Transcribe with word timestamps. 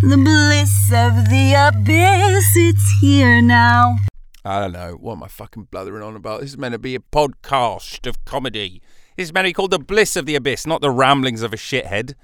The 0.00 0.16
bliss 0.16 0.92
of 0.92 1.28
the 1.28 1.54
abyss, 1.54 2.52
it's 2.54 3.00
here 3.00 3.42
now. 3.42 3.96
I 4.44 4.60
don't 4.60 4.72
know. 4.72 4.92
What 4.92 5.14
am 5.14 5.24
I 5.24 5.28
fucking 5.28 5.64
blathering 5.72 6.04
on 6.04 6.14
about? 6.14 6.40
This 6.40 6.50
is 6.50 6.56
meant 6.56 6.72
to 6.72 6.78
be 6.78 6.94
a 6.94 7.00
podcast 7.00 8.06
of 8.06 8.24
comedy. 8.24 8.80
This 9.16 9.28
is 9.28 9.34
meant 9.34 9.46
to 9.46 9.48
be 9.48 9.52
called 9.54 9.72
The 9.72 9.80
Bliss 9.80 10.14
of 10.14 10.24
the 10.24 10.36
Abyss, 10.36 10.68
not 10.68 10.82
The 10.82 10.90
Ramblings 10.92 11.42
of 11.42 11.52
a 11.52 11.56
Shithead. 11.56 12.14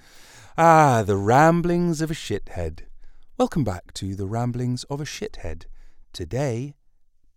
Ah, 0.56 1.02
The 1.04 1.16
Ramblings 1.16 2.00
of 2.00 2.12
a 2.12 2.14
Shithead. 2.14 2.82
Welcome 3.38 3.64
back 3.64 3.92
to 3.94 4.14
The 4.14 4.26
Ramblings 4.26 4.84
of 4.84 5.00
a 5.00 5.04
Shithead. 5.04 5.64
Today, 6.12 6.74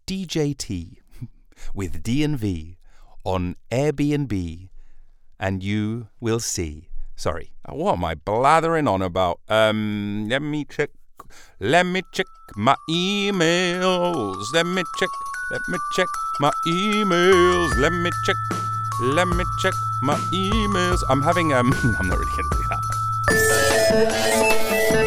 DJT 0.06 0.98
with 1.74 2.04
D&V 2.04 2.78
on 3.24 3.56
Airbnb, 3.72 4.70
and 5.40 5.64
you 5.64 6.10
will 6.20 6.40
see. 6.40 6.90
Sorry, 7.18 7.49
what 7.68 7.93
am 7.93 8.05
I 8.05 8.13
blathering 8.13 8.88
on 8.88 9.02
about? 9.02 9.39
Um, 9.49 10.27
let 10.29 10.43
me 10.43 10.66
check. 10.66 10.91
Let 11.59 11.88
me 11.88 12.04
check 12.13 12.27
my 12.55 12.75
emails. 12.91 14.53
Let 14.53 14.67
me 14.67 14.84
check. 14.99 15.09
Let 15.49 15.61
me 15.67 15.80
check 15.95 16.05
my 16.39 16.52
emails. 16.67 17.75
Let 17.80 17.91
me 17.91 18.11
check. 18.23 18.35
Let 19.02 19.27
me 19.30 19.44
check 19.59 19.73
my 20.03 20.13
emails. 20.31 21.02
I'm 21.09 21.23
having 21.23 21.53
um. 21.53 21.73
I'm 21.99 22.08
not 22.08 22.20
really 22.20 22.31
gonna 22.38 22.49
do 22.52 22.63
that. 24.94 25.05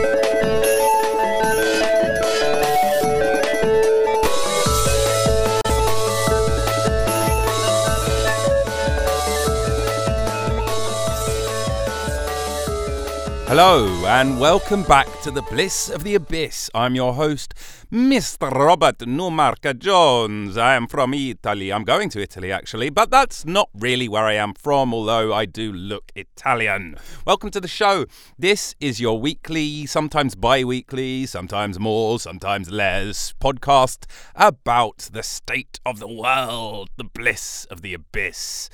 Hello, 13.50 14.06
and 14.06 14.38
welcome 14.38 14.84
back 14.84 15.08
to 15.22 15.32
the 15.32 15.42
Bliss 15.42 15.90
of 15.90 16.04
the 16.04 16.14
Abyss. 16.14 16.70
I'm 16.72 16.94
your 16.94 17.14
host, 17.14 17.52
Mr. 17.90 18.48
Robert 18.48 18.98
Numarca 18.98 19.76
Jones. 19.76 20.56
I 20.56 20.76
am 20.76 20.86
from 20.86 21.12
Italy. 21.14 21.72
I'm 21.72 21.82
going 21.82 22.10
to 22.10 22.22
Italy, 22.22 22.52
actually, 22.52 22.90
but 22.90 23.10
that's 23.10 23.44
not 23.44 23.68
really 23.74 24.08
where 24.08 24.22
I 24.22 24.34
am 24.34 24.54
from, 24.54 24.94
although 24.94 25.34
I 25.34 25.46
do 25.46 25.72
look 25.72 26.12
Italian. 26.14 26.94
Welcome 27.26 27.50
to 27.50 27.60
the 27.60 27.66
show. 27.66 28.06
This 28.38 28.76
is 28.78 29.00
your 29.00 29.18
weekly, 29.18 29.84
sometimes 29.84 30.36
bi 30.36 30.62
weekly, 30.62 31.26
sometimes 31.26 31.80
more, 31.80 32.20
sometimes 32.20 32.70
less 32.70 33.34
podcast 33.40 34.04
about 34.36 35.08
the 35.12 35.24
state 35.24 35.80
of 35.84 35.98
the 35.98 36.06
world, 36.06 36.90
the 36.96 37.02
bliss 37.02 37.64
of 37.64 37.82
the 37.82 37.94
abyss. 37.94 38.70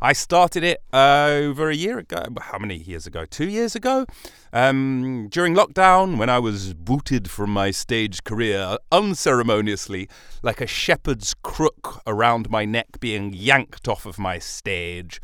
I 0.00 0.12
started 0.12 0.62
it 0.62 0.82
uh, 0.92 1.30
over 1.32 1.70
a 1.70 1.74
year 1.74 1.98
ago. 1.98 2.22
How 2.40 2.58
many 2.58 2.76
years 2.76 3.06
ago? 3.06 3.24
Two 3.24 3.48
years 3.48 3.74
ago? 3.74 4.06
Um, 4.52 5.28
during 5.30 5.54
lockdown, 5.54 6.18
when 6.18 6.28
I 6.28 6.38
was 6.38 6.72
booted 6.74 7.28
from 7.28 7.50
my 7.50 7.72
stage 7.72 8.22
career 8.22 8.78
unceremoniously, 8.92 10.08
like 10.42 10.60
a 10.60 10.66
shepherd's 10.66 11.34
crook 11.42 12.00
around 12.06 12.48
my 12.48 12.64
neck 12.64 13.00
being 13.00 13.32
yanked 13.32 13.88
off 13.88 14.06
of 14.06 14.18
my 14.18 14.38
stage. 14.38 15.20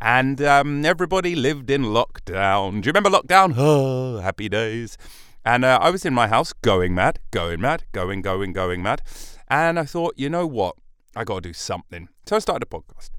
And 0.00 0.40
um, 0.42 0.84
everybody 0.84 1.34
lived 1.34 1.70
in 1.70 1.82
lockdown. 1.82 2.82
Do 2.82 2.86
you 2.86 2.92
remember 2.92 3.10
lockdown? 3.10 3.54
Oh, 3.56 4.18
happy 4.18 4.48
days. 4.48 4.96
And 5.44 5.64
uh, 5.64 5.80
I 5.82 5.90
was 5.90 6.04
in 6.04 6.14
my 6.14 6.28
house 6.28 6.52
going 6.52 6.94
mad, 6.94 7.18
going 7.32 7.60
mad, 7.60 7.84
going, 7.90 8.22
going, 8.22 8.52
going 8.52 8.82
mad. 8.82 9.02
And 9.48 9.78
I 9.78 9.84
thought, 9.84 10.14
you 10.16 10.30
know 10.30 10.46
what? 10.46 10.76
I 11.16 11.24
got 11.24 11.42
to 11.42 11.48
do 11.48 11.52
something. 11.52 12.08
So 12.26 12.36
I 12.36 12.38
started 12.38 12.68
a 12.68 12.70
podcast. 12.70 13.10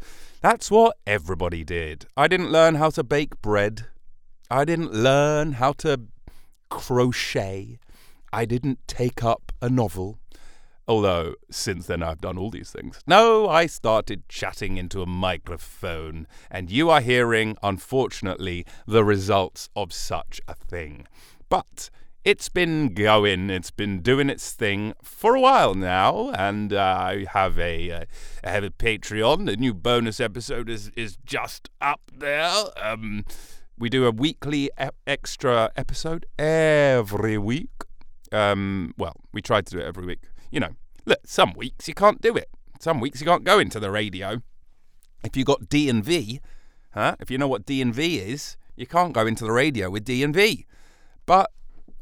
That's 0.43 0.69
what 0.69 0.97
everybody 1.07 1.63
did. 1.63 2.05
I 2.17 2.27
didn't 2.27 2.51
learn 2.51 2.75
how 2.75 2.89
to 2.89 3.03
bake 3.05 3.41
bread. 3.41 3.85
I 4.51 4.65
didn't 4.65 4.91
learn 4.91 5.53
how 5.53 5.71
to 5.83 6.01
crochet. 6.69 7.79
I 8.33 8.43
didn't 8.43 8.85
take 8.85 9.23
up 9.23 9.53
a 9.61 9.69
novel. 9.69 10.19
Although, 10.85 11.35
since 11.49 11.87
then, 11.87 12.03
I've 12.03 12.19
done 12.19 12.37
all 12.37 12.49
these 12.49 12.71
things. 12.71 12.99
No, 13.07 13.47
I 13.47 13.67
started 13.67 14.27
chatting 14.27 14.75
into 14.75 15.01
a 15.01 15.05
microphone, 15.05 16.27
and 16.51 16.69
you 16.69 16.89
are 16.89 16.99
hearing, 16.99 17.55
unfortunately, 17.63 18.65
the 18.85 19.05
results 19.05 19.69
of 19.77 19.93
such 19.93 20.41
a 20.45 20.55
thing. 20.55 21.07
But 21.47 21.89
it's 22.25 22.47
been 22.47 22.93
going, 22.93 23.49
it's 23.49 23.71
been 23.71 23.99
doing 23.99 24.29
its 24.29 24.51
thing 24.51 24.93
for 25.03 25.35
a 25.35 25.41
while 25.41 25.73
now, 25.73 26.31
and 26.31 26.71
uh, 26.71 26.77
I 26.79 27.25
have 27.31 27.59
a 27.59 27.91
uh, 27.91 28.05
I 28.43 28.49
have 28.49 28.63
a 28.63 28.69
Patreon. 28.69 29.45
The 29.45 29.57
new 29.57 29.73
bonus 29.73 30.19
episode 30.19 30.69
is 30.69 30.89
is 30.95 31.17
just 31.25 31.69
up 31.81 32.01
there. 32.15 32.53
Um, 32.81 33.25
we 33.77 33.89
do 33.89 34.05
a 34.05 34.11
weekly 34.11 34.71
e- 34.81 34.87
extra 35.05 35.71
episode 35.75 36.25
every 36.39 37.37
week. 37.37 37.71
Um, 38.31 38.93
well, 38.97 39.15
we 39.33 39.41
try 39.41 39.61
to 39.61 39.71
do 39.71 39.79
it 39.79 39.85
every 39.85 40.05
week. 40.05 40.21
You 40.49 40.61
know, 40.61 40.75
look, 41.05 41.19
some 41.25 41.53
weeks 41.53 41.87
you 41.87 41.93
can't 41.93 42.21
do 42.21 42.35
it. 42.37 42.49
Some 42.79 42.99
weeks 42.99 43.19
you 43.19 43.27
can't 43.27 43.43
go 43.43 43.59
into 43.59 43.79
the 43.79 43.91
radio. 43.91 44.41
If 45.25 45.35
you 45.35 45.43
got 45.43 45.67
D 45.67 45.89
and 45.89 46.03
V, 46.03 46.39
huh? 46.93 47.15
If 47.19 47.29
you 47.29 47.37
know 47.37 47.47
what 47.47 47.65
D 47.65 47.81
and 47.81 47.93
V 47.93 48.19
is, 48.19 48.55
you 48.77 48.87
can't 48.87 49.13
go 49.13 49.27
into 49.27 49.43
the 49.43 49.51
radio 49.51 49.89
with 49.89 50.05
D 50.05 50.23
and 50.23 50.33
V. 50.33 50.65
But 51.25 51.51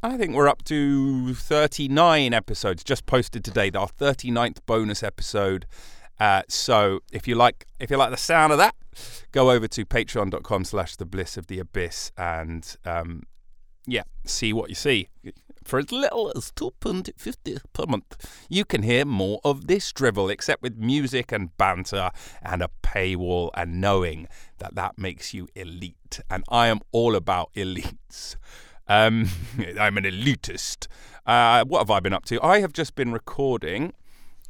I 0.03 0.17
think 0.17 0.33
we're 0.33 0.47
up 0.47 0.63
to 0.63 1.35
39 1.35 2.33
episodes 2.33 2.83
just 2.83 3.05
posted 3.05 3.43
today. 3.43 3.69
Our 3.75 3.87
39th 3.87 4.57
bonus 4.65 5.03
episode. 5.03 5.67
Uh, 6.19 6.41
so 6.47 7.01
if 7.11 7.27
you 7.27 7.35
like 7.35 7.67
if 7.79 7.91
you 7.91 7.97
like 7.97 8.09
the 8.09 8.17
sound 8.17 8.51
of 8.51 8.57
that, 8.57 8.73
go 9.31 9.51
over 9.51 9.67
to 9.67 9.85
patreon.com 9.85 10.63
slash 10.63 10.95
the 10.95 11.05
bliss 11.05 11.37
of 11.37 11.45
the 11.45 11.59
abyss 11.59 12.11
and 12.17 12.75
um, 12.83 13.23
yeah, 13.85 14.01
see 14.25 14.53
what 14.53 14.69
you 14.69 14.75
see. 14.75 15.09
For 15.63 15.77
as 15.77 15.91
little 15.91 16.31
as 16.35 16.51
£2.50 16.53 17.59
per 17.71 17.85
month, 17.85 18.45
you 18.49 18.65
can 18.65 18.81
hear 18.81 19.05
more 19.05 19.39
of 19.43 19.67
this 19.67 19.91
drivel, 19.91 20.29
except 20.29 20.63
with 20.63 20.77
music 20.77 21.31
and 21.31 21.55
banter 21.57 22.09
and 22.41 22.63
a 22.63 22.69
paywall 22.81 23.51
and 23.53 23.79
knowing 23.79 24.27
that 24.57 24.73
that 24.73 24.97
makes 24.97 25.35
you 25.35 25.47
elite. 25.53 26.19
And 26.31 26.43
I 26.49 26.67
am 26.67 26.79
all 26.91 27.15
about 27.15 27.53
elites. 27.53 28.35
Um, 28.91 29.29
I'm 29.79 29.97
an 29.97 30.03
elitist. 30.03 30.87
Uh, 31.25 31.63
what 31.65 31.79
have 31.79 31.89
I 31.91 31.99
been 32.01 32.13
up 32.13 32.25
to? 32.25 32.41
I 32.43 32.59
have 32.59 32.73
just 32.73 32.95
been 32.95 33.11
recording 33.13 33.93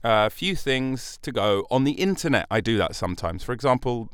a 0.03 0.29
few 0.31 0.55
things 0.55 1.19
to 1.21 1.31
go 1.31 1.67
on 1.69 1.83
the 1.83 1.91
internet. 1.93 2.47
I 2.49 2.59
do 2.61 2.77
that 2.77 2.95
sometimes. 2.95 3.43
For 3.43 3.53
example, 3.53 4.09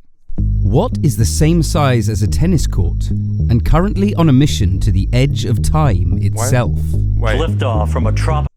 What 0.62 0.92
is 1.02 1.16
the 1.18 1.26
same 1.26 1.64
size 1.64 2.10
as 2.10 2.22
a 2.22 2.28
tennis 2.28 2.68
court 2.68 3.10
and 3.10 3.64
currently 3.64 4.14
on 4.16 4.28
a 4.28 4.34
mission 4.34 4.80
to 4.82 4.92
the 4.92 5.08
edge 5.14 5.46
of 5.46 5.62
time 5.62 6.18
itself? 6.22 6.74
wait, 7.16 7.40
Liftoff 7.40 7.90
from 7.94 8.06
a 8.06 8.12
tropical. 8.12 8.52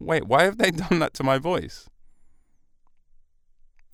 wait, 0.00 0.26
why 0.26 0.42
have 0.44 0.58
they 0.58 0.70
done 0.84 0.98
that 0.98 1.14
to 1.14 1.22
my 1.22 1.38
voice? 1.38 1.88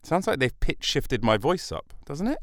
Sounds 0.03 0.27
like 0.27 0.39
they've 0.39 0.59
pitch 0.61 0.85
shifted 0.85 1.23
my 1.23 1.37
voice 1.37 1.71
up, 1.71 1.93
doesn't 2.07 2.27
it? 2.29 2.39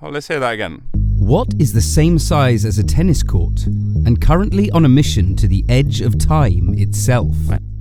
Oh, 0.00 0.08
let's 0.08 0.28
hear 0.28 0.38
that 0.40 0.52
again. 0.54 0.82
What 1.30 1.54
is 1.60 1.72
the 1.72 1.80
same 1.80 2.18
size 2.18 2.64
as 2.64 2.78
a 2.78 2.82
tennis 2.82 3.22
court 3.22 3.64
and 3.66 4.20
currently 4.20 4.68
on 4.72 4.84
a 4.84 4.88
mission 4.88 5.36
to 5.36 5.46
the 5.46 5.64
edge 5.68 6.00
of 6.00 6.18
time 6.18 6.74
itself? 6.76 7.36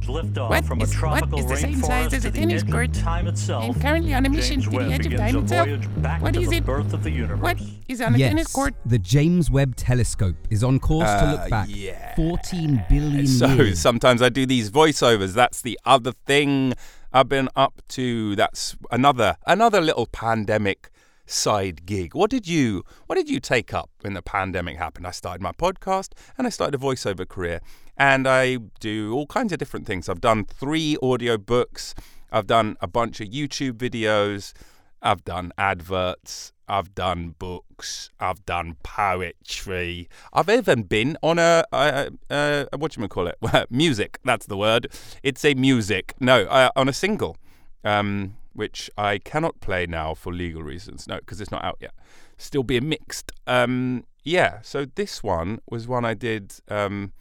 Liftoff 0.06 0.50
What 0.52 0.66
from 0.66 0.82
is- 0.82 0.92
a 0.92 0.94
tropical 0.94 1.40
what 1.40 1.40
is 1.40 1.48
the 1.50 1.58
same 1.58 1.82
size 1.82 2.14
as 2.14 2.26
a 2.26 2.30
tennis 2.32 2.62
court 2.62 2.94
time 2.94 3.26
itself. 3.28 3.64
and 3.64 3.82
currently 3.82 4.14
on 4.14 4.28
a 4.28 4.30
mission 4.30 4.62
James 4.62 4.66
to 4.74 4.80
the 4.80 4.94
edge 4.94 5.06
of 5.08 5.16
time 5.16 5.36
itself? 5.38 5.68
What 5.68 5.80
is 5.80 5.88
back 5.98 6.22
What 6.22 6.34
to 6.36 6.42
is 6.42 6.50
the 6.50 6.58
it? 6.58 6.66
birth 6.66 6.94
of 6.94 7.02
the 7.04 7.10
universe. 7.10 7.42
What 7.42 7.58
is 7.88 8.02
on 8.02 8.14
a 8.14 8.18
yes, 8.20 8.30
tennis 8.30 8.48
court? 8.54 8.76
the 8.86 9.00
James 9.00 9.50
Webb 9.50 9.76
Telescope 9.76 10.38
is 10.52 10.64
on 10.64 10.80
course 10.80 11.10
to 11.10 11.26
Uh, 11.28 11.32
look 11.32 11.50
back 11.50 11.70
yeah. 11.72 12.14
14 12.16 12.84
billion 12.88 13.26
So 13.26 13.48
years. 13.48 13.80
sometimes 13.80 14.22
I 14.22 14.30
do 14.30 14.46
these 14.46 14.70
voiceovers. 14.70 15.34
That's 15.34 15.60
the 15.64 15.80
other 15.86 16.12
thing 16.28 16.74
I've 17.12 17.30
been 17.30 17.50
up 17.56 17.82
to. 17.90 18.36
That's 18.36 18.76
another 18.92 19.38
another 19.48 19.82
little 19.82 20.06
pandemic 20.06 20.92
side 21.30 21.86
gig. 21.86 22.16
What 22.16 22.30
did 22.30 22.48
you 22.48 22.84
what 23.06 23.16
did 23.16 23.30
you 23.30 23.40
take 23.40 23.74
up 23.74 23.90
when 24.02 24.14
the 24.14 24.22
pandemic 24.22 24.78
happened? 24.78 25.08
I 25.08 25.12
started 25.12 25.42
my 25.42 25.52
podcast 25.52 26.10
and 26.38 26.48
I 26.48 26.50
started 26.50 26.76
a 26.76 26.84
voiceover 26.84 27.28
career 27.28 27.62
and 27.98 28.28
I 28.28 28.58
do 28.80 29.14
all 29.14 29.28
kinds 29.28 29.52
of 29.52 29.60
different 29.60 29.86
things. 29.86 30.10
I've 30.10 30.22
done 30.22 30.46
3 30.46 30.98
audio 31.02 31.38
books. 31.38 31.94
I've 32.32 32.48
done 32.48 32.78
a 32.82 32.88
bunch 32.88 33.20
of 33.20 33.28
YouTube 33.30 33.74
videos. 33.74 34.54
I've 35.02 35.24
done 35.24 35.52
adverts. 35.58 36.54
I've 36.68 36.94
done 36.94 37.36
books. 37.40 38.12
I've 38.20 38.46
done 38.46 38.78
poetry. 38.84 40.08
I've 40.32 40.50
even 40.50 40.84
been 40.84 41.18
on 41.24 41.40
a, 41.40 41.66
a, 41.72 42.12
a, 42.30 42.68
a 42.72 42.78
what 42.78 42.96
you 42.96 43.08
call 43.08 43.28
it? 43.28 43.38
music. 43.70 44.20
That's 44.24 44.46
the 44.46 44.58
word. 44.58 44.88
It's 45.24 45.44
a 45.44 45.56
music. 45.56 46.14
No, 46.20 46.44
uh, 46.44 46.70
on 46.76 46.88
a 46.88 46.94
single, 46.94 47.38
um, 47.84 48.36
which 48.54 48.90
I 48.98 49.18
cannot 49.18 49.60
play 49.60 49.86
now 49.86 50.14
for 50.14 50.34
legal 50.34 50.64
reasons. 50.64 51.08
No, 51.08 51.18
because 51.18 51.42
it's 51.42 51.52
not 51.52 51.64
out 51.64 51.78
yet. 51.80 51.94
Still 52.38 52.64
being 52.64 52.90
mixed. 52.90 53.32
Um, 53.48 54.06
yeah. 54.24 54.60
So 54.62 54.86
this 54.86 55.24
one 55.24 55.60
was 55.70 55.88
one 55.88 56.06
I 56.06 56.14
did 56.14 56.54
um, 56.70 57.14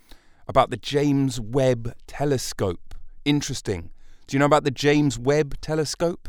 about 0.47 0.71
the 0.71 0.77
James 0.77 1.41
Webb 1.41 1.95
Telescope. 2.07 2.95
Interesting. 3.25 3.91
Do 4.27 4.37
you 4.37 4.39
know 4.39 4.47
about 4.47 4.65
the 4.65 4.71
James 4.71 5.19
Webb 5.19 5.61
Telescope? 5.61 6.29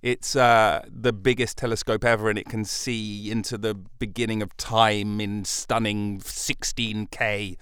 It's 0.00 0.36
uh, 0.36 0.84
the 0.88 1.12
biggest 1.12 1.58
telescope 1.58 2.04
ever, 2.04 2.30
and 2.30 2.38
it 2.38 2.48
can 2.48 2.64
see 2.64 3.30
into 3.30 3.58
the 3.58 3.74
beginning 3.74 4.42
of 4.42 4.56
time 4.56 5.20
in 5.20 5.44
stunning 5.44 6.20
16K. 6.20 7.56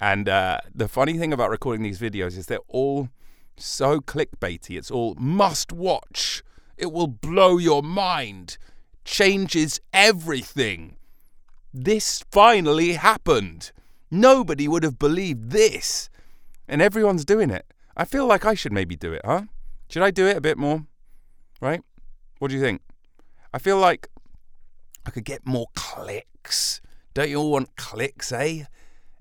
And 0.00 0.28
uh, 0.28 0.60
the 0.72 0.86
funny 0.86 1.18
thing 1.18 1.32
about 1.32 1.50
recording 1.50 1.82
these 1.82 1.98
videos 1.98 2.36
is 2.38 2.46
they're 2.46 2.58
all 2.68 3.08
so 3.58 4.00
clickbaity. 4.00 4.78
It's 4.78 4.90
all 4.90 5.14
must 5.18 5.72
watch. 5.72 6.42
It 6.76 6.92
will 6.92 7.06
blow 7.06 7.58
your 7.58 7.82
mind. 7.82 8.58
Changes 9.04 9.80
everything. 9.92 10.96
This 11.72 12.22
finally 12.30 12.92
happened. 12.92 13.72
Nobody 14.10 14.68
would 14.68 14.82
have 14.84 14.98
believed 14.98 15.50
this. 15.50 16.08
And 16.66 16.80
everyone's 16.80 17.24
doing 17.24 17.50
it. 17.50 17.66
I 17.96 18.04
feel 18.04 18.26
like 18.26 18.44
I 18.44 18.54
should 18.54 18.72
maybe 18.72 18.96
do 18.96 19.12
it, 19.12 19.22
huh? 19.24 19.42
Should 19.88 20.02
I 20.02 20.10
do 20.10 20.26
it 20.26 20.36
a 20.36 20.40
bit 20.40 20.58
more? 20.58 20.86
Right? 21.60 21.82
What 22.38 22.48
do 22.48 22.54
you 22.56 22.60
think? 22.60 22.82
I 23.52 23.58
feel 23.58 23.78
like 23.78 24.08
I 25.04 25.10
could 25.10 25.24
get 25.24 25.46
more 25.46 25.66
clicks. 25.74 26.80
Don't 27.14 27.30
you 27.30 27.38
all 27.38 27.50
want 27.50 27.74
clicks, 27.76 28.30
eh? 28.30 28.64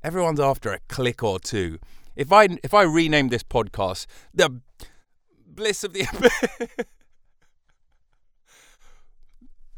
Everyone's 0.03 0.39
after 0.39 0.71
a 0.71 0.79
click 0.87 1.23
or 1.23 1.39
two. 1.39 1.79
If 2.17 2.33
I 2.33 2.49
if 2.63 2.73
I 2.73 2.81
rename 2.81 3.29
this 3.29 3.43
podcast 3.43 4.07
the 4.33 4.59
bliss 5.45 5.83
of 5.83 5.93
the 5.93 6.05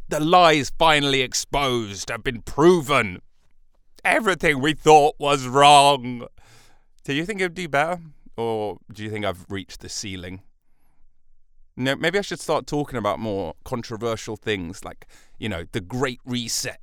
the 0.10 0.20
lies 0.20 0.72
finally 0.78 1.22
exposed 1.22 2.10
have 2.10 2.24
been 2.24 2.42
proven. 2.42 3.22
Everything 4.04 4.60
we 4.60 4.74
thought 4.74 5.16
was 5.20 5.46
wrong. 5.46 6.26
Do 7.04 7.14
you 7.14 7.26
think 7.26 7.42
it'd 7.42 7.54
do 7.54 7.68
better, 7.68 8.00
or 8.38 8.78
do 8.92 9.04
you 9.04 9.10
think 9.10 9.26
I've 9.26 9.46
reached 9.50 9.82
the 9.82 9.90
ceiling? 9.90 10.42
No, 11.76 11.96
maybe 11.96 12.18
I 12.18 12.22
should 12.22 12.40
start 12.40 12.68
talking 12.68 12.98
about 12.98 13.20
more 13.20 13.54
controversial 13.64 14.36
things 14.36 14.84
like, 14.84 15.08
you 15.38 15.48
know, 15.48 15.66
the 15.72 15.82
Great 15.82 16.20
Reset. 16.26 16.80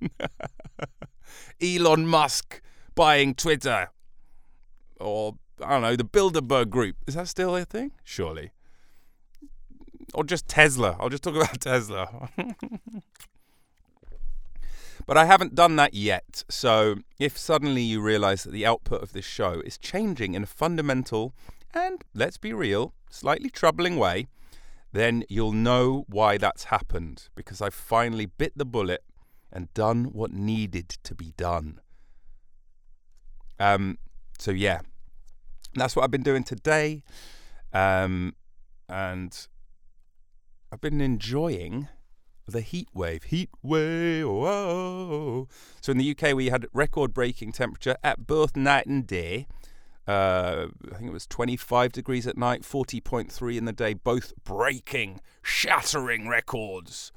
Elon 1.62 2.06
Musk 2.06 2.60
buying 2.94 3.34
Twitter. 3.34 3.90
Or, 5.00 5.36
I 5.64 5.70
don't 5.70 5.82
know, 5.82 5.96
the 5.96 6.04
Bilderberg 6.04 6.70
Group. 6.70 6.96
Is 7.06 7.14
that 7.14 7.28
still 7.28 7.56
a 7.56 7.64
thing? 7.64 7.92
Surely. 8.04 8.52
Or 10.14 10.24
just 10.24 10.48
Tesla. 10.48 10.96
I'll 10.98 11.08
just 11.08 11.22
talk 11.22 11.34
about 11.36 11.60
Tesla. 11.60 12.30
but 15.06 15.16
I 15.16 15.24
haven't 15.24 15.54
done 15.54 15.76
that 15.76 15.94
yet. 15.94 16.44
So 16.48 16.96
if 17.18 17.36
suddenly 17.36 17.82
you 17.82 18.00
realize 18.00 18.44
that 18.44 18.52
the 18.52 18.66
output 18.66 19.02
of 19.02 19.12
this 19.12 19.24
show 19.24 19.60
is 19.64 19.78
changing 19.78 20.34
in 20.34 20.42
a 20.42 20.46
fundamental 20.46 21.34
and, 21.74 22.02
let's 22.14 22.38
be 22.38 22.52
real, 22.52 22.94
slightly 23.10 23.50
troubling 23.50 23.96
way, 23.96 24.26
then 24.92 25.22
you'll 25.28 25.52
know 25.52 26.04
why 26.08 26.38
that's 26.38 26.64
happened 26.64 27.28
because 27.34 27.60
I've 27.60 27.74
finally 27.74 28.26
bit 28.26 28.52
the 28.56 28.64
bullet 28.64 29.04
and 29.52 29.72
done 29.74 30.06
what 30.06 30.32
needed 30.32 30.88
to 30.88 31.14
be 31.14 31.32
done. 31.36 31.80
Um, 33.60 33.98
so 34.38 34.50
yeah, 34.50 34.80
that's 35.74 35.94
what 35.94 36.02
I've 36.04 36.10
been 36.10 36.22
doing 36.22 36.44
today, 36.44 37.02
um, 37.72 38.34
and 38.88 39.46
I've 40.72 40.80
been 40.80 41.00
enjoying 41.00 41.88
the 42.46 42.60
heat 42.60 42.88
wave. 42.94 43.24
Heat 43.24 43.50
wave. 43.62 44.26
Whoa. 44.26 45.48
So 45.80 45.92
in 45.92 45.98
the 45.98 46.10
UK, 46.10 46.34
we 46.34 46.48
had 46.48 46.66
record-breaking 46.72 47.52
temperature 47.52 47.96
at 48.02 48.26
both 48.26 48.56
night 48.56 48.86
and 48.86 49.06
day. 49.06 49.46
Uh, 50.06 50.68
I 50.90 50.96
think 50.96 51.10
it 51.10 51.12
was 51.12 51.26
25 51.26 51.92
degrees 51.92 52.26
at 52.26 52.38
night, 52.38 52.62
40.3 52.62 53.56
in 53.56 53.66
the 53.66 53.72
day, 53.72 53.92
both 53.92 54.32
breaking, 54.42 55.20
shattering 55.42 56.28
records. 56.28 57.12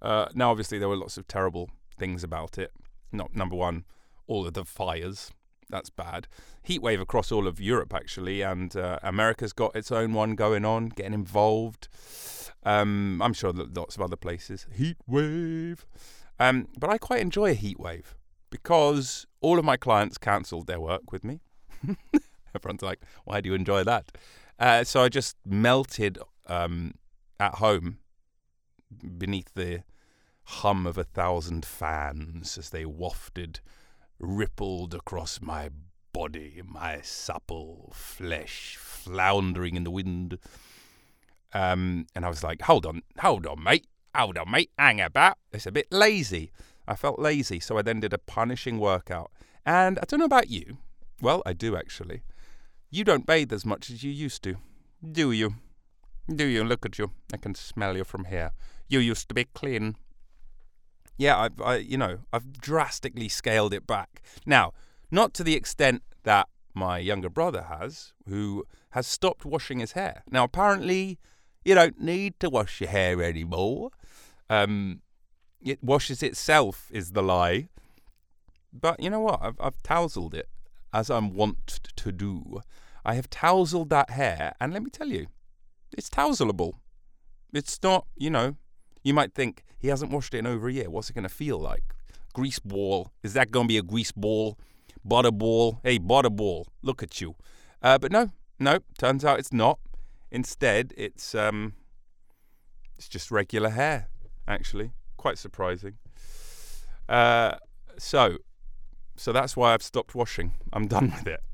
Uh, 0.00 0.26
now, 0.34 0.50
obviously, 0.52 0.78
there 0.78 0.88
were 0.88 0.96
lots 0.96 1.16
of 1.16 1.26
terrible 1.26 1.70
things 1.98 2.22
about 2.22 2.56
it. 2.56 2.70
Not 3.10 3.34
number 3.34 3.56
one, 3.56 3.84
all 4.28 4.46
of 4.46 4.54
the 4.54 4.64
fires. 4.64 5.32
That's 5.68 5.90
bad. 5.90 6.28
Heat 6.62 6.80
wave 6.80 7.00
across 7.00 7.32
all 7.32 7.46
of 7.46 7.60
Europe, 7.60 7.92
actually, 7.94 8.42
and 8.42 8.74
uh, 8.76 8.98
America's 9.02 9.52
got 9.52 9.74
its 9.74 9.90
own 9.90 10.12
one 10.12 10.34
going 10.34 10.64
on, 10.64 10.88
getting 10.90 11.14
involved. 11.14 11.88
Um, 12.62 13.20
I'm 13.22 13.32
sure 13.32 13.52
that 13.52 13.76
lots 13.76 13.96
of 13.96 14.02
other 14.02 14.16
places. 14.16 14.66
Heat 14.72 14.96
wave. 15.06 15.86
Um, 16.38 16.68
but 16.78 16.90
I 16.90 16.98
quite 16.98 17.20
enjoy 17.20 17.50
a 17.50 17.54
heat 17.54 17.80
wave 17.80 18.14
because 18.50 19.26
all 19.40 19.58
of 19.58 19.64
my 19.64 19.76
clients 19.76 20.18
cancelled 20.18 20.66
their 20.66 20.80
work 20.80 21.12
with 21.12 21.24
me. 21.24 21.40
Everyone's 22.54 22.82
like, 22.82 23.00
why 23.24 23.40
do 23.40 23.48
you 23.48 23.54
enjoy 23.54 23.84
that? 23.84 24.12
Uh, 24.58 24.84
so 24.84 25.02
I 25.02 25.08
just 25.08 25.36
melted 25.44 26.18
um, 26.46 26.94
at 27.38 27.56
home 27.56 27.98
beneath 29.18 29.52
the 29.54 29.82
hum 30.44 30.86
of 30.86 30.96
a 30.96 31.04
thousand 31.04 31.64
fans 31.64 32.56
as 32.56 32.70
they 32.70 32.84
wafted, 32.84 33.60
rippled 34.18 34.94
across 34.94 35.40
my 35.40 35.70
body, 36.12 36.62
my 36.64 37.00
supple 37.02 37.92
flesh 37.94 38.76
floundering 38.78 39.76
in 39.76 39.84
the 39.84 39.90
wind. 39.90 40.38
Um, 41.52 42.06
and 42.14 42.24
I 42.24 42.28
was 42.28 42.42
like, 42.42 42.62
hold 42.62 42.86
on, 42.86 43.02
hold 43.18 43.46
on, 43.46 43.62
mate, 43.62 43.86
hold 44.14 44.38
on, 44.38 44.50
mate, 44.50 44.70
hang 44.78 45.00
about. 45.00 45.38
It's 45.52 45.66
a 45.66 45.72
bit 45.72 45.86
lazy. 45.90 46.50
I 46.88 46.94
felt 46.94 47.18
lazy, 47.18 47.60
so 47.60 47.78
I 47.78 47.82
then 47.82 48.00
did 48.00 48.12
a 48.12 48.18
punishing 48.18 48.78
workout. 48.78 49.30
And 49.64 49.98
I 49.98 50.04
don't 50.06 50.20
know 50.20 50.26
about 50.26 50.50
you. 50.50 50.78
Well, 51.20 51.42
I 51.44 51.52
do 51.52 51.76
actually. 51.76 52.22
You 52.90 53.04
don't 53.04 53.26
bathe 53.26 53.52
as 53.52 53.66
much 53.66 53.90
as 53.90 54.02
you 54.04 54.12
used 54.12 54.42
to, 54.44 54.56
do 55.02 55.32
you? 55.32 55.54
Do 56.34 56.46
you? 56.46 56.64
Look 56.64 56.84
at 56.84 56.98
you. 56.98 57.12
I 57.32 57.36
can 57.36 57.54
smell 57.54 57.96
you 57.96 58.04
from 58.04 58.24
here. 58.24 58.52
You 58.88 58.98
used 59.00 59.28
to 59.28 59.34
be 59.34 59.44
clean. 59.44 59.96
Yeah, 61.16 61.38
I've, 61.38 61.60
I, 61.60 61.76
you 61.76 61.96
know, 61.96 62.18
I've 62.32 62.52
drastically 62.60 63.28
scaled 63.28 63.72
it 63.72 63.86
back. 63.86 64.22
Now, 64.44 64.72
not 65.10 65.32
to 65.34 65.44
the 65.44 65.54
extent 65.54 66.02
that 66.24 66.48
my 66.74 66.98
younger 66.98 67.30
brother 67.30 67.62
has, 67.62 68.12
who 68.28 68.64
has 68.90 69.06
stopped 69.06 69.44
washing 69.44 69.78
his 69.78 69.92
hair. 69.92 70.22
Now, 70.30 70.44
apparently, 70.44 71.18
you 71.64 71.74
don't 71.74 72.00
need 72.00 72.38
to 72.40 72.50
wash 72.50 72.80
your 72.80 72.90
hair 72.90 73.22
anymore. 73.22 73.90
Um, 74.50 75.00
it 75.62 75.82
washes 75.82 76.22
itself, 76.22 76.88
is 76.92 77.12
the 77.12 77.22
lie. 77.22 77.68
But 78.72 79.02
you 79.02 79.08
know 79.08 79.20
what? 79.20 79.40
I've, 79.42 79.56
I've 79.58 79.82
tousled 79.82 80.34
it, 80.34 80.48
as 80.92 81.08
I'm 81.08 81.34
wont 81.34 81.80
to 81.96 82.12
do. 82.12 82.60
I 83.04 83.14
have 83.14 83.30
tousled 83.30 83.88
that 83.90 84.10
hair, 84.10 84.54
and 84.60 84.72
let 84.72 84.82
me 84.82 84.90
tell 84.90 85.08
you, 85.08 85.28
it's 85.96 86.10
touslable. 86.10 86.74
It's 87.52 87.78
not, 87.82 88.06
you 88.16 88.28
know, 88.28 88.56
you 89.06 89.14
might 89.14 89.34
think 89.34 89.62
he 89.78 89.86
hasn't 89.86 90.10
washed 90.10 90.34
it 90.34 90.38
in 90.38 90.48
over 90.48 90.68
a 90.68 90.72
year. 90.72 90.90
What's 90.90 91.08
it 91.10 91.12
going 91.12 91.22
to 91.22 91.28
feel 91.28 91.60
like? 91.60 91.84
Grease 92.34 92.58
ball. 92.58 93.12
Is 93.22 93.34
that 93.34 93.52
going 93.52 93.66
to 93.66 93.68
be 93.68 93.78
a 93.78 93.82
grease 93.82 94.10
ball? 94.10 94.58
Butter 95.04 95.30
ball? 95.30 95.78
Hey, 95.84 95.98
butter 95.98 96.28
ball. 96.28 96.66
Look 96.82 97.04
at 97.04 97.20
you. 97.20 97.36
Uh, 97.80 97.98
but 97.98 98.10
no, 98.10 98.32
no. 98.58 98.80
Turns 98.98 99.24
out 99.24 99.38
it's 99.38 99.52
not. 99.52 99.78
Instead, 100.32 100.92
it's 100.96 101.36
um, 101.36 101.74
it's 102.98 103.06
just 103.06 103.30
regular 103.30 103.70
hair. 103.70 104.08
Actually, 104.48 104.90
quite 105.16 105.38
surprising. 105.38 105.98
Uh, 107.08 107.54
so, 107.96 108.38
so 109.16 109.32
that's 109.32 109.56
why 109.56 109.72
I've 109.72 109.84
stopped 109.84 110.16
washing. 110.16 110.52
I'm 110.72 110.88
done 110.88 111.12
with 111.16 111.28
it. 111.28 111.44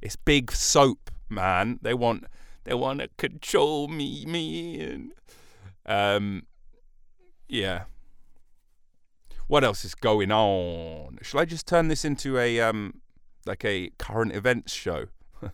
It's 0.00 0.16
big 0.16 0.52
soap, 0.52 1.10
man. 1.28 1.80
They 1.82 1.92
want 1.92 2.24
they 2.64 2.72
want 2.72 3.00
to 3.00 3.08
control 3.18 3.88
me, 3.88 4.24
man. 4.24 5.12
Um, 5.84 6.44
yeah. 7.54 7.84
What 9.46 9.62
else 9.62 9.84
is 9.84 9.94
going 9.94 10.32
on? 10.32 11.18
Shall 11.22 11.40
I 11.40 11.44
just 11.44 11.66
turn 11.66 11.88
this 11.88 12.04
into 12.04 12.38
a 12.38 12.60
um 12.60 13.00
like 13.46 13.64
a 13.64 13.90
current 13.98 14.32
events 14.32 14.72
show? 14.72 15.06
I 15.42 15.48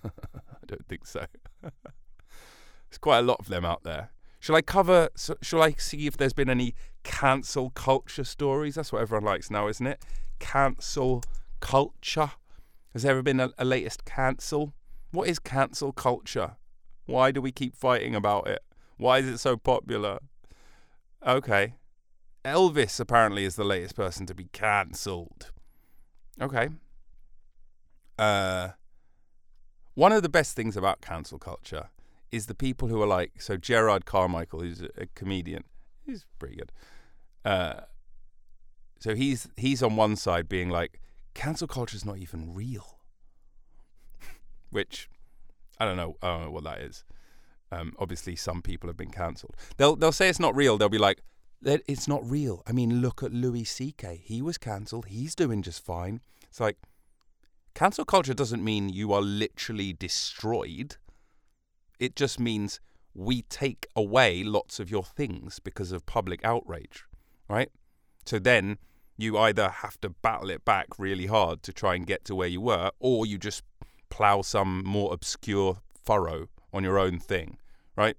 don't 0.67 0.87
think 0.89 1.07
so. 1.07 1.27
There's 1.63 2.99
quite 3.01 3.19
a 3.19 3.23
lot 3.23 3.39
of 3.41 3.49
them 3.49 3.65
out 3.65 3.83
there. 3.83 4.11
Shall 4.39 4.57
I 4.57 4.63
cover? 4.63 5.11
Shall 5.43 5.63
I 5.63 5.73
see 5.73 6.07
if 6.07 6.17
there's 6.17 6.33
been 6.33 6.49
any 6.49 6.75
cancel 7.03 7.71
culture 7.71 8.25
stories? 8.25 8.77
That's 8.77 8.91
what 8.91 9.03
everyone 9.03 9.27
likes 9.27 9.51
now, 9.51 9.69
isn't 9.69 9.87
it? 9.87 10.03
Cancel 10.39 11.23
culture. 11.61 12.31
Has 12.95 13.03
there 13.03 13.13
ever 13.13 13.23
been 13.23 13.39
a, 13.39 13.51
a 13.59 13.67
latest 13.67 14.07
cancel? 14.07 14.73
What 15.11 15.29
is 15.29 15.39
cancel 15.39 15.93
culture? 15.93 16.57
Why 17.05 17.33
do 17.33 17.43
we 17.43 17.53
keep 17.53 17.77
fighting 17.77 18.15
about 18.15 18.49
it? 18.49 18.63
Why 18.97 19.19
is 19.19 19.29
it 19.29 19.39
so 19.39 19.59
popular? 19.59 20.21
Okay. 21.27 21.75
Elvis 22.45 22.99
apparently 23.01 23.45
is 23.45 23.57
the 23.57 23.65
latest 23.65 23.95
person 23.95 24.27
to 24.27 24.35
be 24.35 24.49
cancelled. 24.53 25.51
Okay. 26.41 26.69
Uh, 28.19 28.71
one 29.95 30.13
of 30.13 30.23
the 30.23 30.29
best 30.29 30.57
things 30.57 30.77
about 30.77 31.01
cancel 31.01 31.39
culture 31.39 31.91
is 32.31 32.47
the 32.47 32.55
people 32.55 32.89
who 32.89 33.03
are 33.03 33.07
like, 33.07 33.41
so 33.43 33.57
Gerard 33.57 34.07
Carmichael, 34.07 34.61
who's 34.61 34.83
a, 34.83 35.07
comedian, 35.15 35.65
he's 36.05 36.27
pretty 36.39 36.57
good. 36.57 36.73
Uh, 37.45 37.81
so 38.99 39.15
he's 39.15 39.49
he's 39.57 39.83
on 39.83 39.97
one 39.97 40.17
side 40.17 40.49
being 40.49 40.69
like, 40.69 41.01
cancel 41.35 41.67
culture 41.67 41.97
is 41.97 42.05
not 42.05 42.19
even 42.19 42.55
real, 42.55 42.99
which 44.71 45.09
I 45.79 45.87
don't 45.87 45.97
know, 45.97 46.17
I 46.23 46.29
don't 46.29 46.45
know 46.45 46.51
what 46.51 46.65
that 46.65 46.81
is. 46.81 47.05
Um, 47.73 47.95
obviously, 47.99 48.37
some 48.37 48.63
people 48.63 48.89
have 48.89 48.97
been 48.97 49.11
cancelled. 49.11 49.57
They'll 49.77 49.97
they'll 49.97 50.13
say 50.13 50.29
it's 50.29 50.41
not 50.41 50.55
real. 50.55 50.77
They'll 50.77 50.89
be 50.89 50.99
like, 50.99 51.23
"That- 51.63 51.83
"It's 51.87 52.09
not 52.09 52.29
real." 52.29 52.63
I 52.67 52.73
mean, 52.73 53.01
look 53.01 53.23
at 53.23 53.33
Louis 53.33 53.65
C.K. 53.65 54.23
He 54.25 54.41
was 54.43 54.59
cancelled. 54.59 55.07
He's 55.07 55.35
doing 55.35 55.63
just 55.63 55.85
fine. 55.85 56.21
It's 56.49 56.61
like 56.61 56.79
cancel 57.75 58.05
culture 58.05 58.35
doesn't 58.35 58.65
mean 58.65 58.89
you 58.89 59.13
are 59.13 59.23
literally 59.23 59.93
destroyed. 59.93 60.97
It 61.99 62.17
just 62.17 62.41
means 62.41 62.81
we 63.15 63.43
take 63.43 63.87
away 63.95 64.43
lots 64.43 64.81
of 64.81 64.91
your 64.91 65.05
things 65.05 65.59
because 65.59 65.93
of 65.93 66.07
public 66.07 66.45
outrage, 66.45 67.05
right? 67.49 67.71
So 68.25 68.39
then 68.39 68.79
you 69.17 69.37
either 69.37 69.69
have 69.69 70.01
to 70.01 70.09
battle 70.09 70.51
it 70.51 70.65
back 70.65 70.87
really 70.99 71.27
hard 71.27 71.63
to 71.65 71.73
try 71.73 71.95
and 71.95 72.07
get 72.07 72.25
to 72.25 72.35
where 72.35 72.49
you 72.49 72.61
were, 72.61 72.91
or 72.99 73.27
you 73.27 73.37
just 73.37 73.63
plow 74.09 74.43
some 74.43 74.83
more 74.85 75.13
obscure 75.13 75.83
furrow 76.05 76.49
on 76.73 76.85
your 76.85 76.99
own 76.99 77.19
thing, 77.19 77.59
right? 77.97 78.17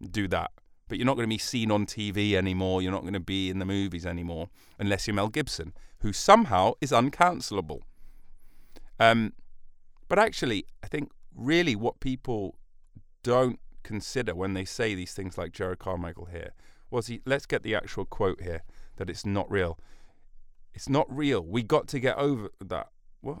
Do 0.00 0.28
that. 0.28 0.52
But 0.88 0.98
you're 0.98 1.06
not 1.06 1.16
going 1.16 1.28
to 1.28 1.34
be 1.34 1.38
seen 1.38 1.70
on 1.70 1.86
TV 1.86 2.34
anymore. 2.34 2.80
You're 2.80 2.92
not 2.92 3.02
going 3.02 3.12
to 3.14 3.20
be 3.20 3.50
in 3.50 3.58
the 3.58 3.64
movies 3.64 4.06
anymore 4.06 4.48
unless 4.78 5.06
you're 5.06 5.14
Mel 5.14 5.28
Gibson, 5.28 5.72
who 6.00 6.12
somehow 6.12 6.74
is 6.80 6.92
uncancelable. 6.92 7.80
Um, 9.00 9.32
but 10.08 10.18
actually, 10.18 10.66
I 10.82 10.86
think 10.86 11.10
really 11.34 11.74
what 11.74 12.00
people 12.00 12.56
don't 13.22 13.58
consider 13.82 14.34
when 14.34 14.54
they 14.54 14.64
say 14.64 14.94
these 14.94 15.12
things 15.12 15.36
like 15.36 15.52
Jerrod 15.52 15.78
Carmichael 15.78 16.26
here 16.26 16.52
was 16.90 17.08
he. 17.08 17.20
Let's 17.26 17.46
get 17.46 17.62
the 17.62 17.74
actual 17.74 18.04
quote 18.04 18.40
here 18.40 18.62
that 18.96 19.10
it's 19.10 19.26
not 19.26 19.50
real. 19.50 19.78
It's 20.74 20.88
not 20.88 21.06
real. 21.14 21.40
We 21.40 21.62
got 21.62 21.88
to 21.88 21.98
get 21.98 22.16
over 22.16 22.50
that. 22.64 22.88
What? 23.20 23.38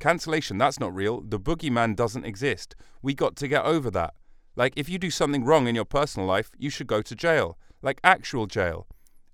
Cancellation, 0.00 0.58
that's 0.58 0.78
not 0.78 0.94
real. 0.94 1.20
The 1.20 1.40
boogeyman 1.40 1.96
doesn't 1.96 2.24
exist. 2.24 2.74
We 3.02 3.14
got 3.14 3.36
to 3.36 3.48
get 3.48 3.64
over 3.64 3.90
that. 3.92 4.14
Like, 4.56 4.72
if 4.74 4.88
you 4.88 4.98
do 4.98 5.10
something 5.10 5.44
wrong 5.44 5.68
in 5.68 5.74
your 5.74 5.84
personal 5.84 6.26
life, 6.26 6.50
you 6.58 6.70
should 6.70 6.86
go 6.86 7.02
to 7.02 7.14
jail, 7.14 7.58
like 7.82 8.00
actual 8.02 8.46
jail. 8.46 8.86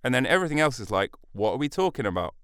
And 0.05 0.13
then 0.13 0.27
everything 0.27 0.59
else 0.59 0.81
is 0.81 0.91
like, 0.91 1.15
what 1.33 1.53
are 1.53 1.59
we 1.59 1.69
talking 1.69 2.07
about? 2.07 2.35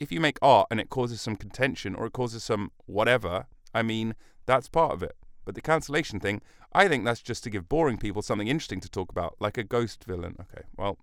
If 0.00 0.10
you 0.10 0.18
make 0.18 0.38
art 0.40 0.68
and 0.70 0.80
it 0.80 0.88
causes 0.88 1.20
some 1.20 1.36
contention 1.36 1.94
or 1.94 2.06
it 2.06 2.12
causes 2.14 2.42
some 2.42 2.72
whatever, 2.86 3.46
I 3.74 3.82
mean, 3.82 4.14
that's 4.46 4.68
part 4.68 4.92
of 4.92 5.02
it. 5.02 5.16
But 5.44 5.54
the 5.54 5.60
cancellation 5.60 6.18
thing, 6.18 6.40
I 6.72 6.88
think 6.88 7.04
that's 7.04 7.20
just 7.20 7.44
to 7.44 7.50
give 7.50 7.68
boring 7.68 7.98
people 7.98 8.22
something 8.22 8.48
interesting 8.48 8.80
to 8.80 8.88
talk 8.88 9.10
about, 9.10 9.36
like 9.38 9.58
a 9.58 9.64
ghost 9.64 10.04
villain. 10.04 10.36
Okay, 10.40 10.62
well, 10.76 10.98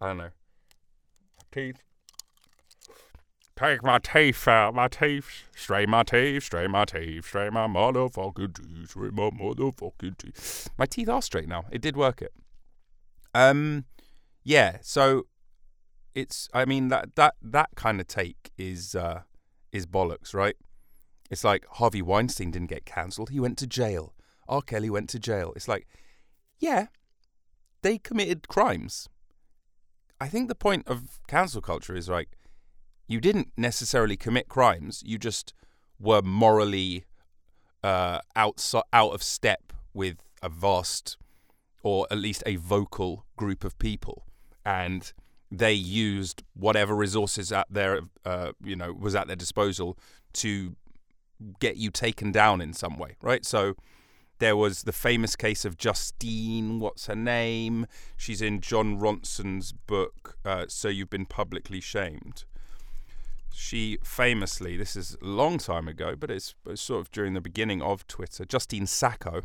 I 0.00 0.08
don't 0.08 0.18
know. 0.18 0.30
Teeth. 1.52 1.82
Take 3.58 3.82
my 3.82 3.98
teeth 3.98 4.46
out, 4.46 4.72
my 4.72 4.86
teeth. 4.86 5.42
Strain 5.56 5.90
my 5.90 6.04
teeth, 6.04 6.44
strain 6.44 6.70
my 6.70 6.84
teeth, 6.84 7.26
strain 7.26 7.54
my 7.54 7.66
motherfucking 7.66 8.54
teeth, 8.54 8.90
strain 8.90 9.14
my 9.14 9.30
motherfucking 9.30 10.16
teeth. 10.16 10.68
My 10.78 10.86
teeth 10.86 11.08
are 11.08 11.20
straight 11.20 11.48
now. 11.48 11.64
It 11.72 11.82
did 11.82 11.96
work 11.96 12.22
it. 12.22 12.32
Um, 13.34 13.86
yeah. 14.44 14.78
So 14.82 15.26
it's. 16.14 16.48
I 16.54 16.66
mean 16.66 16.86
that 16.88 17.16
that 17.16 17.34
that 17.42 17.70
kind 17.74 18.00
of 18.00 18.06
take 18.06 18.52
is 18.56 18.94
uh 18.94 19.22
is 19.72 19.86
bollocks, 19.86 20.32
right? 20.32 20.54
It's 21.28 21.42
like 21.42 21.66
Harvey 21.66 22.00
Weinstein 22.00 22.52
didn't 22.52 22.70
get 22.70 22.86
cancelled. 22.86 23.30
He 23.30 23.40
went 23.40 23.58
to 23.58 23.66
jail. 23.66 24.14
R. 24.48 24.62
Kelly 24.62 24.88
went 24.88 25.08
to 25.10 25.18
jail. 25.18 25.52
It's 25.56 25.66
like, 25.66 25.88
yeah, 26.60 26.86
they 27.82 27.98
committed 27.98 28.46
crimes. 28.46 29.08
I 30.20 30.28
think 30.28 30.48
the 30.48 30.54
point 30.54 30.86
of 30.86 31.18
cancel 31.26 31.60
culture 31.60 31.96
is 31.96 32.08
like, 32.08 32.37
you 33.08 33.20
didn't 33.20 33.48
necessarily 33.56 34.16
commit 34.16 34.48
crimes. 34.48 35.02
You 35.04 35.18
just 35.18 35.54
were 35.98 36.22
morally 36.22 37.06
uh, 37.82 38.20
out 38.36 38.64
out 38.92 39.10
of 39.10 39.22
step 39.22 39.72
with 39.94 40.18
a 40.42 40.48
vast, 40.48 41.16
or 41.82 42.06
at 42.10 42.18
least 42.18 42.42
a 42.46 42.56
vocal 42.56 43.24
group 43.36 43.64
of 43.64 43.78
people, 43.78 44.24
and 44.64 45.12
they 45.50 45.72
used 45.72 46.42
whatever 46.54 46.94
resources 46.94 47.50
at 47.50 47.66
their 47.70 48.02
uh, 48.24 48.52
you 48.62 48.76
know 48.76 48.92
was 48.92 49.14
at 49.14 49.26
their 49.26 49.36
disposal 49.36 49.98
to 50.34 50.76
get 51.60 51.76
you 51.76 51.90
taken 51.90 52.30
down 52.30 52.60
in 52.60 52.72
some 52.72 52.98
way, 52.98 53.16
right? 53.22 53.44
So 53.44 53.74
there 54.38 54.56
was 54.56 54.82
the 54.84 54.92
famous 54.92 55.34
case 55.34 55.64
of 55.64 55.76
Justine, 55.76 56.78
what's 56.80 57.06
her 57.06 57.16
name? 57.16 57.86
She's 58.16 58.42
in 58.42 58.60
Jon 58.60 58.98
Ronson's 58.98 59.72
book, 59.72 60.36
uh, 60.44 60.66
So 60.68 60.88
You've 60.88 61.10
Been 61.10 61.26
Publicly 61.26 61.80
Shamed. 61.80 62.44
She 63.60 63.98
famously, 64.04 64.76
this 64.76 64.94
is 64.94 65.16
a 65.20 65.26
long 65.26 65.58
time 65.58 65.88
ago, 65.88 66.14
but 66.14 66.30
it's, 66.30 66.54
sort 66.76 67.00
of 67.00 67.10
during 67.10 67.34
the 67.34 67.40
beginning 67.40 67.82
of 67.82 68.06
Twitter, 68.06 68.44
Justine 68.44 68.86
Sacco, 68.86 69.42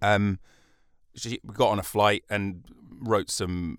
um, 0.00 0.38
she 1.14 1.38
got 1.46 1.68
on 1.68 1.78
a 1.78 1.82
flight 1.82 2.24
and 2.30 2.64
wrote 2.88 3.30
some 3.30 3.76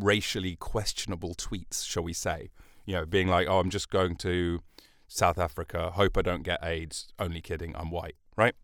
racially 0.00 0.54
questionable 0.54 1.34
tweets, 1.34 1.84
shall 1.84 2.04
we 2.04 2.12
say. 2.12 2.50
You 2.84 2.94
know, 2.94 3.06
being 3.06 3.26
like, 3.26 3.48
oh, 3.48 3.58
I'm 3.58 3.70
just 3.70 3.90
going 3.90 4.14
to 4.18 4.60
South 5.08 5.36
Africa. 5.36 5.90
Hope 5.90 6.16
I 6.16 6.22
don't 6.22 6.44
get 6.44 6.64
AIDS. 6.64 7.08
Only 7.18 7.40
kidding. 7.40 7.74
I'm 7.74 7.90
white. 7.90 8.14
Right? 8.36 8.54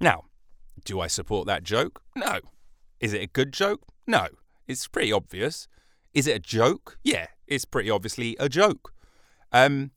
Now, 0.00 0.26
do 0.84 1.00
I 1.00 1.08
support 1.08 1.48
that 1.48 1.64
joke? 1.64 2.02
No. 2.14 2.38
Is 3.00 3.12
it 3.12 3.20
a 3.20 3.26
good 3.26 3.52
joke? 3.52 3.82
No. 4.06 4.28
It's 4.68 4.86
pretty 4.86 5.10
obvious. 5.10 5.66
Is 6.14 6.28
it 6.28 6.36
a 6.36 6.38
joke? 6.38 6.98
Yeah, 7.02 7.26
it's 7.48 7.64
pretty 7.64 7.90
obviously 7.90 8.36
a 8.38 8.48
joke. 8.48 8.92
Um, 9.64 9.92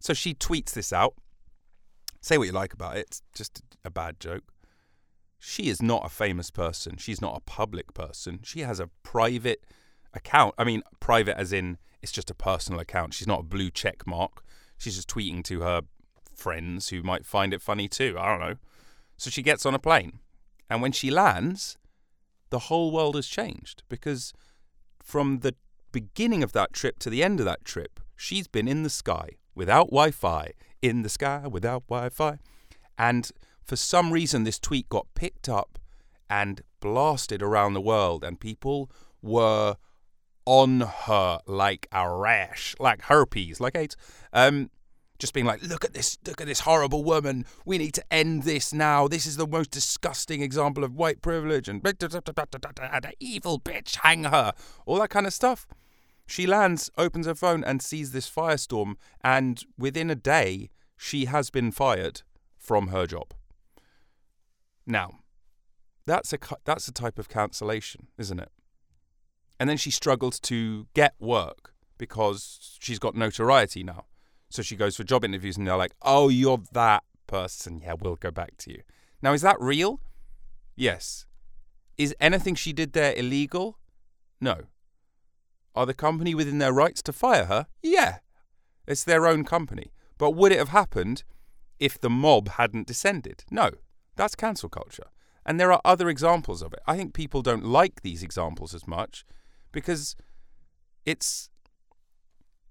so 0.00 0.12
she 0.12 0.34
tweets 0.34 0.72
this 0.72 0.92
out. 0.92 1.14
Say 2.20 2.36
what 2.36 2.46
you 2.46 2.52
like 2.52 2.74
about 2.74 2.96
it. 2.96 3.06
It's 3.06 3.22
just 3.34 3.62
a 3.84 3.90
bad 3.90 4.20
joke. 4.20 4.44
She 5.38 5.68
is 5.68 5.80
not 5.80 6.04
a 6.04 6.08
famous 6.08 6.50
person. 6.50 6.96
She's 6.98 7.20
not 7.20 7.36
a 7.36 7.40
public 7.40 7.94
person. 7.94 8.40
She 8.42 8.60
has 8.60 8.80
a 8.80 8.90
private 9.02 9.64
account. 10.12 10.54
I 10.58 10.64
mean, 10.64 10.82
private 11.00 11.38
as 11.38 11.52
in 11.52 11.78
it's 12.02 12.12
just 12.12 12.30
a 12.30 12.34
personal 12.34 12.80
account. 12.80 13.14
She's 13.14 13.26
not 13.26 13.40
a 13.40 13.44
blue 13.44 13.70
check 13.70 14.06
mark. 14.06 14.42
She's 14.76 14.96
just 14.96 15.08
tweeting 15.08 15.42
to 15.44 15.60
her 15.62 15.82
friends 16.34 16.90
who 16.90 17.02
might 17.02 17.24
find 17.24 17.54
it 17.54 17.62
funny 17.62 17.88
too. 17.88 18.16
I 18.18 18.28
don't 18.28 18.40
know. 18.40 18.56
So 19.16 19.30
she 19.30 19.42
gets 19.42 19.64
on 19.64 19.74
a 19.74 19.78
plane. 19.78 20.18
And 20.68 20.82
when 20.82 20.92
she 20.92 21.10
lands, 21.10 21.78
the 22.50 22.60
whole 22.60 22.90
world 22.90 23.14
has 23.14 23.26
changed 23.26 23.84
because 23.88 24.34
from 25.02 25.38
the 25.38 25.54
beginning 25.92 26.42
of 26.42 26.52
that 26.52 26.72
trip 26.72 26.98
to 26.98 27.10
the 27.10 27.22
end 27.22 27.40
of 27.40 27.46
that 27.46 27.64
trip, 27.64 28.00
she's 28.18 28.48
been 28.48 28.68
in 28.68 28.82
the 28.82 28.90
sky 28.90 29.30
without 29.54 29.86
Wi 29.86 30.10
Fi, 30.10 30.52
in 30.82 31.02
the 31.02 31.08
sky 31.08 31.46
without 31.46 31.86
Wi 31.88 32.10
Fi. 32.10 32.38
And 32.98 33.30
for 33.64 33.76
some 33.76 34.12
reason, 34.12 34.44
this 34.44 34.58
tweet 34.58 34.88
got 34.88 35.06
picked 35.14 35.48
up 35.48 35.78
and 36.28 36.60
blasted 36.80 37.42
around 37.42 37.72
the 37.72 37.80
world, 37.80 38.24
and 38.24 38.38
people 38.38 38.90
were 39.22 39.76
on 40.44 40.80
her 40.80 41.38
like 41.46 41.86
a 41.92 42.10
rash, 42.10 42.74
like 42.78 43.02
herpes, 43.02 43.60
like 43.60 43.76
AIDS. 43.76 43.96
Um, 44.32 44.70
just 45.18 45.34
being 45.34 45.46
like, 45.46 45.62
look 45.62 45.84
at 45.84 45.94
this, 45.94 46.16
look 46.26 46.40
at 46.40 46.46
this 46.46 46.60
horrible 46.60 47.02
woman. 47.02 47.44
We 47.64 47.76
need 47.78 47.94
to 47.94 48.04
end 48.12 48.44
this 48.44 48.72
now. 48.72 49.08
This 49.08 49.26
is 49.26 49.36
the 49.36 49.46
most 49.46 49.70
disgusting 49.70 50.42
example 50.42 50.84
of 50.84 50.94
white 50.94 51.22
privilege 51.22 51.68
and 51.68 51.82
the 51.82 53.12
evil 53.18 53.58
bitch, 53.58 53.96
hang 53.96 54.24
her. 54.24 54.52
All 54.86 54.98
that 55.00 55.10
kind 55.10 55.26
of 55.26 55.34
stuff. 55.34 55.66
She 56.28 56.46
lands, 56.46 56.90
opens 56.98 57.24
her 57.24 57.34
phone, 57.34 57.64
and 57.64 57.80
sees 57.80 58.12
this 58.12 58.30
firestorm, 58.30 58.96
and 59.24 59.64
within 59.78 60.10
a 60.10 60.14
day, 60.14 60.68
she 60.94 61.24
has 61.24 61.48
been 61.48 61.72
fired 61.72 62.20
from 62.58 62.88
her 62.88 63.06
job. 63.06 63.32
Now, 64.86 65.20
that's 66.04 66.34
a 66.34 66.38
that's 66.64 66.86
a 66.86 66.92
type 66.92 67.18
of 67.18 67.30
cancellation, 67.30 68.08
isn't 68.18 68.38
it? 68.38 68.50
And 69.58 69.70
then 69.70 69.78
she 69.78 69.90
struggles 69.90 70.38
to 70.40 70.86
get 70.92 71.14
work 71.18 71.72
because 71.96 72.76
she's 72.78 72.98
got 72.98 73.16
notoriety 73.16 73.82
now. 73.82 74.04
So 74.50 74.60
she 74.60 74.76
goes 74.76 74.96
for 74.96 75.04
job 75.04 75.24
interviews 75.24 75.56
and 75.56 75.66
they're 75.66 75.76
like, 75.76 75.94
oh, 76.02 76.28
you're 76.28 76.62
that 76.72 77.04
person. 77.26 77.80
Yeah, 77.82 77.94
we'll 77.98 78.16
go 78.16 78.30
back 78.30 78.56
to 78.58 78.70
you. 78.70 78.82
Now, 79.22 79.32
is 79.32 79.42
that 79.42 79.56
real? 79.60 80.00
Yes. 80.76 81.26
Is 81.96 82.14
anything 82.20 82.54
she 82.54 82.72
did 82.72 82.92
there 82.92 83.14
illegal? 83.14 83.78
No. 84.40 84.66
Are 85.78 85.86
the 85.86 85.94
company 85.94 86.34
within 86.34 86.58
their 86.58 86.72
rights 86.72 87.02
to 87.02 87.12
fire 87.12 87.44
her? 87.44 87.68
Yeah. 87.84 88.18
It's 88.88 89.04
their 89.04 89.28
own 89.28 89.44
company. 89.44 89.92
But 90.18 90.32
would 90.32 90.50
it 90.50 90.58
have 90.58 90.70
happened 90.70 91.22
if 91.78 92.00
the 92.00 92.10
mob 92.10 92.48
hadn't 92.48 92.88
descended? 92.88 93.44
No. 93.48 93.70
That's 94.16 94.34
cancel 94.34 94.68
culture. 94.68 95.06
And 95.46 95.60
there 95.60 95.70
are 95.70 95.80
other 95.84 96.08
examples 96.08 96.62
of 96.62 96.72
it. 96.72 96.80
I 96.88 96.96
think 96.96 97.14
people 97.14 97.42
don't 97.42 97.64
like 97.64 98.02
these 98.02 98.24
examples 98.24 98.74
as 98.74 98.88
much 98.88 99.24
because 99.70 100.16
it's 101.04 101.48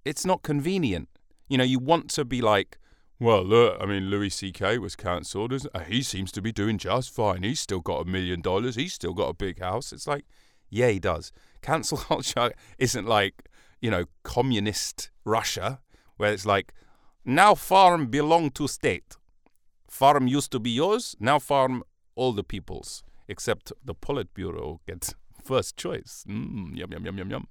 it's 0.03 0.25
not 0.25 0.43
convenient. 0.43 1.07
You 1.47 1.57
know, 1.59 1.63
you 1.63 1.79
want 1.79 2.09
to 2.09 2.25
be 2.25 2.41
like, 2.41 2.77
well, 3.21 3.41
look, 3.41 3.77
I 3.79 3.85
mean, 3.85 4.09
Louis 4.09 4.31
C.K. 4.31 4.79
was 4.79 4.97
cancelled. 4.97 5.53
He 5.87 6.01
seems 6.01 6.29
to 6.33 6.41
be 6.41 6.51
doing 6.51 6.77
just 6.77 7.15
fine. 7.15 7.43
He's 7.43 7.61
still 7.61 7.79
got 7.79 8.01
a 8.01 8.05
million 8.05 8.41
dollars. 8.41 8.75
He's 8.75 8.93
still 8.93 9.13
got 9.13 9.29
a 9.29 9.33
big 9.33 9.59
house. 9.61 9.93
It's 9.93 10.07
like, 10.07 10.25
yeah, 10.69 10.89
he 10.89 10.99
does. 10.99 11.31
Cancel 11.61 11.97
culture 12.09 12.51
isn't 12.77 13.05
like, 13.07 13.49
you 13.81 13.91
know, 13.91 14.05
communist 14.23 15.11
Russia, 15.25 15.79
where 16.17 16.31
it's 16.33 16.45
like, 16.45 16.73
now 17.25 17.55
farm 17.55 18.07
belong 18.07 18.51
to 18.51 18.67
state. 18.67 19.15
Farm 19.89 20.27
used 20.27 20.51
to 20.51 20.59
be 20.59 20.69
yours. 20.69 21.15
Now 21.19 21.39
farm 21.39 21.83
all 22.15 22.33
the 22.33 22.43
people's. 22.43 23.03
except 23.27 23.73
the 23.83 23.93
Politburo 23.93 24.79
gets 24.87 25.13
first 25.43 25.75
choice. 25.77 26.23
Mm, 26.27 26.77
yum 26.77 26.91
yum 26.91 27.05
yum 27.05 27.17
yum 27.17 27.29
yum. 27.29 27.47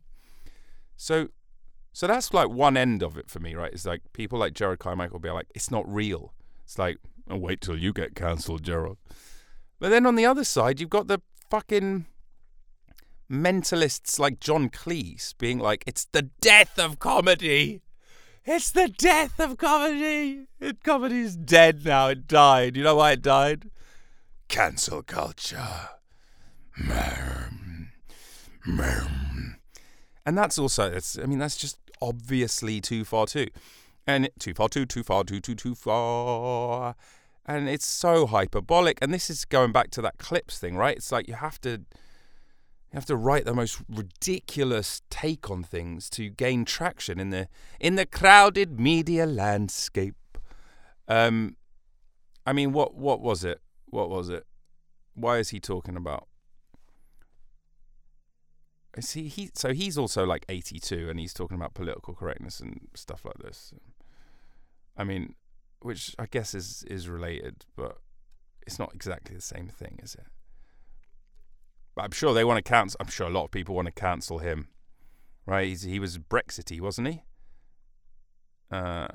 So, 0.97 1.29
so 1.93 2.07
that's 2.07 2.33
like 2.33 2.49
one 2.49 2.77
end 2.77 3.03
of 3.03 3.17
it 3.17 3.31
for 3.31 3.41
me, 3.41 3.55
right? 3.55 3.73
It's 3.73 3.87
like 3.87 4.01
people 4.13 4.39
like 4.39 4.55
Gerard 4.55 4.79
Carmichael 4.79 5.19
be 5.19 5.31
like, 5.31 5.49
it's 5.55 5.71
not 5.71 5.87
real. 5.93 6.33
It's 6.65 6.79
like, 6.79 6.99
oh, 7.29 7.37
wait 7.37 7.61
till 7.61 7.77
you 7.79 7.93
get 7.93 8.15
cancelled, 8.15 8.63
Gerard. 8.63 8.97
But 9.79 9.91
then 9.91 10.07
on 10.07 10.15
the 10.17 10.25
other 10.27 10.45
side, 10.45 10.81
you've 10.81 10.91
got 10.91 11.07
the 11.07 11.21
fucking 11.51 12.07
mentalists 13.31 14.19
like 14.19 14.41
John 14.41 14.69
Cleese 14.71 15.37
being 15.39 15.59
like, 15.59 15.85
it's 15.87 16.05
the 16.05 16.23
death 16.23 16.79
of 16.79 16.99
comedy. 16.99 17.83
It's 18.45 18.71
the 18.71 18.89
death 18.89 19.41
of 19.41 19.57
comedy. 19.57 20.47
It, 20.61 20.83
comedy's 20.85 21.35
dead 21.35 21.85
now. 21.85 22.09
It 22.09 22.29
died. 22.29 22.77
You 22.77 22.85
know 22.85 22.97
why 22.97 23.13
it 23.13 23.23
died? 23.23 23.71
Cancel 24.49 25.03
culture. 25.03 25.91
And 30.25 30.39
that's 30.39 30.59
also, 30.59 30.93
it's, 30.93 31.19
I 31.19 31.27
mean, 31.27 31.39
that's 31.39 31.57
just 31.57 31.79
obviously 32.01 32.81
too 32.81 33.05
far 33.05 33.27
too. 33.27 33.49
And 34.07 34.29
too 34.39 34.55
far 34.55 34.69
too, 34.69 34.87
too 34.87 35.03
far 35.03 35.25
too, 35.25 35.41
too, 35.41 35.57
too 35.57 35.75
far. 35.75 36.95
And 37.45 37.69
it's 37.69 37.87
so 37.87 38.27
hyperbolic. 38.27 38.99
And 39.03 39.13
this 39.13 39.29
is 39.29 39.45
going 39.45 39.73
back 39.73 39.91
to 39.93 40.03
that 40.03 40.19
clips 40.19 40.59
thing, 40.59 40.77
right? 40.77 40.97
It's 40.97 41.11
like 41.11 41.27
you 41.27 41.35
have 41.35 41.61
to 41.63 41.83
have 42.97 43.07
to 43.07 43.17
write 43.17 43.45
the 43.45 43.55
most 43.55 43.83
ridiculous 43.91 45.03
take 45.11 45.51
on 45.51 45.63
things 45.63 46.09
to 46.09 46.31
gain 46.31 46.65
traction 46.65 47.21
in 47.21 47.29
the 47.29 47.47
in 47.79 47.97
the 47.97 48.07
crowded 48.07 48.81
media 48.81 49.27
landscape. 49.27 50.17
Um, 51.07 51.57
I 52.47 52.55
mean, 52.55 52.73
what 52.73 52.95
what 52.95 53.21
was 53.21 53.45
it? 53.45 53.61
What 53.85 54.09
was 54.09 54.31
it? 54.31 54.47
Why 55.15 55.37
is 55.37 55.51
he 55.51 55.61
talking 55.61 55.95
about? 55.95 56.27
Is 58.97 59.13
he, 59.13 59.29
he 59.29 59.51
so 59.53 59.75
he's 59.75 59.99
also 59.99 60.25
like 60.25 60.47
82 60.49 61.11
and 61.11 61.21
he's 61.21 61.35
talking 61.35 61.57
about 61.57 61.75
political 61.75 62.15
correctness 62.15 62.61
and 62.61 62.89
stuff 62.95 63.27
like 63.27 63.39
this. 63.39 63.75
I 64.97 65.05
mean, 65.05 65.35
which 65.81 66.15
I 66.19 66.25
guess 66.25 66.55
is 66.55 66.83
is 66.85 67.11
related, 67.11 67.67
but 67.77 67.99
it's 68.67 68.79
not 68.79 68.95
exactly 68.95 69.37
the 69.37 69.43
same 69.43 69.69
thing, 69.69 70.01
is 70.03 70.15
it? 70.15 70.27
I'm 72.05 72.11
sure 72.11 72.35
they 72.35 72.45
want 72.45 72.65
to 72.65 72.69
cancel. 72.69 72.99
I'm 73.01 73.09
sure 73.09 73.27
a 73.27 73.31
lot 73.31 73.45
of 73.45 73.51
people 73.51 73.75
want 73.75 73.87
to 73.87 73.93
cancel 73.93 74.39
him, 74.39 74.69
right? 75.47 75.69
He's, 75.69 75.83
he 75.83 75.99
was 75.99 76.19
Brexity, 76.19 76.81
wasn't 76.81 77.09
he? 77.09 77.23
Uh, 78.71 79.09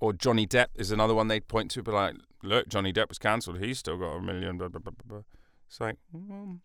or 0.00 0.12
Johnny 0.12 0.46
Depp 0.46 0.68
is 0.74 0.90
another 0.90 1.14
one 1.14 1.28
they'd 1.28 1.48
point 1.48 1.70
to, 1.72 1.82
but 1.82 1.94
like, 1.94 2.14
look, 2.42 2.68
Johnny 2.68 2.92
Depp 2.92 3.08
was 3.08 3.18
cancelled. 3.18 3.58
He's 3.58 3.78
still 3.78 3.96
got 3.96 4.16
a 4.16 4.20
million. 4.20 4.58
Blah, 4.58 4.68
blah, 4.68 4.92
blah. 5.06 5.20
It's 5.68 5.80
like, 5.80 5.96
mm. 6.14 6.60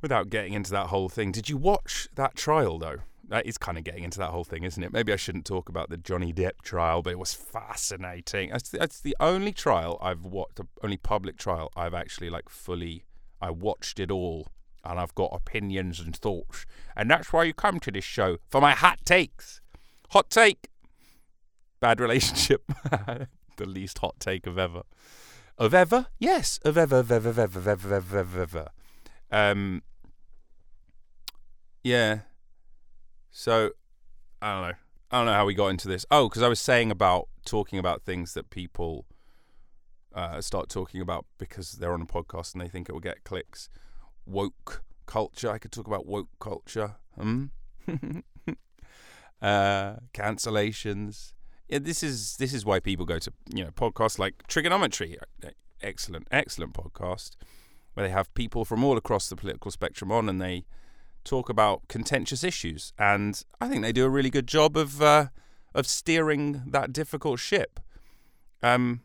without 0.00 0.30
getting 0.30 0.52
into 0.52 0.70
that 0.72 0.86
whole 0.86 1.08
thing, 1.08 1.32
did 1.32 1.48
you 1.48 1.56
watch 1.56 2.08
that 2.14 2.34
trial 2.34 2.78
though? 2.78 2.98
That 3.28 3.46
is 3.46 3.56
kind 3.56 3.78
of 3.78 3.84
getting 3.84 4.04
into 4.04 4.18
that 4.18 4.30
whole 4.30 4.44
thing, 4.44 4.64
isn't 4.64 4.82
it? 4.82 4.92
Maybe 4.92 5.12
I 5.12 5.16
shouldn't 5.16 5.46
talk 5.46 5.68
about 5.68 5.90
the 5.90 5.96
Johnny 5.96 6.32
Depp 6.32 6.60
trial, 6.62 7.02
but 7.02 7.10
it 7.10 7.18
was 7.18 7.32
fascinating. 7.32 8.50
That's, 8.50 8.68
that's 8.68 9.00
the 9.00 9.16
only 9.20 9.52
trial 9.52 9.98
I've 10.02 10.24
watched, 10.24 10.56
the 10.56 10.66
only 10.82 10.96
public 10.96 11.36
trial 11.38 11.70
I've 11.76 11.94
actually 11.94 12.30
like 12.30 12.48
fully. 12.48 13.04
I 13.40 13.50
watched 13.50 13.98
it 13.98 14.10
all, 14.10 14.48
and 14.84 14.98
I've 14.98 15.14
got 15.14 15.30
opinions 15.32 16.00
and 16.00 16.14
thoughts, 16.14 16.66
and 16.96 17.10
that's 17.10 17.32
why 17.32 17.44
you 17.44 17.54
come 17.54 17.80
to 17.80 17.90
this 17.90 18.04
show 18.04 18.38
for 18.50 18.60
my 18.60 18.72
hot 18.72 18.98
takes. 19.04 19.60
Hot 20.10 20.28
take. 20.28 20.68
Bad 21.80 22.00
relationship. 22.00 22.62
the 23.56 23.66
least 23.66 23.98
hot 23.98 24.20
take 24.20 24.46
of 24.46 24.58
ever. 24.58 24.82
Of 25.58 25.74
ever? 25.74 26.06
Yes, 26.18 26.58
of 26.64 26.76
ever, 26.76 26.98
of 26.98 27.10
ever, 27.10 27.30
of 27.30 27.38
ever, 27.38 27.58
of 27.58 27.68
ever, 27.68 27.96
of 27.96 28.14
ever, 28.14 28.42
of 28.42 28.54
ever. 28.54 28.68
Um. 29.30 29.82
Yeah. 31.82 32.20
So, 33.32 33.70
I 34.40 34.52
don't 34.52 34.68
know. 34.68 34.76
I 35.10 35.16
don't 35.18 35.26
know 35.26 35.32
how 35.32 35.46
we 35.46 35.54
got 35.54 35.68
into 35.68 35.88
this. 35.88 36.06
Oh, 36.10 36.28
because 36.28 36.42
I 36.42 36.48
was 36.48 36.60
saying 36.60 36.90
about 36.90 37.28
talking 37.44 37.78
about 37.78 38.02
things 38.02 38.34
that 38.34 38.50
people 38.50 39.06
uh, 40.14 40.40
start 40.40 40.68
talking 40.68 41.00
about 41.00 41.26
because 41.38 41.72
they're 41.72 41.92
on 41.92 42.02
a 42.02 42.06
podcast 42.06 42.52
and 42.52 42.62
they 42.62 42.68
think 42.68 42.88
it 42.88 42.92
will 42.92 43.00
get 43.00 43.24
clicks. 43.24 43.68
Woke 44.26 44.82
culture. 45.06 45.50
I 45.50 45.58
could 45.58 45.72
talk 45.72 45.86
about 45.86 46.06
woke 46.06 46.28
culture. 46.38 46.96
Hmm. 47.18 47.46
uh, 49.42 49.96
cancellations. 50.14 51.32
Yeah, 51.68 51.78
this 51.78 52.02
is 52.02 52.36
this 52.36 52.52
is 52.52 52.64
why 52.64 52.80
people 52.80 53.06
go 53.06 53.18
to 53.18 53.32
you 53.54 53.64
know 53.64 53.70
podcasts 53.70 54.18
like 54.18 54.46
Trigonometry. 54.46 55.16
Excellent, 55.80 56.28
excellent 56.30 56.74
podcast 56.74 57.36
where 57.94 58.06
they 58.06 58.12
have 58.12 58.32
people 58.34 58.64
from 58.64 58.84
all 58.84 58.96
across 58.96 59.28
the 59.28 59.36
political 59.36 59.70
spectrum 59.70 60.12
on 60.12 60.28
and 60.28 60.40
they 60.40 60.64
talk 61.24 61.48
about 61.48 61.88
contentious 61.88 62.44
issues, 62.44 62.92
and 62.98 63.42
I 63.60 63.68
think 63.68 63.82
they 63.82 63.92
do 63.92 64.04
a 64.04 64.10
really 64.10 64.30
good 64.30 64.46
job 64.46 64.76
of 64.76 65.00
uh, 65.02 65.26
of 65.74 65.86
steering 65.86 66.62
that 66.66 66.92
difficult 66.92 67.40
ship. 67.40 67.80
Um, 68.62 69.00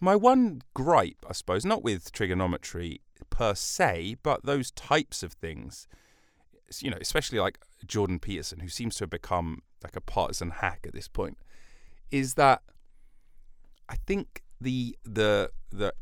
my 0.00 0.16
one 0.16 0.62
gripe, 0.74 1.24
I 1.28 1.32
suppose, 1.32 1.64
not 1.64 1.82
with 1.82 2.12
trigonometry 2.12 3.00
per 3.30 3.54
se, 3.54 4.16
but 4.22 4.44
those 4.44 4.70
types 4.70 5.22
of 5.22 5.32
things, 5.32 5.88
you 6.80 6.90
know, 6.90 6.98
especially 7.00 7.38
like 7.38 7.58
Jordan 7.86 8.18
Peterson, 8.18 8.60
who 8.60 8.68
seems 8.68 8.96
to 8.96 9.04
have 9.04 9.10
become 9.10 9.62
like 9.82 9.96
a 9.96 10.00
partisan 10.00 10.50
hack 10.50 10.84
at 10.86 10.92
this 10.92 11.08
point, 11.08 11.38
is 12.10 12.34
that 12.34 12.62
I 13.88 13.96
think 14.06 14.42
the 14.60 14.96
the 15.04 15.50
the 15.70 15.94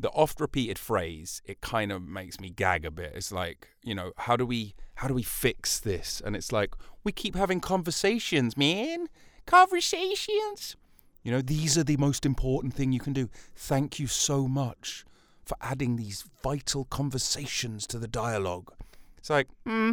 the 0.00 0.10
oft 0.10 0.40
repeated 0.40 0.78
phrase 0.78 1.42
it 1.44 1.60
kind 1.60 1.92
of 1.92 2.02
makes 2.02 2.40
me 2.40 2.50
gag 2.50 2.84
a 2.84 2.90
bit. 2.90 3.12
It's 3.14 3.30
like 3.30 3.68
you 3.82 3.94
know 3.94 4.12
how 4.16 4.36
do 4.36 4.46
we 4.46 4.74
how 4.96 5.08
do 5.08 5.14
we 5.14 5.22
fix 5.22 5.78
this? 5.78 6.20
And 6.24 6.34
it's 6.34 6.52
like 6.52 6.74
we 7.04 7.12
keep 7.12 7.36
having 7.36 7.60
conversations 7.60 8.56
man. 8.56 9.08
Conversations. 9.46 10.76
You 11.22 11.32
know 11.32 11.42
these 11.42 11.76
are 11.76 11.84
the 11.84 11.96
most 11.96 12.24
important 12.24 12.74
thing 12.74 12.92
you 12.92 13.00
can 13.00 13.12
do. 13.12 13.28
Thank 13.54 13.98
you 13.98 14.06
so 14.06 14.48
much 14.48 15.04
for 15.44 15.56
adding 15.60 15.96
these 15.96 16.24
vital 16.42 16.84
conversations 16.84 17.86
to 17.88 17.98
the 17.98 18.08
dialogue. 18.08 18.72
It's 19.18 19.30
like 19.30 19.48
hmm 19.66 19.92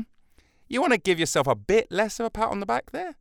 you 0.70 0.82
want 0.82 0.93
to 0.93 1.00
give 1.00 1.20
yourself 1.20 1.48
a 1.48 1.56
bit 1.56 1.88
less 1.89 2.20
of 2.20 2.26
a 2.26 2.30
pat 2.30 2.50
on 2.50 2.60
the 2.60 2.65
back 2.65 2.91
there? 2.91 3.15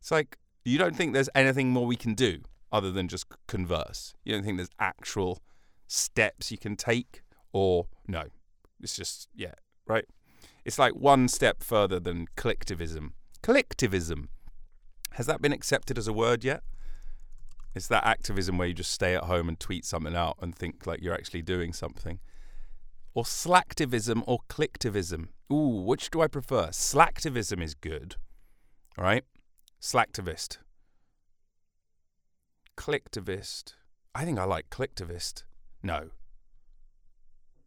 It's 0.00 0.10
like 0.10 0.38
you 0.64 0.78
don't 0.78 0.96
think 0.96 1.12
there's 1.12 1.30
anything 1.34 1.70
more 1.70 1.86
we 1.86 1.96
can 1.96 2.14
do 2.14 2.40
other 2.72 2.90
than 2.90 3.08
just 3.08 3.26
converse. 3.46 4.14
You 4.24 4.34
don't 4.34 4.44
think 4.44 4.58
there's 4.58 4.70
actual 4.78 5.42
steps 5.88 6.52
you 6.52 6.58
can 6.58 6.76
take, 6.76 7.22
or 7.52 7.86
no, 8.06 8.24
it's 8.80 8.94
just 8.94 9.28
yeah, 9.34 9.54
right. 9.86 10.04
It's 10.64 10.78
like 10.78 10.94
one 10.94 11.26
step 11.28 11.64
further 11.64 11.98
than 11.98 12.26
collectivism. 12.36 13.14
Collectivism 13.42 14.28
has 15.12 15.26
that 15.26 15.42
been 15.42 15.52
accepted 15.52 15.98
as 15.98 16.06
a 16.06 16.12
word 16.12 16.44
yet? 16.44 16.62
It's 17.74 17.88
that 17.88 18.04
activism 18.04 18.58
where 18.58 18.68
you 18.68 18.74
just 18.74 18.92
stay 18.92 19.14
at 19.14 19.24
home 19.24 19.48
and 19.48 19.58
tweet 19.58 19.84
something 19.84 20.14
out 20.14 20.36
and 20.40 20.54
think 20.54 20.86
like 20.86 21.02
you're 21.02 21.14
actually 21.14 21.42
doing 21.42 21.72
something. 21.72 22.20
Or 23.14 23.24
slacktivism 23.24 24.22
or 24.26 24.38
clicktivism. 24.48 25.28
Ooh, 25.52 25.82
which 25.84 26.10
do 26.10 26.20
I 26.20 26.28
prefer? 26.28 26.68
Slacktivism 26.68 27.62
is 27.62 27.74
good, 27.74 28.16
right? 28.96 29.24
Slacktivist. 29.80 30.58
Clicktivist. 32.76 33.74
I 34.14 34.24
think 34.24 34.38
I 34.38 34.44
like 34.44 34.70
clicktivist. 34.70 35.42
No. 35.82 36.10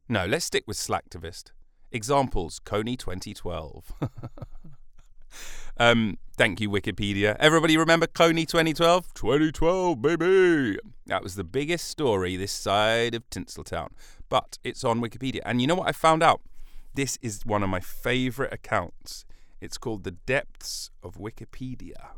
No, 0.10 0.26
let's 0.26 0.46
stick 0.46 0.64
with 0.68 0.78
Slacktivist. 0.78 1.52
Examples 1.92 2.60
Kony 2.66 2.98
2012. 2.98 3.92
um, 5.78 6.18
thank 6.38 6.60
you, 6.60 6.70
Wikipedia. 6.70 7.36
Everybody 7.40 7.78
remember 7.78 8.08
Kony 8.08 8.48
2012? 8.48 9.14
2012, 9.14 10.02
baby! 10.02 10.78
That 11.06 11.24
was 11.24 11.36
the 11.36 11.44
biggest 11.44 11.88
story 11.88 12.36
this 12.36 12.52
side 12.52 13.16
of 13.16 13.30
Tinseltown. 13.30 13.90
But 14.30 14.58
it's 14.64 14.84
on 14.84 15.02
Wikipedia. 15.02 15.40
And 15.46 15.62
you 15.62 15.68
know 15.68 15.76
what 15.76 15.88
I 15.88 15.92
found 15.94 16.24
out? 16.24 16.42
This 16.94 17.18
is 17.22 17.46
one 17.46 17.64
of 17.64 17.70
my 17.70 17.80
favourite 17.80 18.54
accounts. 18.54 19.26
It's 19.62 19.78
called 19.78 20.04
The 20.04 20.12
Depths 20.12 20.90
of 21.04 21.16
Wikipedia. 21.16 22.12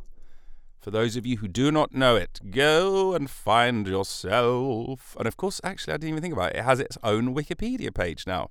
For 0.83 0.91
those 0.91 1.15
of 1.15 1.25
you 1.25 1.37
who 1.37 1.47
do 1.47 1.71
not 1.71 1.93
know 1.93 2.17
it, 2.17 2.41
go 2.51 3.13
and 3.13 3.29
find 3.29 3.87
yourself. 3.87 5.15
And 5.17 5.25
of 5.25 5.37
course, 5.37 5.61
actually, 5.63 5.93
I 5.93 5.97
didn't 5.97 6.09
even 6.09 6.21
think 6.21 6.33
about 6.33 6.51
it. 6.51 6.57
It 6.57 6.65
has 6.65 6.81
its 6.81 6.97
own 7.01 7.33
Wikipedia 7.33 7.93
page 7.93 8.27
now. 8.27 8.49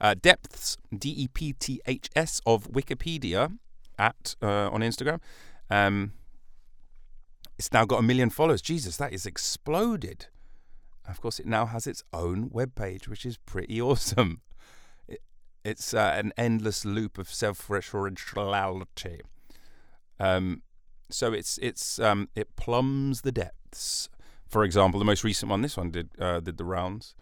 Uh, 0.00 0.14
depths, 0.20 0.76
D 0.92 1.08
E 1.16 1.28
P 1.28 1.52
T 1.52 1.80
H 1.86 2.10
S, 2.16 2.40
of 2.44 2.66
Wikipedia 2.72 3.56
at 3.96 4.34
uh, 4.42 4.68
on 4.70 4.80
Instagram. 4.80 5.20
Um, 5.70 6.14
it's 7.56 7.72
now 7.72 7.84
got 7.84 8.00
a 8.00 8.02
million 8.02 8.30
followers. 8.30 8.60
Jesus, 8.60 8.96
that 8.96 9.12
is 9.12 9.24
exploded. 9.24 10.26
Of 11.08 11.20
course, 11.20 11.38
it 11.38 11.46
now 11.46 11.66
has 11.66 11.86
its 11.86 12.02
own 12.12 12.50
webpage, 12.50 13.06
which 13.06 13.24
is 13.24 13.36
pretty 13.36 13.80
awesome. 13.88 14.40
It, 15.06 15.22
it's 15.64 15.94
uh, 15.94 16.12
an 16.16 16.32
endless 16.36 16.84
loop 16.84 17.18
of 17.18 17.32
self-referentiality. 17.32 19.20
Um, 20.18 20.62
so 21.10 21.32
it's 21.32 21.58
it's 21.58 21.98
um, 21.98 22.28
it 22.34 22.56
plumbs 22.56 23.22
the 23.22 23.32
depths. 23.32 24.08
For 24.48 24.64
example, 24.64 24.98
the 24.98 25.04
most 25.04 25.24
recent 25.24 25.50
one, 25.50 25.62
this 25.62 25.76
one 25.76 25.90
did 25.90 26.10
uh, 26.18 26.40
did 26.40 26.56
the 26.56 26.64
rounds. 26.64 27.14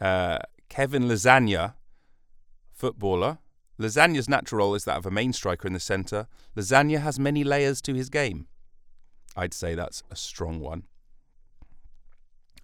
Uh, 0.00 0.38
Kevin 0.68 1.04
Lasagna, 1.04 1.74
footballer. 2.72 3.38
Lasagna's 3.78 4.28
natural 4.28 4.58
role 4.58 4.74
is 4.74 4.84
that 4.84 4.98
of 4.98 5.06
a 5.06 5.10
main 5.10 5.32
striker 5.32 5.66
in 5.66 5.72
the 5.72 5.80
centre. 5.80 6.26
Lasagna 6.54 7.00
has 7.00 7.18
many 7.18 7.42
layers 7.42 7.80
to 7.82 7.94
his 7.94 8.10
game. 8.10 8.46
I'd 9.36 9.54
say 9.54 9.74
that's 9.74 10.02
a 10.10 10.16
strong 10.16 10.60
one. 10.60 10.84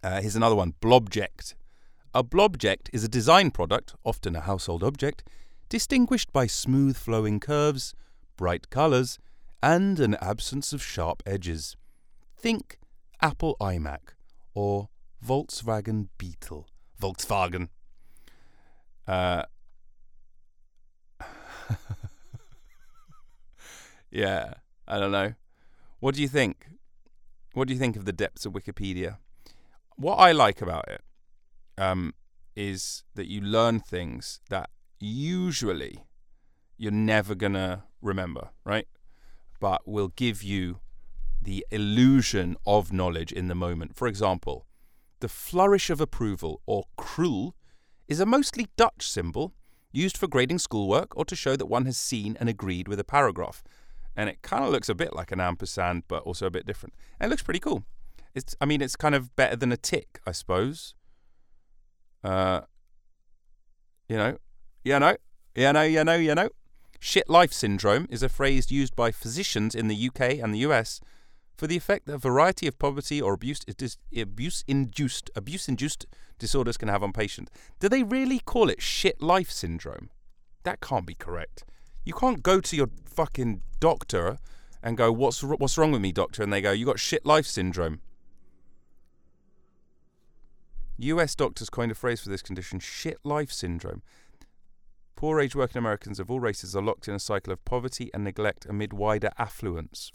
Uh, 0.02 0.20
here's 0.20 0.36
another 0.36 0.54
one 0.54 0.74
Blobject. 0.80 1.54
A 2.14 2.22
blobject 2.22 2.88
is 2.92 3.04
a 3.04 3.08
design 3.08 3.50
product, 3.50 3.94
often 4.04 4.36
a 4.36 4.40
household 4.40 4.82
object, 4.82 5.22
distinguished 5.68 6.32
by 6.32 6.46
smooth 6.46 6.96
flowing 6.96 7.40
curves, 7.40 7.94
bright 8.36 8.70
colours, 8.70 9.18
and 9.66 9.98
an 9.98 10.14
absence 10.20 10.72
of 10.72 10.80
sharp 10.80 11.24
edges. 11.26 11.76
Think 12.38 12.78
Apple 13.20 13.56
iMac 13.60 14.14
or 14.54 14.90
Volkswagen 15.26 16.06
Beetle. 16.18 16.68
Volkswagen. 17.02 17.70
Uh, 19.08 19.42
yeah, 24.12 24.54
I 24.86 25.00
don't 25.00 25.10
know. 25.10 25.34
What 25.98 26.14
do 26.14 26.22
you 26.22 26.28
think? 26.28 26.68
What 27.54 27.66
do 27.66 27.74
you 27.74 27.80
think 27.80 27.96
of 27.96 28.04
the 28.04 28.12
depths 28.12 28.46
of 28.46 28.52
Wikipedia? 28.52 29.16
What 29.96 30.14
I 30.14 30.30
like 30.30 30.62
about 30.62 30.86
it 30.88 31.02
um, 31.76 32.14
is 32.54 33.02
that 33.16 33.26
you 33.26 33.40
learn 33.40 33.80
things 33.80 34.38
that 34.48 34.70
usually 35.00 36.04
you're 36.78 36.92
never 36.92 37.34
gonna 37.34 37.82
remember, 38.00 38.50
right? 38.64 38.86
But 39.60 39.86
will 39.86 40.08
give 40.08 40.42
you 40.42 40.80
the 41.40 41.64
illusion 41.70 42.56
of 42.66 42.92
knowledge 42.92 43.32
in 43.32 43.48
the 43.48 43.54
moment. 43.54 43.96
For 43.96 44.08
example, 44.08 44.66
the 45.20 45.28
flourish 45.28 45.90
of 45.90 46.00
approval, 46.00 46.60
or 46.66 46.84
krul, 46.98 47.52
is 48.08 48.20
a 48.20 48.26
mostly 48.26 48.68
Dutch 48.76 49.08
symbol 49.08 49.54
used 49.92 50.16
for 50.16 50.26
grading 50.26 50.58
schoolwork 50.58 51.16
or 51.16 51.24
to 51.24 51.34
show 51.34 51.56
that 51.56 51.66
one 51.66 51.86
has 51.86 51.96
seen 51.96 52.36
and 52.38 52.48
agreed 52.48 52.86
with 52.86 53.00
a 53.00 53.04
paragraph. 53.04 53.64
And 54.14 54.28
it 54.28 54.42
kind 54.42 54.64
of 54.64 54.70
looks 54.70 54.88
a 54.88 54.94
bit 54.94 55.14
like 55.14 55.32
an 55.32 55.40
ampersand, 55.40 56.04
but 56.08 56.22
also 56.24 56.46
a 56.46 56.50
bit 56.50 56.66
different. 56.66 56.94
And 57.18 57.28
it 57.28 57.30
looks 57.30 57.42
pretty 57.42 57.60
cool. 57.60 57.84
It's, 58.34 58.54
I 58.60 58.66
mean, 58.66 58.82
it's 58.82 58.96
kind 58.96 59.14
of 59.14 59.34
better 59.36 59.56
than 59.56 59.72
a 59.72 59.76
tick, 59.76 60.20
I 60.26 60.32
suppose. 60.32 60.94
Uh, 62.22 62.62
you 64.08 64.16
know, 64.16 64.38
you 64.84 64.98
know, 64.98 65.16
you 65.54 65.72
know, 65.72 65.82
you 65.82 66.04
know, 66.04 66.16
you 66.16 66.34
know. 66.34 66.48
Shit 66.98 67.28
life 67.28 67.52
syndrome 67.52 68.06
is 68.10 68.22
a 68.22 68.28
phrase 68.28 68.70
used 68.70 68.96
by 68.96 69.10
physicians 69.10 69.74
in 69.74 69.88
the 69.88 70.08
UK 70.08 70.38
and 70.42 70.54
the 70.54 70.60
US 70.60 71.00
for 71.56 71.66
the 71.66 71.76
effect 71.76 72.06
that 72.06 72.14
a 72.14 72.18
variety 72.18 72.66
of 72.66 72.78
poverty 72.78 73.20
or 73.20 73.34
abuse 73.34 73.60
abuse 74.14 74.64
induced 74.66 75.30
abuse 75.34 75.68
induced 75.68 76.06
disorders 76.38 76.76
can 76.76 76.88
have 76.88 77.02
on 77.02 77.12
patients. 77.12 77.50
Do 77.80 77.88
they 77.88 78.02
really 78.02 78.38
call 78.38 78.68
it 78.68 78.82
shit 78.82 79.22
life 79.22 79.50
syndrome? 79.50 80.10
That 80.64 80.80
can't 80.80 81.06
be 81.06 81.14
correct. 81.14 81.64
You 82.04 82.12
can't 82.12 82.42
go 82.42 82.60
to 82.60 82.76
your 82.76 82.88
fucking 83.06 83.62
doctor 83.80 84.38
and 84.82 84.96
go, 84.96 85.10
"What's 85.10 85.42
what's 85.42 85.78
wrong 85.78 85.92
with 85.92 86.02
me, 86.02 86.12
doctor?" 86.12 86.42
and 86.42 86.52
they 86.52 86.60
go, 86.60 86.72
"You 86.72 86.86
got 86.86 87.00
shit 87.00 87.24
life 87.24 87.46
syndrome." 87.46 88.00
US 90.98 91.34
doctors 91.34 91.68
coined 91.68 91.92
a 91.92 91.94
phrase 91.94 92.20
for 92.20 92.30
this 92.30 92.42
condition, 92.42 92.80
shit 92.80 93.18
life 93.22 93.52
syndrome. 93.52 94.02
Poor 95.16 95.40
age 95.40 95.56
working 95.56 95.78
Americans 95.78 96.20
of 96.20 96.30
all 96.30 96.40
races 96.40 96.76
are 96.76 96.82
locked 96.82 97.08
in 97.08 97.14
a 97.14 97.18
cycle 97.18 97.50
of 97.50 97.64
poverty 97.64 98.10
and 98.12 98.22
neglect 98.22 98.66
amid 98.66 98.92
wider 98.92 99.30
affluence. 99.38 100.12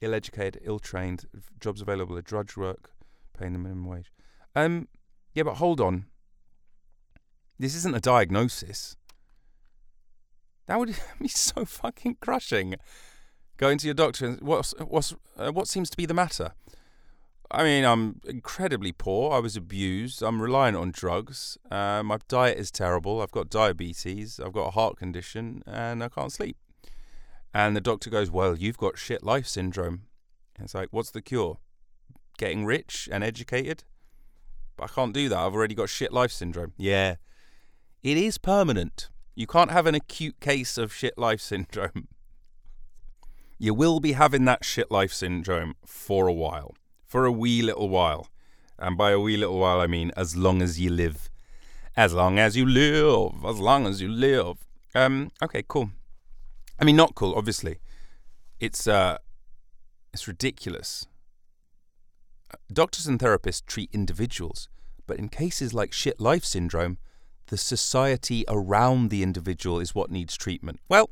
Ill 0.00 0.14
educated, 0.14 0.62
ill 0.64 0.78
trained, 0.78 1.26
jobs 1.60 1.82
available 1.82 2.16
at 2.16 2.24
drudge 2.24 2.56
work, 2.56 2.92
paying 3.36 3.52
the 3.52 3.58
minimum 3.58 3.86
wage. 3.86 4.12
Um, 4.54 4.86
yeah, 5.34 5.42
but 5.42 5.54
hold 5.54 5.80
on. 5.80 6.06
This 7.58 7.74
isn't 7.74 7.96
a 7.96 8.00
diagnosis. 8.00 8.96
That 10.66 10.78
would 10.78 10.96
be 11.20 11.28
so 11.28 11.64
fucking 11.64 12.18
crushing. 12.20 12.76
Going 13.56 13.78
to 13.78 13.86
your 13.86 13.94
doctor 13.94 14.26
and 14.26 14.40
what's 14.40 14.74
what's 14.78 15.14
uh, 15.36 15.50
what 15.50 15.68
seems 15.68 15.90
to 15.90 15.96
be 15.96 16.06
the 16.06 16.14
matter? 16.14 16.52
I 17.50 17.62
mean, 17.62 17.84
I'm 17.84 18.20
incredibly 18.24 18.92
poor. 18.92 19.32
I 19.32 19.38
was 19.38 19.56
abused. 19.56 20.22
I'm 20.22 20.40
reliant 20.40 20.76
on 20.76 20.90
drugs. 20.90 21.58
Uh, 21.70 22.02
my 22.02 22.18
diet 22.28 22.58
is 22.58 22.70
terrible. 22.70 23.20
I've 23.20 23.30
got 23.30 23.50
diabetes. 23.50 24.40
I've 24.40 24.52
got 24.52 24.68
a 24.68 24.70
heart 24.70 24.96
condition, 24.96 25.62
and 25.66 26.02
I 26.02 26.08
can't 26.08 26.32
sleep. 26.32 26.56
And 27.52 27.76
the 27.76 27.80
doctor 27.80 28.10
goes, 28.10 28.30
"Well, 28.30 28.56
you've 28.56 28.78
got 28.78 28.98
shit 28.98 29.22
life 29.22 29.46
syndrome." 29.46 30.06
And 30.56 30.64
it's 30.64 30.74
like, 30.74 30.88
"What's 30.90 31.10
the 31.10 31.22
cure? 31.22 31.58
Getting 32.38 32.64
rich 32.64 33.08
and 33.12 33.22
educated?" 33.22 33.84
But 34.76 34.90
I 34.90 34.94
can't 34.94 35.14
do 35.14 35.28
that. 35.28 35.38
I've 35.38 35.54
already 35.54 35.74
got 35.74 35.88
shit 35.88 36.12
life 36.12 36.32
syndrome. 36.32 36.72
Yeah, 36.76 37.16
it 38.02 38.16
is 38.16 38.38
permanent. 38.38 39.10
You 39.36 39.46
can't 39.46 39.70
have 39.70 39.86
an 39.86 39.94
acute 39.94 40.40
case 40.40 40.78
of 40.78 40.92
shit 40.92 41.18
life 41.18 41.40
syndrome. 41.40 42.08
You 43.56 43.72
will 43.72 44.00
be 44.00 44.12
having 44.12 44.44
that 44.46 44.64
shit 44.64 44.90
life 44.90 45.12
syndrome 45.12 45.76
for 45.86 46.26
a 46.26 46.32
while 46.32 46.74
for 47.14 47.26
a 47.26 47.30
wee 47.30 47.62
little 47.62 47.88
while. 47.88 48.26
And 48.76 48.98
by 48.98 49.12
a 49.12 49.20
wee 49.20 49.36
little 49.36 49.60
while, 49.60 49.80
I 49.80 49.86
mean 49.86 50.10
as 50.16 50.36
long 50.36 50.60
as 50.60 50.80
you 50.80 50.90
live. 50.90 51.30
As 51.96 52.12
long 52.12 52.40
as 52.40 52.56
you 52.56 52.66
live. 52.66 53.44
As 53.44 53.60
long 53.60 53.86
as 53.86 54.02
you 54.02 54.08
live. 54.08 54.56
Um, 54.96 55.30
okay, 55.40 55.62
cool. 55.68 55.90
I 56.80 56.84
mean, 56.84 56.96
not 56.96 57.14
cool, 57.14 57.32
obviously. 57.36 57.78
It's, 58.58 58.88
uh, 58.88 59.18
it's 60.12 60.26
ridiculous. 60.26 61.06
Doctors 62.72 63.06
and 63.06 63.20
therapists 63.20 63.64
treat 63.64 63.90
individuals, 63.92 64.68
but 65.06 65.16
in 65.16 65.28
cases 65.28 65.72
like 65.72 65.92
shit 65.92 66.18
life 66.20 66.44
syndrome, 66.44 66.98
the 67.46 67.56
society 67.56 68.44
around 68.48 69.10
the 69.10 69.22
individual 69.22 69.78
is 69.78 69.94
what 69.94 70.10
needs 70.10 70.36
treatment. 70.36 70.80
Well, 70.88 71.10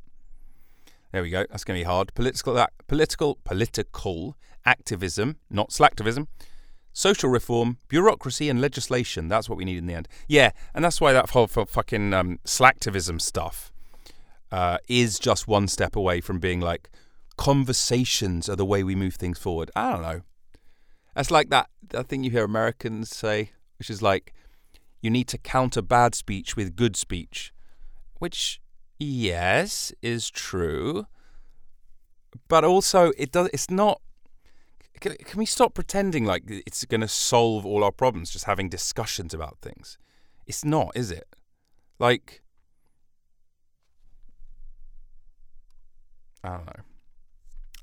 there 1.12 1.22
we 1.22 1.30
go. 1.30 1.46
That's 1.48 1.62
going 1.62 1.78
to 1.78 1.84
be 1.84 1.88
hard. 1.88 2.12
Political, 2.14 2.66
political, 2.88 3.38
political 3.44 4.36
activism, 4.64 5.36
not 5.50 5.70
slacktivism, 5.70 6.26
social 6.92 7.30
reform, 7.30 7.78
bureaucracy, 7.88 8.48
and 8.48 8.60
legislation. 8.60 9.28
That's 9.28 9.48
what 9.48 9.58
we 9.58 9.64
need 9.64 9.78
in 9.78 9.86
the 9.86 9.94
end. 9.94 10.08
Yeah, 10.28 10.50
and 10.74 10.84
that's 10.84 11.00
why 11.00 11.12
that 11.12 11.30
whole 11.30 11.46
fucking 11.46 12.14
um, 12.14 12.38
slacktivism 12.44 13.20
stuff 13.20 13.72
uh, 14.50 14.78
is 14.88 15.18
just 15.18 15.48
one 15.48 15.68
step 15.68 15.96
away 15.96 16.20
from 16.20 16.38
being 16.38 16.60
like 16.60 16.90
conversations 17.36 18.48
are 18.48 18.56
the 18.56 18.64
way 18.64 18.82
we 18.82 18.94
move 18.94 19.14
things 19.14 19.38
forward. 19.38 19.70
I 19.74 19.92
don't 19.92 20.02
know. 20.02 20.20
That's 21.14 21.30
like 21.30 21.50
that, 21.50 21.68
that 21.88 22.08
thing 22.08 22.24
you 22.24 22.30
hear 22.30 22.44
Americans 22.44 23.10
say, 23.10 23.52
which 23.78 23.90
is 23.90 24.02
like, 24.02 24.32
you 25.00 25.10
need 25.10 25.28
to 25.28 25.38
counter 25.38 25.82
bad 25.82 26.14
speech 26.14 26.56
with 26.56 26.76
good 26.76 26.96
speech, 26.96 27.52
which 28.18 28.60
yes, 28.98 29.92
is 30.00 30.30
true. 30.30 31.06
But 32.48 32.64
also, 32.64 33.12
it 33.18 33.32
does. 33.32 33.50
It's 33.52 33.70
not. 33.70 34.00
Can, 35.02 35.16
can 35.16 35.40
we 35.40 35.46
stop 35.46 35.74
pretending 35.74 36.24
like 36.24 36.44
it's 36.46 36.84
going 36.84 37.00
to 37.00 37.08
solve 37.08 37.66
all 37.66 37.82
our 37.82 37.90
problems? 37.90 38.30
Just 38.30 38.44
having 38.44 38.68
discussions 38.68 39.34
about 39.34 39.58
things. 39.60 39.98
It's 40.46 40.64
not, 40.64 40.92
is 40.94 41.10
it? 41.10 41.26
Like, 41.98 42.40
I 46.44 46.50
don't 46.50 46.66
know. 46.66 46.82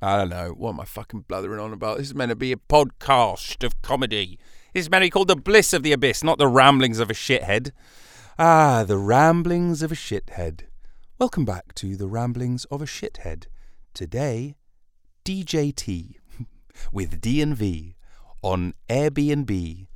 I 0.01 0.17
don't 0.17 0.29
know. 0.29 0.49
What 0.51 0.69
am 0.69 0.79
I 0.79 0.85
fucking 0.85 1.25
blathering 1.27 1.59
on 1.59 1.73
about? 1.73 1.97
This 1.97 2.07
is 2.07 2.15
meant 2.15 2.29
to 2.29 2.37
be 2.37 2.53
a 2.53 2.55
podcast 2.55 3.65
of 3.65 3.81
comedy. 3.81 4.39
This 4.73 4.85
is 4.85 4.89
meant 4.89 5.01
to 5.01 5.07
be 5.07 5.11
called 5.11 5.27
The 5.27 5.35
Bliss 5.35 5.73
of 5.73 5.83
the 5.83 5.91
Abyss, 5.91 6.23
not 6.23 6.37
The 6.37 6.47
Ramblings 6.47 6.99
of 6.99 7.09
a 7.09 7.13
Shithead. 7.13 7.71
Ah, 8.37 8.85
The 8.87 8.97
Ramblings 8.97 9.81
of 9.81 9.91
a 9.91 9.95
Shithead. 9.95 10.61
Welcome 11.17 11.43
back 11.43 11.75
to 11.75 11.97
the 11.97 12.07
Ramblings 12.07 12.63
of 12.65 12.81
a 12.81 12.85
Shithead. 12.85 13.47
Today, 13.93 14.55
DJT 15.25 16.18
with 16.91 17.21
D&V 17.21 17.95
on 18.41 18.73
Airbnb, 18.89 19.87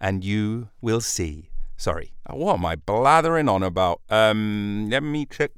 and 0.00 0.24
you 0.24 0.68
will 0.80 1.00
see. 1.00 1.50
Sorry, 1.76 2.12
uh, 2.26 2.36
what 2.36 2.54
am 2.54 2.66
I 2.66 2.76
blathering 2.76 3.48
on 3.48 3.62
about? 3.62 4.00
Um, 4.08 4.88
let 4.90 5.02
me 5.02 5.26
check. 5.26 5.50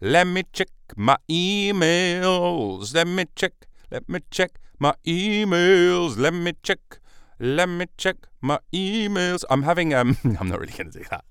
Let 0.00 0.26
me 0.26 0.42
check 0.52 0.68
my 0.96 1.16
emails. 1.30 2.94
Let 2.94 3.06
me 3.06 3.26
check. 3.36 3.52
Let 3.90 4.08
me 4.08 4.20
check 4.30 4.58
my 4.78 4.94
emails. 5.06 6.18
Let 6.18 6.34
me 6.34 6.54
check. 6.62 6.98
Let 7.38 7.68
me 7.68 7.86
check 7.96 8.16
my 8.40 8.58
emails. 8.72 9.44
I'm 9.50 9.62
having 9.62 9.94
um. 9.94 10.16
I'm 10.40 10.48
not 10.48 10.58
really 10.58 10.72
going 10.72 10.90
to 10.90 10.98
do 10.98 11.04
that. 11.10 11.24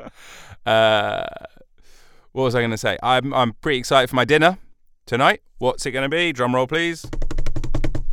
Uh, 0.66 1.24
what 2.32 2.44
was 2.44 2.54
I 2.54 2.60
going 2.60 2.70
to 2.70 2.78
say? 2.78 2.98
I'm 3.02 3.32
I'm 3.32 3.54
pretty 3.54 3.78
excited 3.78 4.10
for 4.10 4.16
my 4.16 4.26
dinner 4.26 4.58
tonight. 5.08 5.42
What's 5.58 5.84
it 5.86 5.90
going 5.90 6.08
to 6.08 6.14
be? 6.14 6.32
Drum 6.32 6.54
roll, 6.54 6.68
please. 6.68 7.04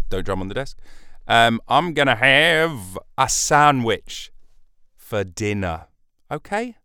Don't 0.09 0.25
drum 0.25 0.41
on 0.41 0.47
the 0.47 0.55
desk. 0.55 0.79
Um, 1.27 1.61
I'm 1.67 1.93
going 1.93 2.07
to 2.07 2.15
have 2.15 2.97
a 3.17 3.29
sandwich 3.29 4.31
for 4.95 5.23
dinner. 5.23 5.87
Okay? 6.31 6.77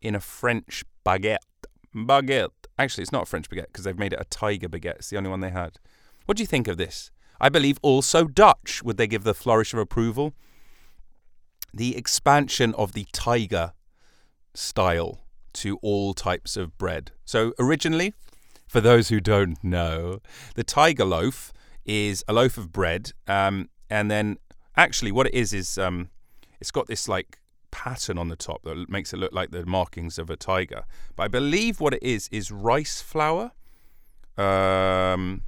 In 0.00 0.14
a 0.14 0.20
French 0.20 0.84
baguette. 1.04 1.38
Baguette. 1.94 2.48
Actually, 2.78 3.02
it's 3.02 3.12
not 3.12 3.24
a 3.24 3.26
French 3.26 3.50
baguette 3.50 3.66
because 3.66 3.84
they've 3.84 3.98
made 3.98 4.12
it 4.12 4.20
a 4.20 4.24
tiger 4.24 4.68
baguette. 4.68 4.96
It's 4.96 5.10
the 5.10 5.18
only 5.18 5.28
one 5.28 5.40
they 5.40 5.50
had. 5.50 5.78
What 6.24 6.38
do 6.38 6.42
you 6.42 6.46
think 6.46 6.68
of 6.68 6.78
this? 6.78 7.10
I 7.40 7.48
believe 7.48 7.78
also 7.82 8.24
Dutch. 8.24 8.82
Would 8.82 8.96
they 8.96 9.06
give 9.06 9.24
the 9.24 9.34
flourish 9.34 9.74
of 9.74 9.78
approval? 9.78 10.34
the 11.72 11.96
expansion 11.96 12.74
of 12.74 12.92
the 12.92 13.06
tiger 13.12 13.72
style 14.54 15.20
to 15.52 15.78
all 15.82 16.14
types 16.14 16.56
of 16.56 16.76
bread. 16.78 17.12
So 17.24 17.52
originally, 17.58 18.14
for 18.70 18.80
those 18.80 19.08
who 19.08 19.18
don't 19.18 19.62
know, 19.64 20.20
the 20.54 20.62
tiger 20.62 21.04
loaf 21.04 21.52
is 21.84 22.22
a 22.28 22.32
loaf 22.32 22.56
of 22.56 22.70
bread, 22.70 23.10
um, 23.26 23.68
and 23.90 24.08
then 24.08 24.38
actually 24.76 25.10
what 25.10 25.26
it 25.26 25.34
is 25.34 25.52
is 25.52 25.76
um, 25.76 26.08
it's 26.60 26.70
got 26.70 26.86
this 26.86 27.08
like 27.08 27.40
pattern 27.72 28.16
on 28.16 28.28
the 28.28 28.36
top 28.36 28.62
that 28.62 28.88
makes 28.88 29.12
it 29.12 29.16
look 29.16 29.32
like 29.32 29.50
the 29.50 29.66
markings 29.66 30.20
of 30.20 30.30
a 30.30 30.36
tiger. 30.36 30.84
But 31.16 31.24
I 31.24 31.28
believe 31.28 31.80
what 31.80 31.94
it 31.94 32.02
is 32.04 32.28
is 32.30 32.52
rice 32.52 33.02
flour, 33.02 33.50
um, 34.38 35.42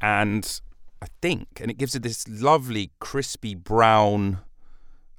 and 0.00 0.60
I 1.02 1.06
think, 1.20 1.48
and 1.60 1.68
it 1.68 1.78
gives 1.78 1.96
it 1.96 2.04
this 2.04 2.28
lovely 2.28 2.92
crispy 3.00 3.56
brown. 3.56 4.38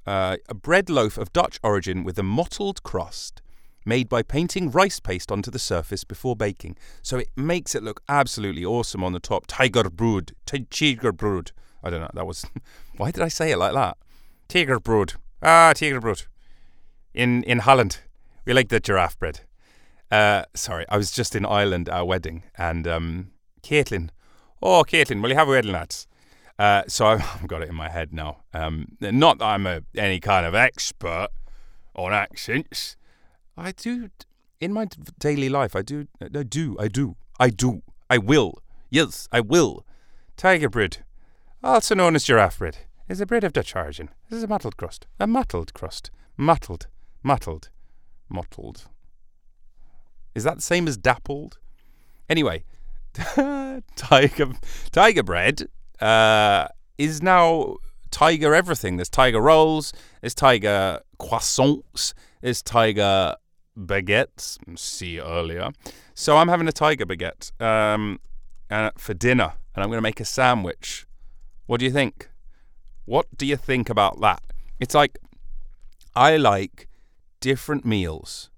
Uh, 0.06 0.38
a 0.48 0.54
bread 0.54 0.88
loaf 0.88 1.18
of 1.18 1.30
Dutch 1.34 1.60
origin 1.62 2.04
with 2.04 2.18
a 2.18 2.22
mottled 2.22 2.82
crust 2.82 3.42
made 3.90 4.08
by 4.08 4.22
painting 4.22 4.70
rice 4.70 5.00
paste 5.00 5.32
onto 5.32 5.50
the 5.50 5.58
surface 5.58 6.04
before 6.04 6.36
baking. 6.36 6.76
So 7.02 7.18
it 7.18 7.28
makes 7.36 7.74
it 7.74 7.82
look 7.82 8.00
absolutely 8.08 8.64
awesome 8.64 9.02
on 9.02 9.12
the 9.12 9.18
top. 9.18 9.46
Tiger 9.48 9.90
brood. 9.90 10.32
Tiger 10.46 11.12
brood. 11.12 11.50
I 11.82 11.90
don't 11.90 12.00
know. 12.00 12.10
That 12.14 12.26
was. 12.26 12.46
Why 12.96 13.10
did 13.10 13.22
I 13.22 13.28
say 13.28 13.50
it 13.50 13.58
like 13.58 13.74
that? 13.74 13.96
Tiger 14.46 14.78
brood. 14.78 15.14
Ah, 15.42 15.72
tiger 15.74 16.00
brood. 16.00 16.22
In 17.14 17.42
in 17.44 17.60
Holland, 17.60 17.98
we 18.44 18.52
like 18.52 18.68
the 18.68 18.78
giraffe 18.78 19.18
bread. 19.18 19.40
Uh, 20.10 20.44
sorry, 20.54 20.84
I 20.88 20.96
was 20.96 21.10
just 21.10 21.34
in 21.34 21.46
Ireland 21.46 21.88
at 21.88 22.00
a 22.00 22.04
wedding, 22.04 22.44
and 22.58 22.86
um, 22.86 23.30
Caitlin. 23.62 24.10
Oh, 24.62 24.84
Caitlin, 24.84 25.22
will 25.22 25.30
you 25.30 25.36
have 25.36 25.48
a 25.48 25.52
wedding 25.52 25.72
lads? 25.72 26.06
Uh, 26.58 26.82
so 26.86 27.06
I've 27.06 27.46
got 27.46 27.62
it 27.62 27.68
in 27.68 27.74
my 27.74 27.88
head 27.88 28.12
now. 28.12 28.42
Um, 28.52 28.96
not 29.00 29.38
that 29.38 29.46
I'm 29.46 29.66
a, 29.66 29.82
any 29.96 30.20
kind 30.20 30.44
of 30.44 30.54
expert 30.54 31.28
on 31.94 32.12
accents. 32.12 32.96
I 33.60 33.72
do 33.72 34.08
in 34.58 34.72
my 34.72 34.88
daily 35.18 35.50
life. 35.50 35.76
I 35.76 35.82
do. 35.82 36.06
I 36.20 36.42
do. 36.42 36.76
I 36.78 36.88
do. 36.88 37.16
I 37.38 37.50
do. 37.50 37.82
I 38.08 38.16
will. 38.16 38.62
Yes, 38.88 39.28
I 39.30 39.40
will. 39.40 39.84
Tiger 40.36 40.70
bread, 40.70 41.04
also 41.62 41.94
known 41.94 42.16
as 42.16 42.24
giraffe 42.24 42.58
bread, 42.58 42.78
is 43.06 43.20
a 43.20 43.26
bread 43.26 43.44
of 43.44 43.52
Dutch 43.52 43.76
origin. 43.76 44.08
This 44.30 44.38
is 44.38 44.44
a 44.44 44.48
mottled 44.48 44.78
crust. 44.78 45.06
A 45.18 45.26
mottled 45.26 45.74
crust. 45.74 46.10
Mottled. 46.38 46.86
Mottled. 47.22 47.68
Mottled. 48.30 48.88
Is 50.34 50.44
that 50.44 50.56
the 50.56 50.62
same 50.62 50.88
as 50.88 50.96
dappled? 50.96 51.58
Anyway, 52.30 52.64
tiger 53.94 54.52
tiger 54.90 55.22
bread 55.22 55.64
uh, 56.00 56.66
is 56.96 57.22
now 57.22 57.76
tiger 58.10 58.54
everything. 58.54 58.96
There's 58.96 59.10
tiger 59.10 59.40
rolls. 59.40 59.92
There's 60.22 60.34
tiger 60.34 61.00
croissants. 61.18 62.14
There's 62.40 62.62
tiger 62.62 63.34
baguettes. 63.86 64.58
See 64.78 65.20
earlier. 65.20 65.70
So 66.14 66.36
I'm 66.36 66.48
having 66.48 66.68
a 66.68 66.72
tiger 66.72 67.06
baguette 67.06 67.50
um, 67.60 68.20
uh, 68.70 68.90
for 68.96 69.14
dinner, 69.14 69.54
and 69.74 69.82
I'm 69.82 69.88
going 69.88 69.98
to 69.98 70.02
make 70.02 70.20
a 70.20 70.24
sandwich. 70.24 71.06
What 71.66 71.80
do 71.80 71.86
you 71.86 71.92
think? 71.92 72.30
What 73.04 73.26
do 73.36 73.46
you 73.46 73.56
think 73.56 73.90
about 73.90 74.20
that? 74.20 74.42
It's 74.78 74.94
like 74.94 75.18
I 76.14 76.36
like 76.36 76.88
different 77.40 77.84
meals 77.84 78.50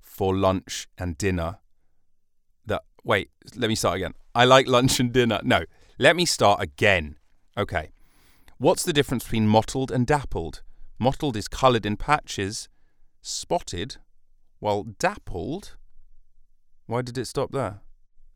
for 0.00 0.34
lunch 0.34 0.88
and 0.98 1.18
dinner. 1.18 1.58
That 2.64 2.82
wait, 3.04 3.30
let 3.54 3.68
me 3.68 3.74
start 3.74 3.96
again. 3.96 4.14
I 4.34 4.44
like 4.44 4.66
lunch 4.66 5.00
and 5.00 5.12
dinner. 5.12 5.40
No, 5.42 5.64
let 5.98 6.16
me 6.16 6.24
start 6.24 6.62
again. 6.62 7.16
Okay. 7.56 7.90
What's 8.58 8.84
the 8.84 8.92
difference 8.92 9.24
between 9.24 9.46
mottled 9.46 9.90
and 9.90 10.06
dappled? 10.06 10.62
Mottled 10.98 11.36
is 11.36 11.46
coloured 11.46 11.84
in 11.84 11.96
patches, 11.96 12.68
spotted, 13.20 13.98
while 14.58 14.84
dappled. 14.98 15.76
Why 16.86 17.02
did 17.02 17.18
it 17.18 17.26
stop 17.26 17.52
there? 17.52 17.80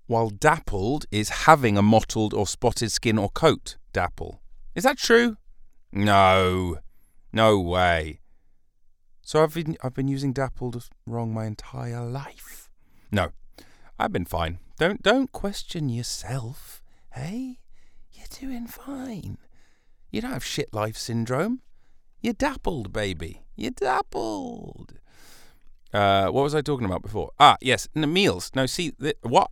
While 0.07 0.31
dappled 0.31 1.07
is 1.11 1.29
having 1.47 1.79
a 1.79 1.83
mottled 1.83 2.35
or 2.35 2.47
spotted 2.47 2.91
skin 2.91 3.19
or 3.19 3.31
coat. 3.31 3.77
Dapple. 3.93 4.43
Is 4.75 4.85
that 4.85 4.99
true? 4.99 5.37
No. 5.93 6.79
No 7.33 7.61
way. 7.61 8.21
So 9.23 9.43
I've 9.43 9.55
been 9.55 9.77
I've 9.83 9.95
been 9.95 10.09
using 10.09 10.33
dappled 10.33 10.89
wrong 11.07 11.33
my 11.33 11.47
entire 11.47 12.05
life. 12.05 12.69
No. 13.13 13.29
I've 13.99 14.13
been 14.13 14.25
fine. 14.25 14.59
Don't 14.79 15.03
don't 15.03 15.31
question 15.31 15.89
yourself. 15.89 16.83
Hey? 17.13 17.59
You're 18.13 18.27
doing 18.51 18.67
fine. 18.67 19.39
You 20.11 20.21
don't 20.21 20.33
have 20.33 20.45
shit 20.45 20.75
life 20.75 20.97
syndrome. 20.97 21.61
You're 22.21 22.35
dappled, 22.35 22.93
baby. 22.93 23.43
You're 23.57 23.71
dappled. 23.71 25.00
Uh, 25.93 26.29
what 26.29 26.43
was 26.43 26.55
I 26.55 26.61
talking 26.61 26.87
about 26.87 27.03
before? 27.03 27.33
Ah, 27.41 27.57
yes, 27.61 27.89
the 27.95 28.07
meals. 28.07 28.53
No, 28.55 28.67
see, 28.67 28.93
what? 29.23 29.51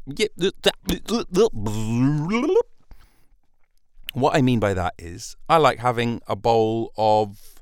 What 4.14 4.36
I 4.36 4.42
mean 4.42 4.60
by 4.60 4.74
that 4.74 4.94
is, 4.98 5.36
I 5.48 5.56
like 5.56 5.78
having 5.78 6.22
a 6.26 6.36
bowl 6.36 6.92
of 6.96 7.60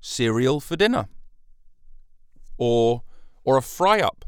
cereal 0.00 0.60
for 0.60 0.76
dinner, 0.76 1.08
or 2.58 3.02
or 3.42 3.56
a 3.56 3.62
fry 3.62 4.00
up. 4.00 4.24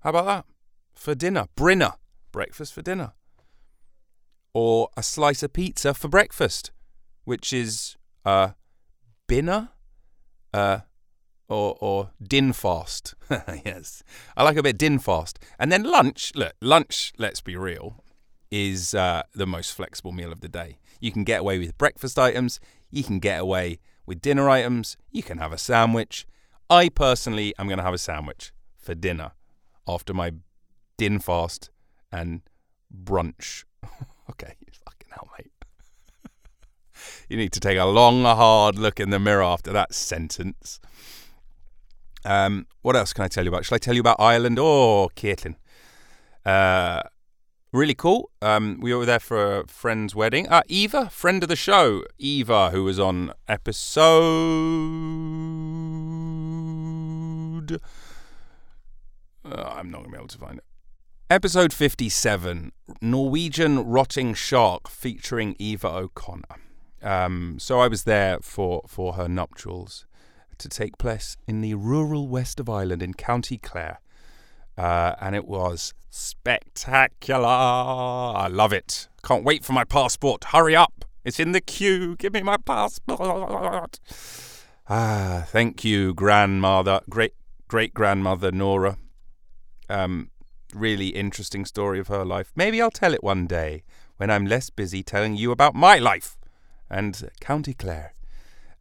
How 0.00 0.10
about 0.10 0.26
that 0.26 0.44
for 0.94 1.14
dinner? 1.14 1.46
Brinner, 1.54 1.94
breakfast 2.32 2.74
for 2.74 2.82
dinner, 2.82 3.12
or 4.52 4.88
a 4.96 5.02
slice 5.02 5.42
of 5.42 5.52
pizza 5.52 5.94
for 5.94 6.08
breakfast, 6.08 6.72
which 7.24 7.52
is 7.52 7.96
uh, 8.24 8.50
binner, 9.28 9.70
uh, 10.52 10.80
or 11.48 11.76
or 11.80 12.10
din 12.22 12.52
fast. 12.52 13.14
yes, 13.30 14.02
I 14.36 14.42
like 14.42 14.56
a 14.56 14.62
bit 14.62 14.78
din 14.78 14.98
fast, 14.98 15.38
and 15.58 15.70
then 15.70 15.82
lunch. 15.82 16.32
Look, 16.34 16.54
lunch. 16.60 17.12
Let's 17.18 17.40
be 17.40 17.56
real, 17.56 18.02
is 18.50 18.94
uh, 18.94 19.22
the 19.34 19.46
most 19.46 19.72
flexible 19.72 20.12
meal 20.12 20.32
of 20.32 20.40
the 20.40 20.48
day. 20.48 20.78
You 21.00 21.12
can 21.12 21.24
get 21.24 21.40
away 21.40 21.58
with 21.58 21.76
breakfast 21.76 22.18
items. 22.18 22.60
You 22.90 23.04
can 23.04 23.18
get 23.18 23.40
away 23.40 23.80
with 24.06 24.22
dinner 24.22 24.48
items. 24.48 24.96
You 25.10 25.22
can 25.22 25.38
have 25.38 25.52
a 25.52 25.58
sandwich. 25.58 26.26
I 26.70 26.88
personally 26.88 27.54
am 27.58 27.66
going 27.66 27.78
to 27.78 27.84
have 27.84 27.94
a 27.94 27.98
sandwich 27.98 28.52
for 28.78 28.94
dinner 28.94 29.32
after 29.86 30.14
my 30.14 30.32
din 30.96 31.18
fast 31.18 31.70
and 32.10 32.42
brunch. 32.92 33.64
okay, 34.30 34.54
fucking 34.84 35.10
hell, 35.10 35.28
mate. 35.38 35.52
you 37.28 37.36
need 37.36 37.52
to 37.52 37.60
take 37.60 37.78
a 37.78 37.84
long, 37.84 38.22
hard 38.22 38.78
look 38.78 39.00
in 39.00 39.10
the 39.10 39.18
mirror 39.18 39.42
after 39.42 39.72
that 39.72 39.94
sentence. 39.94 40.80
Um, 42.24 42.66
what 42.82 42.96
else 42.96 43.12
can 43.12 43.24
I 43.24 43.28
tell 43.28 43.44
you 43.44 43.50
about? 43.50 43.64
Shall 43.64 43.76
I 43.76 43.78
tell 43.78 43.94
you 43.94 44.00
about 44.00 44.16
Ireland? 44.18 44.58
Oh, 44.58 45.10
Caitlin. 45.14 45.56
Uh, 46.44 47.02
really 47.72 47.94
cool. 47.94 48.30
Um, 48.40 48.78
we 48.80 48.94
were 48.94 49.04
there 49.04 49.20
for 49.20 49.60
a 49.60 49.66
friend's 49.66 50.14
wedding. 50.14 50.48
Uh, 50.48 50.62
Eva, 50.68 51.10
friend 51.10 51.42
of 51.42 51.48
the 51.48 51.56
show, 51.56 52.04
Eva, 52.18 52.70
who 52.70 52.84
was 52.84 52.98
on 52.98 53.32
episode. 53.48 53.84
Uh, 59.44 59.74
I'm 59.76 59.90
not 59.90 59.98
going 59.98 60.10
to 60.10 60.10
be 60.12 60.16
able 60.16 60.28
to 60.28 60.38
find 60.38 60.58
it. 60.58 60.64
Episode 61.30 61.72
57 61.72 62.70
Norwegian 63.00 63.84
Rotting 63.84 64.34
Shark 64.34 64.88
featuring 64.88 65.56
Eva 65.58 65.88
O'Connor. 65.88 66.44
Um, 67.02 67.56
so 67.58 67.80
I 67.80 67.88
was 67.88 68.04
there 68.04 68.38
for, 68.40 68.82
for 68.86 69.14
her 69.14 69.28
nuptials 69.28 70.06
to 70.58 70.68
take 70.68 70.98
place 70.98 71.36
in 71.46 71.60
the 71.60 71.74
rural 71.74 72.28
west 72.28 72.60
of 72.60 72.68
Ireland 72.68 73.02
in 73.02 73.14
County 73.14 73.58
Clare. 73.58 74.00
Uh, 74.76 75.14
and 75.20 75.36
it 75.36 75.46
was 75.46 75.94
spectacular. 76.10 77.46
I 77.46 78.48
love 78.50 78.72
it. 78.72 79.08
Can't 79.22 79.44
wait 79.44 79.64
for 79.64 79.72
my 79.72 79.84
passport. 79.84 80.44
Hurry 80.44 80.74
up. 80.74 81.04
It's 81.24 81.40
in 81.40 81.52
the 81.52 81.60
queue. 81.60 82.16
Give 82.16 82.32
me 82.32 82.42
my 82.42 82.56
passport. 82.58 84.00
Ah, 84.86 85.46
thank 85.48 85.82
you, 85.82 86.12
grandmother, 86.12 87.00
great 87.08 87.32
great 87.68 87.94
grandmother 87.94 88.52
Nora. 88.52 88.98
Um, 89.88 90.30
really 90.74 91.08
interesting 91.08 91.64
story 91.64 91.98
of 91.98 92.08
her 92.08 92.24
life. 92.24 92.52
Maybe 92.54 92.82
I'll 92.82 92.90
tell 92.90 93.14
it 93.14 93.24
one 93.24 93.46
day 93.46 93.82
when 94.18 94.30
I'm 94.30 94.44
less 94.44 94.68
busy 94.68 95.02
telling 95.02 95.36
you 95.36 95.50
about 95.52 95.74
my 95.74 95.98
life 95.98 96.36
and 96.90 97.30
County 97.40 97.72
Clare, 97.72 98.12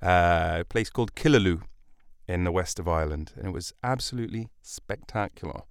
uh, 0.03 0.57
a 0.59 0.65
place 0.65 0.89
called 0.89 1.15
Killaloe 1.15 1.61
in 2.27 2.43
the 2.43 2.51
west 2.51 2.79
of 2.79 2.87
Ireland, 2.87 3.31
and 3.35 3.47
it 3.47 3.53
was 3.53 3.73
absolutely 3.83 4.49
spectacular. 4.61 5.61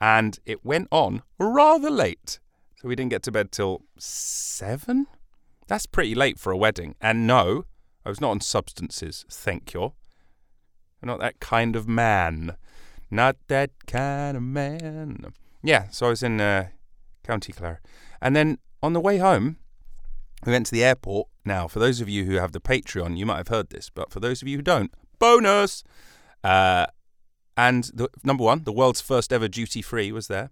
And 0.00 0.38
it 0.46 0.64
went 0.64 0.88
on 0.90 1.22
rather 1.38 1.90
late, 1.90 2.38
so 2.76 2.88
we 2.88 2.96
didn't 2.96 3.10
get 3.10 3.22
to 3.24 3.32
bed 3.32 3.52
till 3.52 3.82
seven. 3.98 5.06
That's 5.66 5.86
pretty 5.86 6.14
late 6.14 6.38
for 6.38 6.52
a 6.52 6.56
wedding. 6.56 6.94
And 7.00 7.26
no, 7.26 7.64
I 8.04 8.08
was 8.08 8.20
not 8.20 8.30
on 8.30 8.40
substances, 8.40 9.24
thank 9.28 9.74
you. 9.74 9.92
I'm 11.02 11.06
not 11.06 11.20
that 11.20 11.40
kind 11.40 11.76
of 11.76 11.88
man. 11.88 12.56
Not 13.10 13.36
that 13.48 13.70
kind 13.86 14.36
of 14.36 14.42
man. 14.42 15.32
Yeah, 15.62 15.88
so 15.90 16.06
I 16.06 16.10
was 16.10 16.22
in 16.22 16.40
uh, 16.40 16.68
County 17.24 17.52
Clare. 17.52 17.80
And 18.20 18.36
then 18.36 18.58
on 18.82 18.92
the 18.92 19.00
way 19.00 19.18
home, 19.18 19.58
we 20.44 20.52
went 20.52 20.66
to 20.66 20.72
the 20.72 20.84
airport. 20.84 21.28
Now, 21.44 21.68
for 21.68 21.78
those 21.78 22.00
of 22.00 22.08
you 22.08 22.24
who 22.24 22.34
have 22.34 22.52
the 22.52 22.60
Patreon, 22.60 23.16
you 23.16 23.26
might 23.26 23.38
have 23.38 23.48
heard 23.48 23.70
this, 23.70 23.90
but 23.90 24.10
for 24.12 24.20
those 24.20 24.42
of 24.42 24.48
you 24.48 24.56
who 24.58 24.62
don't, 24.62 24.92
bonus. 25.18 25.84
Uh, 26.42 26.86
and 27.56 27.84
the, 27.92 28.08
number 28.24 28.44
one, 28.44 28.64
the 28.64 28.72
world's 28.72 29.00
first 29.00 29.32
ever 29.32 29.48
duty 29.48 29.82
free 29.82 30.12
was 30.12 30.28
there. 30.28 30.50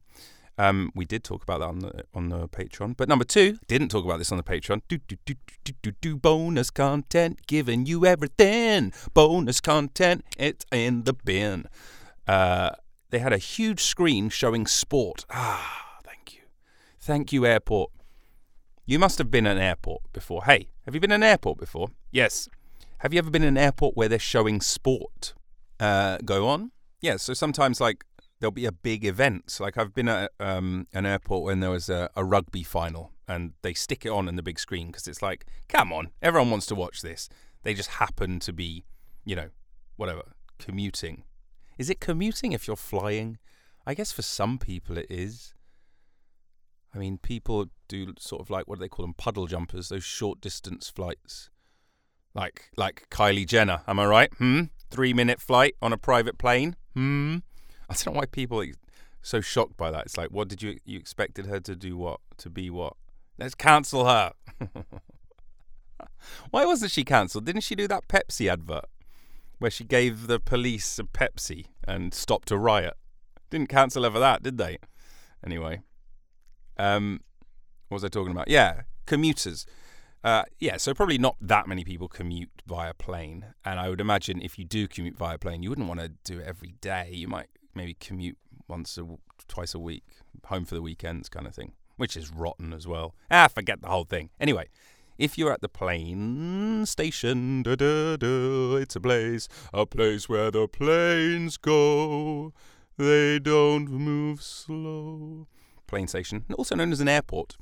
Um, 0.59 0.90
we 0.94 1.05
did 1.05 1.22
talk 1.22 1.44
about 1.44 1.61
that 1.61 1.68
on 1.68 1.79
the 1.79 2.05
on 2.12 2.29
the 2.31 2.48
Patreon. 2.48 2.96
But 2.96 3.09
number 3.09 3.24
two, 3.24 3.59
didn't 3.68 3.88
talk 3.90 4.05
about 4.05 4.18
this 4.18 4.33
on 4.33 4.38
the 4.38 4.44
Patreon. 4.44 4.83
Do 4.88 4.98
do 4.98 5.16
do 5.24 5.35
do 5.62 5.72
do 5.83 5.92
do 6.01 6.16
bonus 6.16 6.70
content, 6.70 7.46
giving 7.46 7.87
you 7.87 8.05
everything. 8.05 8.92
Bonus 9.14 9.61
content, 9.61 10.24
it's 10.37 10.66
in 10.72 11.05
the 11.05 11.12
bin. 11.12 11.66
Uh, 12.27 12.70
they 13.11 13.20
had 13.20 13.33
a 13.33 13.38
huge 13.38 13.83
screen 13.85 14.29
showing 14.31 14.66
sport. 14.66 15.24
Ah, 15.31 15.98
thank 16.03 16.35
you, 16.35 16.42
thank 16.98 17.33
you, 17.33 17.46
airport. 17.46 17.92
You 18.88 18.98
must 18.98 19.18
have 19.18 19.31
been 19.31 19.44
in 19.44 19.59
an 19.59 19.62
airport 19.62 20.11
before. 20.14 20.44
Hey, 20.44 20.70
have 20.87 20.94
you 20.94 21.01
been 21.03 21.12
in 21.12 21.22
an 21.22 21.29
airport 21.29 21.59
before? 21.59 21.88
Yes. 22.11 22.48
Have 23.01 23.12
you 23.12 23.18
ever 23.18 23.31
been 23.31 23.42
in 23.42 23.48
an 23.48 23.59
airport 23.59 23.98
where 23.98 24.09
they're 24.09 24.18
showing 24.18 24.62
sport? 24.62 25.35
Uh, 25.79 26.16
go 26.24 26.48
on. 26.48 26.70
Yeah. 27.03 27.18
So 27.18 27.35
sometimes 27.35 27.83
like 27.83 28.07
there'll 28.40 28.51
be 28.51 28.64
a 28.64 28.72
big 28.72 29.05
event. 29.05 29.59
Like 29.61 29.77
I've 29.77 29.92
been 29.92 30.09
at 30.09 30.33
um, 30.40 30.87
an 30.94 31.05
airport 31.05 31.44
when 31.44 31.61
there 31.61 31.68
was 31.68 31.90
a, 31.90 32.09
a 32.16 32.24
rugby 32.24 32.62
final, 32.62 33.12
and 33.29 33.53
they 33.61 33.74
stick 33.74 34.07
it 34.07 34.09
on 34.09 34.27
in 34.27 34.37
the 34.37 34.42
big 34.42 34.59
screen 34.59 34.87
because 34.87 35.07
it's 35.07 35.20
like, 35.20 35.44
come 35.68 35.92
on, 35.92 36.09
everyone 36.22 36.51
wants 36.51 36.64
to 36.68 36.74
watch 36.74 37.03
this. 37.03 37.29
They 37.64 37.74
just 37.74 37.90
happen 37.90 38.40
to 38.40 38.55
be, 38.55 38.85
you 39.27 39.37
know, 39.37 39.51
whatever, 39.96 40.22
commuting. 40.59 41.24
Is 41.77 41.90
it 41.90 42.01
commuting 42.01 42.53
if 42.53 42.66
you're 42.66 42.74
flying? 42.74 43.37
I 43.87 43.92
guess 43.92 44.12
for 44.12 44.22
some 44.22 44.57
people 44.57 44.96
it 44.96 45.09
is. 45.11 45.53
I 46.94 46.98
mean, 46.98 47.18
people 47.18 47.66
do 47.87 48.14
sort 48.18 48.40
of 48.40 48.51
like 48.51 48.66
what 48.66 48.79
do 48.79 48.81
they 48.81 48.88
call 48.88 49.05
them, 49.05 49.14
puddle 49.14 49.46
jumpers, 49.46 49.88
those 49.88 50.05
short 50.05 50.40
distance 50.40 50.88
flights. 50.88 51.51
Like 52.35 52.70
like 52.77 53.09
Kylie 53.11 53.46
Jenner, 53.46 53.83
am 53.87 53.98
I 53.98 54.07
right? 54.07 54.33
Hmm. 54.35 54.64
Three 54.90 55.12
minute 55.12 55.40
flight 55.40 55.74
on 55.83 55.92
a 55.92 55.98
private 55.98 56.38
plane. 56.38 56.77
Hmm. 56.94 57.38
I 57.88 57.94
don't 57.94 58.14
know 58.14 58.20
why 58.20 58.27
people 58.27 58.61
are 58.61 58.66
so 59.22 59.40
shocked 59.40 59.77
by 59.77 59.90
that. 59.90 60.07
It's 60.07 60.16
like, 60.16 60.31
what 60.31 60.48
did 60.48 60.62
you 60.62 60.79
you 60.85 60.98
expected 60.98 61.46
her 61.46 61.61
to 61.61 61.77
do? 61.77 61.96
What 61.96 62.20
to 62.38 62.51
be? 62.51 62.70
What? 62.70 62.94
Let's 63.38 63.55
cancel 63.55 64.05
her. 64.07 64.33
why 66.51 66.64
wasn't 66.64 66.90
she 66.90 67.05
cancelled? 67.05 67.44
Didn't 67.44 67.62
she 67.62 67.74
do 67.74 67.87
that 67.88 68.09
Pepsi 68.09 68.51
advert 68.51 68.87
where 69.59 69.70
she 69.70 69.85
gave 69.85 70.27
the 70.27 70.40
police 70.40 70.98
a 70.98 71.05
Pepsi 71.05 71.66
and 71.87 72.12
stopped 72.12 72.51
a 72.51 72.59
riot? 72.59 72.94
Didn't 73.51 73.68
cancel 73.68 74.03
her 74.03 74.11
for 74.11 74.18
that, 74.18 74.42
did 74.42 74.59
they? 74.59 74.79
Anyway, 75.44 75.83
um, 76.78 77.20
what 77.88 77.96
was 77.96 78.04
I 78.04 78.08
talking 78.08 78.32
about? 78.32 78.48
Yeah, 78.48 78.82
commuters. 79.06 79.66
Uh, 80.24 80.42
yeah, 80.58 80.76
so 80.76 80.94
probably 80.94 81.18
not 81.18 81.36
that 81.40 81.68
many 81.68 81.84
people 81.84 82.08
commute 82.08 82.50
via 82.66 82.92
plane, 82.94 83.46
and 83.64 83.78
I 83.78 83.88
would 83.88 84.00
imagine 84.00 84.42
if 84.42 84.58
you 84.58 84.64
do 84.64 84.88
commute 84.88 85.16
via 85.16 85.38
plane, 85.38 85.62
you 85.62 85.68
wouldn't 85.70 85.88
want 85.88 86.00
to 86.00 86.08
do 86.24 86.40
it 86.40 86.46
every 86.46 86.74
day. 86.80 87.10
You 87.12 87.28
might 87.28 87.48
maybe 87.74 87.94
commute 87.94 88.36
once 88.66 88.98
or 88.98 89.18
twice 89.46 89.74
a 89.74 89.78
week, 89.78 90.04
home 90.44 90.64
for 90.64 90.74
the 90.74 90.82
weekends, 90.82 91.28
kind 91.28 91.46
of 91.46 91.54
thing, 91.54 91.72
which 91.96 92.16
is 92.16 92.30
rotten 92.30 92.72
as 92.72 92.86
well. 92.86 93.14
Ah, 93.30 93.48
forget 93.48 93.80
the 93.80 93.88
whole 93.88 94.04
thing. 94.04 94.30
Anyway, 94.40 94.68
if 95.18 95.38
you're 95.38 95.52
at 95.52 95.60
the 95.60 95.68
plane 95.68 96.84
station, 96.84 97.62
da, 97.62 97.76
da, 97.76 98.16
da, 98.16 98.76
it's 98.76 98.96
a 98.96 99.00
place, 99.00 99.48
a 99.72 99.86
place 99.86 100.28
where 100.28 100.50
the 100.50 100.66
planes 100.68 101.56
go. 101.56 102.52
They 102.96 103.38
don't 103.38 103.88
move 103.88 104.42
slow. 104.42 105.46
Plane 105.88 106.07
station, 106.07 106.44
also 106.57 106.77
known 106.77 106.92
as 106.92 107.01
an 107.01 107.09
airport 107.09 107.57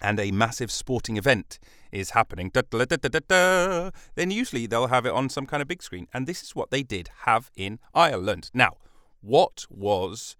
and 0.00 0.20
a 0.20 0.30
massive 0.30 0.70
sporting 0.70 1.16
event 1.16 1.58
is 1.92 2.10
happening, 2.10 2.50
da, 2.52 2.62
da, 2.70 2.84
da, 2.84 3.90
then 4.16 4.30
usually 4.30 4.66
they'll 4.66 4.88
have 4.88 5.06
it 5.06 5.12
on 5.12 5.28
some 5.28 5.46
kind 5.46 5.62
of 5.62 5.68
big 5.68 5.82
screen. 5.82 6.08
And 6.12 6.26
this 6.26 6.42
is 6.42 6.54
what 6.54 6.70
they 6.70 6.82
did 6.82 7.08
have 7.22 7.50
in 7.56 7.78
Ireland. 7.94 8.50
Now, 8.52 8.72
what 9.20 9.64
was 9.70 10.36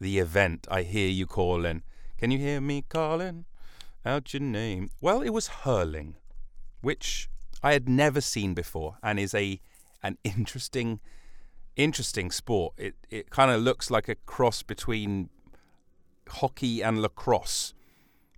the 0.00 0.18
event 0.18 0.66
I 0.70 0.82
hear 0.82 1.08
you 1.08 1.26
calling? 1.26 1.82
Can 2.18 2.30
you 2.30 2.38
hear 2.38 2.60
me 2.60 2.82
calling 2.88 3.44
out 4.04 4.32
your 4.32 4.42
name? 4.42 4.90
Well, 5.00 5.22
it 5.22 5.30
was 5.30 5.48
hurling, 5.48 6.16
which 6.80 7.28
I 7.62 7.72
had 7.72 7.88
never 7.88 8.20
seen 8.20 8.54
before 8.54 8.98
and 9.02 9.18
is 9.18 9.34
a 9.34 9.60
an 10.02 10.18
interesting 10.24 11.00
interesting 11.76 12.30
sport. 12.30 12.74
It 12.76 12.94
it 13.10 13.30
kind 13.30 13.50
of 13.50 13.60
looks 13.60 13.90
like 13.90 14.08
a 14.08 14.14
cross 14.14 14.62
between 14.62 15.28
hockey 16.28 16.82
and 16.82 17.00
lacrosse. 17.00 17.74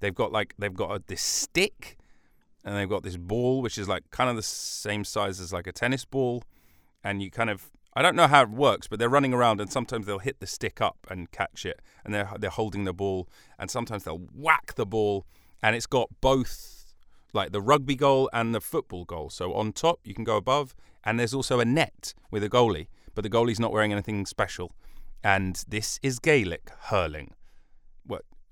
They've 0.01 0.15
got 0.15 0.33
like 0.33 0.55
they've 0.59 0.75
got 0.75 0.91
a, 0.91 1.03
this 1.07 1.23
stick 1.23 1.97
and 2.65 2.77
they've 2.77 2.89
got 2.89 3.03
this 3.03 3.17
ball 3.17 3.63
which 3.63 3.79
is 3.79 3.89
like 3.89 4.11
kind 4.11 4.31
of 4.31 4.37
the 4.37 4.43
same 4.43 5.05
size 5.05 5.41
as 5.41 5.53
like 5.53 5.67
a 5.67 5.73
tennis 5.73 6.05
ball. 6.05 6.43
And 7.03 7.23
you 7.23 7.31
kind 7.31 7.51
of 7.51 7.71
I 7.95 8.03
don't 8.03 8.17
know 8.17 8.27
how 8.27 8.43
it 8.43 8.51
works 8.51 8.87
but 8.87 8.99
they're 8.99 9.09
running 9.09 9.35
around 9.35 9.61
and 9.61 9.73
sometimes 9.73 10.07
they'll 10.07 10.19
hit 10.19 10.41
the 10.41 10.47
stick 10.47 10.81
up 10.81 10.99
and 11.11 11.31
catch 11.31 11.67
it. 11.67 11.81
And 12.05 12.15
they're 12.15 12.31
they're 12.39 12.51
holding 12.51 12.85
the 12.85 12.93
ball 12.93 13.29
and 13.59 13.71
sometimes 13.71 14.05
they'll 14.05 14.23
whack 14.35 14.75
the 14.75 14.87
ball. 14.87 15.27
And 15.63 15.75
it's 15.75 15.87
got 15.87 16.09
both 16.21 16.95
like 17.33 17.53
the 17.53 17.61
rugby 17.61 17.97
goal 17.97 18.31
and 18.33 18.55
the 18.55 18.61
football 18.61 19.05
goal. 19.05 19.31
So 19.31 19.55
on 19.55 19.73
top 19.73 20.01
you 20.05 20.15
can 20.15 20.25
go 20.25 20.37
above 20.37 20.75
and 21.05 21.19
there's 21.19 21.35
also 21.35 21.61
a 21.61 21.65
net 21.65 22.15
with 22.31 22.45
a 22.45 22.49
goalie. 22.49 22.89
But 23.15 23.23
the 23.23 23.31
goalie's 23.31 23.59
not 23.59 23.73
wearing 23.73 23.93
anything 23.93 24.27
special. 24.27 24.73
And 25.25 25.65
this 25.67 25.99
is 26.03 26.21
Gaelic 26.21 26.71
hurling 26.83 27.35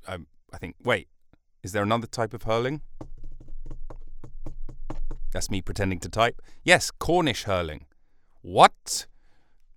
um, 0.09 0.27
I 0.53 0.59
think 0.59 0.77
wait 0.83 1.09
is 1.63 1.73
there 1.73 1.83
another 1.83 2.07
type 2.07 2.33
of 2.33 2.45
hurling? 2.45 2.81
That's 5.33 5.51
me 5.51 5.61
pretending 5.61 5.99
to 6.01 6.09
type. 6.09 6.41
Yes, 6.63 6.91
Cornish 6.91 7.43
hurling. 7.45 7.87
What? 8.41 9.07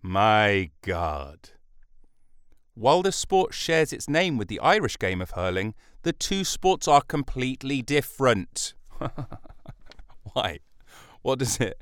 My 0.01 0.69
God. 0.81 1.49
While 2.75 3.01
the 3.01 3.11
sport 3.11 3.53
shares 3.53 3.91
its 3.91 4.07
name 4.07 4.37
with 4.37 4.47
the 4.47 4.59
Irish 4.59 4.97
game 4.97 5.21
of 5.21 5.31
hurling, 5.31 5.73
the 6.03 6.13
two 6.13 6.43
sports 6.43 6.87
are 6.87 7.01
completely 7.01 7.81
different. 7.81 8.73
Why? 10.33 10.59
What 11.21 11.39
does 11.39 11.59
it? 11.59 11.81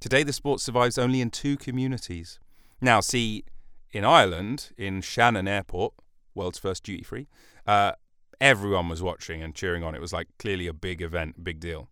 Today, 0.00 0.22
the 0.22 0.32
sport 0.32 0.60
survives 0.60 0.96
only 0.96 1.20
in 1.20 1.30
two 1.30 1.56
communities. 1.56 2.38
Now, 2.80 3.00
see, 3.00 3.44
in 3.90 4.04
Ireland, 4.04 4.70
in 4.78 5.00
Shannon 5.00 5.48
Airport, 5.48 5.92
world's 6.38 6.58
first 6.58 6.84
duty 6.84 7.02
free, 7.02 7.28
uh, 7.66 7.92
everyone 8.40 8.88
was 8.88 9.02
watching 9.02 9.42
and 9.42 9.54
cheering 9.54 9.82
on. 9.82 9.94
It 9.94 10.00
was 10.00 10.12
like 10.12 10.28
clearly 10.38 10.66
a 10.66 10.72
big 10.72 11.02
event, 11.02 11.44
big 11.44 11.60
deal. 11.60 11.90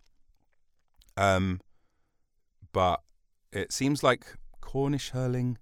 Um, 1.16 1.61
but 2.72 3.02
it 3.52 3.72
seems 3.72 4.02
like 4.02 4.37
Cornish 4.61 5.11
hurling 5.11 5.59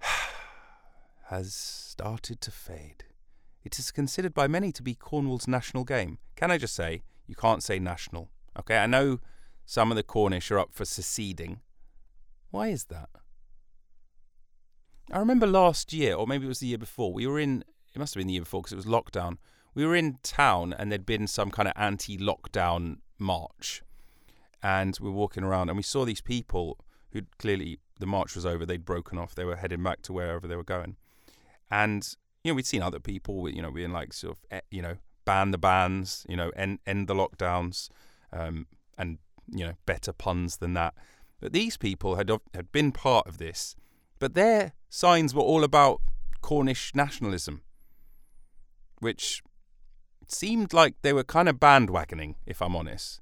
has 1.28 1.54
started 1.54 2.40
to 2.42 2.50
fade. 2.50 3.04
It 3.62 3.78
is 3.78 3.90
considered 3.90 4.34
by 4.34 4.48
many 4.48 4.72
to 4.72 4.82
be 4.82 4.94
Cornwall's 4.94 5.46
national 5.46 5.84
game. 5.84 6.18
Can 6.34 6.50
I 6.50 6.58
just 6.58 6.74
say, 6.74 7.02
you 7.26 7.34
can't 7.34 7.62
say 7.62 7.78
national. 7.78 8.30
Okay, 8.58 8.78
I 8.78 8.86
know 8.86 9.20
some 9.64 9.92
of 9.92 9.96
the 9.96 10.02
Cornish 10.02 10.50
are 10.50 10.58
up 10.58 10.70
for 10.72 10.84
seceding. 10.84 11.60
Why 12.50 12.68
is 12.68 12.84
that? 12.84 13.10
I 15.12 15.18
remember 15.18 15.46
last 15.46 15.92
year, 15.92 16.14
or 16.14 16.26
maybe 16.26 16.44
it 16.44 16.48
was 16.48 16.60
the 16.60 16.68
year 16.68 16.78
before, 16.78 17.12
we 17.12 17.26
were 17.26 17.38
in, 17.38 17.64
it 17.94 17.98
must 17.98 18.14
have 18.14 18.20
been 18.20 18.28
the 18.28 18.34
year 18.34 18.42
before 18.42 18.62
because 18.62 18.72
it 18.72 18.76
was 18.76 18.86
lockdown. 18.86 19.38
We 19.74 19.84
were 19.84 19.96
in 19.96 20.18
town 20.22 20.72
and 20.72 20.90
there'd 20.90 21.06
been 21.06 21.26
some 21.26 21.50
kind 21.50 21.68
of 21.68 21.74
anti-lockdown 21.76 22.98
march, 23.18 23.82
and 24.62 24.96
we 25.00 25.08
were 25.08 25.14
walking 25.14 25.44
around 25.44 25.68
and 25.68 25.76
we 25.76 25.82
saw 25.82 26.04
these 26.04 26.20
people 26.20 26.78
who 27.12 27.22
clearly 27.38 27.78
the 27.98 28.06
march 28.06 28.34
was 28.34 28.46
over, 28.46 28.64
they'd 28.64 28.84
broken 28.84 29.18
off, 29.18 29.34
they 29.34 29.44
were 29.44 29.56
heading 29.56 29.82
back 29.82 30.02
to 30.02 30.12
wherever 30.12 30.46
they 30.46 30.56
were 30.56 30.64
going, 30.64 30.96
and 31.70 32.16
you 32.42 32.50
know 32.50 32.56
we'd 32.56 32.66
seen 32.66 32.82
other 32.82 33.00
people, 33.00 33.48
you 33.48 33.62
know, 33.62 33.70
being 33.70 33.92
like 33.92 34.12
sort 34.12 34.36
of 34.36 34.44
eh, 34.50 34.60
you 34.70 34.82
know 34.82 34.96
ban 35.24 35.50
the 35.50 35.58
bans, 35.58 36.24
you 36.28 36.36
know, 36.36 36.50
end 36.56 36.78
end 36.86 37.08
the 37.08 37.14
lockdowns, 37.14 37.88
um, 38.32 38.66
and 38.96 39.18
you 39.48 39.64
know 39.64 39.74
better 39.86 40.12
puns 40.12 40.56
than 40.56 40.74
that. 40.74 40.94
But 41.40 41.52
these 41.52 41.76
people 41.76 42.16
had 42.16 42.30
had 42.54 42.72
been 42.72 42.92
part 42.92 43.26
of 43.26 43.38
this, 43.38 43.76
but 44.20 44.34
their 44.34 44.74
signs 44.88 45.34
were 45.34 45.42
all 45.42 45.64
about 45.64 46.00
Cornish 46.40 46.94
nationalism, 46.94 47.62
which 49.00 49.42
seemed 50.28 50.72
like 50.72 50.94
they 51.02 51.12
were 51.12 51.24
kind 51.24 51.48
of 51.48 51.56
bandwagoning, 51.56 52.36
if 52.46 52.62
I'm 52.62 52.76
honest. 52.76 53.20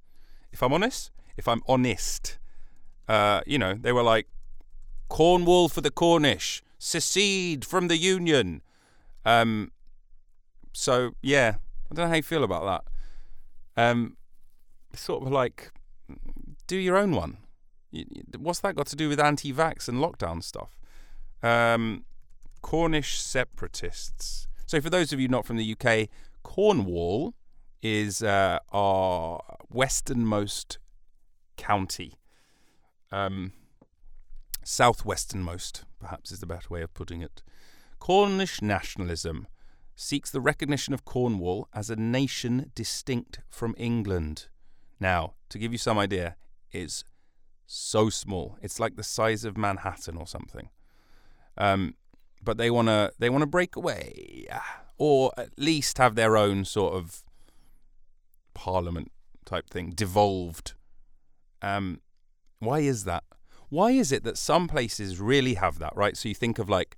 If 0.52 0.62
I'm 0.62 0.72
honest, 0.74 1.10
if 1.36 1.48
I'm 1.48 1.62
honest, 1.66 2.38
uh, 3.08 3.40
you 3.46 3.58
know, 3.58 3.74
they 3.74 3.92
were 3.92 4.02
like, 4.02 4.28
Cornwall 5.08 5.70
for 5.70 5.80
the 5.80 5.90
Cornish, 5.90 6.62
secede 6.78 7.64
from 7.64 7.88
the 7.88 7.96
Union. 7.96 8.60
Um, 9.24 9.72
so 10.74 11.12
yeah, 11.22 11.56
I 11.90 11.94
don't 11.94 12.04
know 12.04 12.10
how 12.10 12.16
you 12.16 12.22
feel 12.22 12.44
about 12.44 12.84
that. 13.76 13.82
Um, 13.82 14.16
sort 14.94 15.22
of 15.22 15.32
like, 15.32 15.72
do 16.66 16.76
your 16.76 16.96
own 16.96 17.12
one. 17.12 17.38
What's 18.36 18.60
that 18.60 18.74
got 18.74 18.86
to 18.88 18.96
do 18.96 19.08
with 19.08 19.20
anti-vax 19.20 19.88
and 19.88 19.98
lockdown 19.98 20.42
stuff? 20.42 20.78
Um, 21.42 22.04
Cornish 22.62 23.20
separatists. 23.20 24.48
So, 24.66 24.80
for 24.80 24.90
those 24.90 25.12
of 25.12 25.20
you 25.20 25.28
not 25.28 25.46
from 25.46 25.56
the 25.56 25.76
UK, 25.78 26.08
Cornwall 26.42 27.34
is 27.82 28.22
uh, 28.22 28.58
our 28.72 29.40
westernmost 29.70 30.78
county. 31.56 32.14
Um, 33.10 33.52
southwesternmost, 34.64 35.84
perhaps 35.98 36.30
is 36.30 36.40
the 36.40 36.46
better 36.46 36.68
way 36.68 36.82
of 36.82 36.92
putting 36.92 37.22
it. 37.22 37.42
Cornish 37.98 38.60
nationalism 38.60 39.46
seeks 39.96 40.30
the 40.30 40.40
recognition 40.40 40.94
of 40.94 41.04
Cornwall 41.04 41.68
as 41.74 41.90
a 41.90 41.96
nation 41.96 42.70
distinct 42.74 43.40
from 43.48 43.74
England. 43.78 44.48
Now, 45.00 45.34
to 45.48 45.58
give 45.58 45.72
you 45.72 45.78
some 45.78 45.98
idea, 45.98 46.36
it's 46.70 47.02
so 47.66 48.08
small. 48.10 48.58
It's 48.62 48.78
like 48.78 48.96
the 48.96 49.02
size 49.02 49.44
of 49.44 49.56
Manhattan 49.56 50.16
or 50.16 50.26
something. 50.26 50.68
Um, 51.58 51.94
but 52.42 52.56
they 52.56 52.70
want 52.70 52.88
to 52.88 53.12
they 53.18 53.28
want 53.28 53.42
to 53.42 53.46
break 53.46 53.76
away, 53.76 54.46
or 54.96 55.32
at 55.36 55.58
least 55.58 55.98
have 55.98 56.14
their 56.14 56.36
own 56.36 56.64
sort 56.64 56.94
of 56.94 57.22
parliament 58.54 59.12
type 59.44 59.68
thing, 59.68 59.90
devolved. 59.90 60.74
Um, 61.60 62.00
why 62.60 62.80
is 62.80 63.04
that? 63.04 63.24
Why 63.68 63.90
is 63.90 64.12
it 64.12 64.24
that 64.24 64.38
some 64.38 64.68
places 64.68 65.20
really 65.20 65.54
have 65.54 65.78
that, 65.80 65.94
right? 65.94 66.16
So 66.16 66.28
you 66.28 66.34
think 66.34 66.58
of 66.58 66.68
like 66.68 66.96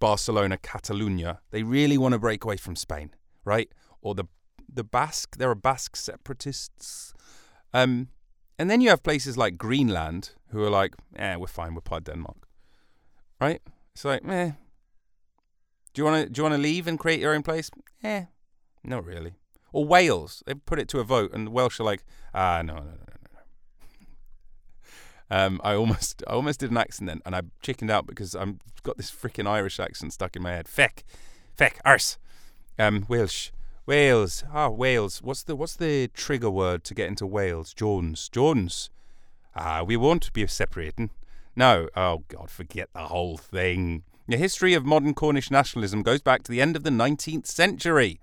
Barcelona, 0.00 0.58
Catalonia, 0.58 1.40
they 1.50 1.62
really 1.62 1.98
want 1.98 2.12
to 2.12 2.18
break 2.18 2.44
away 2.44 2.56
from 2.56 2.76
Spain, 2.76 3.10
right? 3.44 3.70
Or 4.00 4.14
the 4.14 4.24
the 4.72 4.84
Basque, 4.84 5.36
there 5.36 5.50
are 5.50 5.54
Basque 5.54 5.96
separatists. 5.96 7.14
Um, 7.72 8.08
and 8.58 8.70
then 8.70 8.80
you 8.80 8.90
have 8.90 9.02
places 9.02 9.36
like 9.36 9.56
Greenland 9.56 10.30
who 10.50 10.62
are 10.62 10.70
like, 10.70 10.94
eh, 11.16 11.36
we're 11.36 11.46
fine, 11.46 11.74
we're 11.74 11.80
part 11.80 12.04
Denmark, 12.04 12.48
right? 13.40 13.62
It's 13.98 14.04
like, 14.04 14.22
eh. 14.28 14.52
Do 15.92 16.00
you 16.00 16.04
want 16.04 16.24
to 16.24 16.30
do 16.30 16.38
you 16.38 16.42
want 16.44 16.54
to 16.54 16.60
leave 16.60 16.86
and 16.86 16.96
create 16.96 17.18
your 17.18 17.34
own 17.34 17.42
place? 17.42 17.68
Eh, 18.04 18.26
not 18.84 19.04
really. 19.04 19.34
Or 19.72 19.84
Wales, 19.84 20.44
they've 20.46 20.64
put 20.64 20.78
it 20.78 20.86
to 20.90 21.00
a 21.00 21.04
vote, 21.04 21.32
and 21.32 21.48
the 21.48 21.50
Welsh 21.50 21.80
are 21.80 21.84
like, 21.84 22.04
ah, 22.32 22.62
no, 22.64 22.74
no, 22.74 22.82
no, 22.82 22.90
no, 22.90 23.28
no. 23.34 23.40
Um, 25.36 25.60
I 25.64 25.74
almost, 25.74 26.22
I 26.28 26.34
almost 26.34 26.60
did 26.60 26.70
an 26.70 26.76
accent 26.76 27.08
then, 27.08 27.22
and 27.26 27.34
I 27.34 27.42
chickened 27.60 27.90
out 27.90 28.06
because 28.06 28.36
I'm 28.36 28.60
got 28.84 28.98
this 28.98 29.10
freaking 29.10 29.48
Irish 29.48 29.80
accent 29.80 30.12
stuck 30.12 30.36
in 30.36 30.44
my 30.44 30.52
head. 30.52 30.68
Feck, 30.68 31.04
feck, 31.56 31.80
arse. 31.84 32.18
Um, 32.78 33.04
Welsh, 33.08 33.50
Wales. 33.84 34.44
Ah, 34.54 34.68
Wales. 34.68 35.22
What's 35.22 35.42
the 35.42 35.56
what's 35.56 35.74
the 35.74 36.06
trigger 36.14 36.50
word 36.50 36.84
to 36.84 36.94
get 36.94 37.08
into 37.08 37.26
Wales? 37.26 37.74
Jones, 37.74 38.28
Jones. 38.28 38.90
Ah, 39.56 39.82
we 39.82 39.96
won't 39.96 40.32
be 40.32 40.46
separating. 40.46 41.10
No. 41.58 41.88
Oh 41.96 42.22
God, 42.28 42.50
forget 42.50 42.88
the 42.92 43.08
whole 43.08 43.36
thing. 43.36 44.04
The 44.28 44.36
history 44.36 44.74
of 44.74 44.86
modern 44.86 45.12
Cornish 45.12 45.50
nationalism 45.50 46.04
goes 46.04 46.20
back 46.20 46.44
to 46.44 46.52
the 46.52 46.62
end 46.62 46.76
of 46.76 46.84
the 46.84 46.90
19th 46.90 47.48
century. 47.48 48.20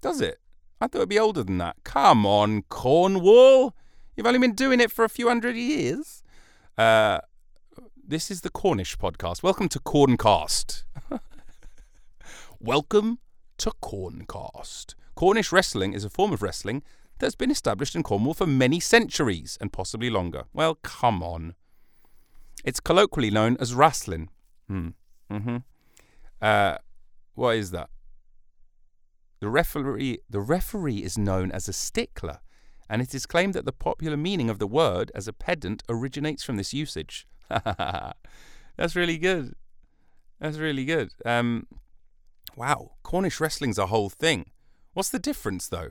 Does 0.00 0.22
it? 0.22 0.40
I 0.80 0.86
thought 0.86 1.00
it'd 1.00 1.10
be 1.10 1.18
older 1.18 1.44
than 1.44 1.58
that. 1.58 1.76
Come 1.84 2.24
on, 2.24 2.62
Cornwall. 2.70 3.76
You've 4.16 4.26
only 4.26 4.38
been 4.38 4.54
doing 4.54 4.80
it 4.80 4.90
for 4.90 5.04
a 5.04 5.10
few 5.10 5.28
hundred 5.28 5.54
years. 5.54 6.22
Uh, 6.78 7.18
this 8.02 8.30
is 8.30 8.40
the 8.40 8.48
Cornish 8.48 8.96
podcast. 8.96 9.42
Welcome 9.42 9.68
to 9.68 9.78
Corncast. 9.78 10.84
Welcome 12.58 13.18
to 13.58 13.70
Corncast. 13.82 14.94
Cornish 15.14 15.52
wrestling 15.52 15.92
is 15.92 16.06
a 16.06 16.10
form 16.10 16.32
of 16.32 16.40
wrestling 16.40 16.82
that's 17.18 17.34
been 17.34 17.50
established 17.50 17.94
in 17.94 18.02
Cornwall 18.02 18.32
for 18.32 18.46
many 18.46 18.80
centuries 18.80 19.58
and 19.60 19.74
possibly 19.74 20.08
longer. 20.08 20.44
Well, 20.54 20.76
come 20.76 21.22
on. 21.22 21.54
It's 22.64 22.80
colloquially 22.80 23.30
known 23.30 23.56
as 23.60 23.74
wrasslin'. 23.74 24.28
Hmm. 24.68 24.88
Mm-hmm. 25.30 25.56
Uh, 26.40 26.76
what 27.34 27.56
is 27.56 27.70
that? 27.70 27.90
The 29.40 29.48
referee, 29.48 30.18
the 30.28 30.40
referee 30.40 31.02
is 31.02 31.18
known 31.18 31.52
as 31.52 31.68
a 31.68 31.72
stickler, 31.72 32.40
and 32.88 33.02
it 33.02 33.14
is 33.14 33.26
claimed 33.26 33.54
that 33.54 33.64
the 33.64 33.72
popular 33.72 34.16
meaning 34.16 34.48
of 34.48 34.58
the 34.58 34.66
word 34.66 35.12
as 35.14 35.28
a 35.28 35.32
pedant 35.32 35.82
originates 35.88 36.42
from 36.42 36.56
this 36.56 36.72
usage. 36.72 37.26
That's 37.48 38.96
really 38.96 39.18
good. 39.18 39.54
That's 40.40 40.58
really 40.58 40.84
good. 40.84 41.10
Um, 41.24 41.66
wow, 42.56 42.92
Cornish 43.02 43.40
wrestling's 43.40 43.78
a 43.78 43.86
whole 43.86 44.08
thing. 44.08 44.50
What's 44.94 45.10
the 45.10 45.18
difference, 45.18 45.68
though? 45.68 45.90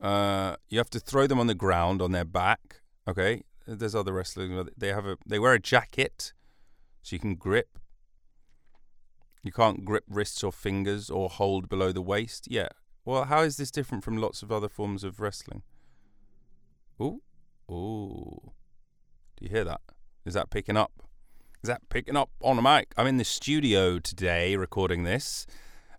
Uh, 0.00 0.56
you 0.68 0.78
have 0.78 0.90
to 0.90 1.00
throw 1.00 1.26
them 1.26 1.38
on 1.38 1.46
the 1.46 1.54
ground 1.54 2.02
on 2.02 2.12
their 2.12 2.24
back. 2.24 2.80
Okay, 3.06 3.42
there's 3.66 3.94
other 3.94 4.12
wrestling. 4.12 4.54
where 4.54 4.64
They 4.76 4.88
have 4.88 5.06
a 5.06 5.16
they 5.26 5.38
wear 5.38 5.54
a 5.54 5.60
jacket, 5.60 6.32
so 7.02 7.14
you 7.14 7.20
can 7.20 7.34
grip. 7.34 7.78
You 9.42 9.52
can't 9.52 9.84
grip 9.84 10.04
wrists 10.08 10.42
or 10.42 10.52
fingers 10.52 11.10
or 11.10 11.28
hold 11.28 11.68
below 11.68 11.92
the 11.92 12.02
waist. 12.02 12.48
Yeah. 12.50 12.68
Well, 13.04 13.24
how 13.24 13.42
is 13.42 13.58
this 13.58 13.70
different 13.70 14.02
from 14.02 14.16
lots 14.16 14.42
of 14.42 14.50
other 14.50 14.68
forms 14.68 15.04
of 15.04 15.20
wrestling? 15.20 15.62
Ooh, 17.00 17.20
ooh. 17.70 18.52
Do 19.36 19.44
you 19.44 19.50
hear 19.50 19.64
that? 19.64 19.82
Is 20.24 20.32
that 20.32 20.48
picking 20.48 20.76
up? 20.76 20.92
Is 21.62 21.68
that 21.68 21.88
picking 21.90 22.16
up 22.16 22.30
on 22.40 22.56
the 22.56 22.62
mic? 22.62 22.92
I'm 22.96 23.06
in 23.06 23.18
the 23.18 23.24
studio 23.24 23.98
today 23.98 24.56
recording 24.56 25.04
this. 25.04 25.46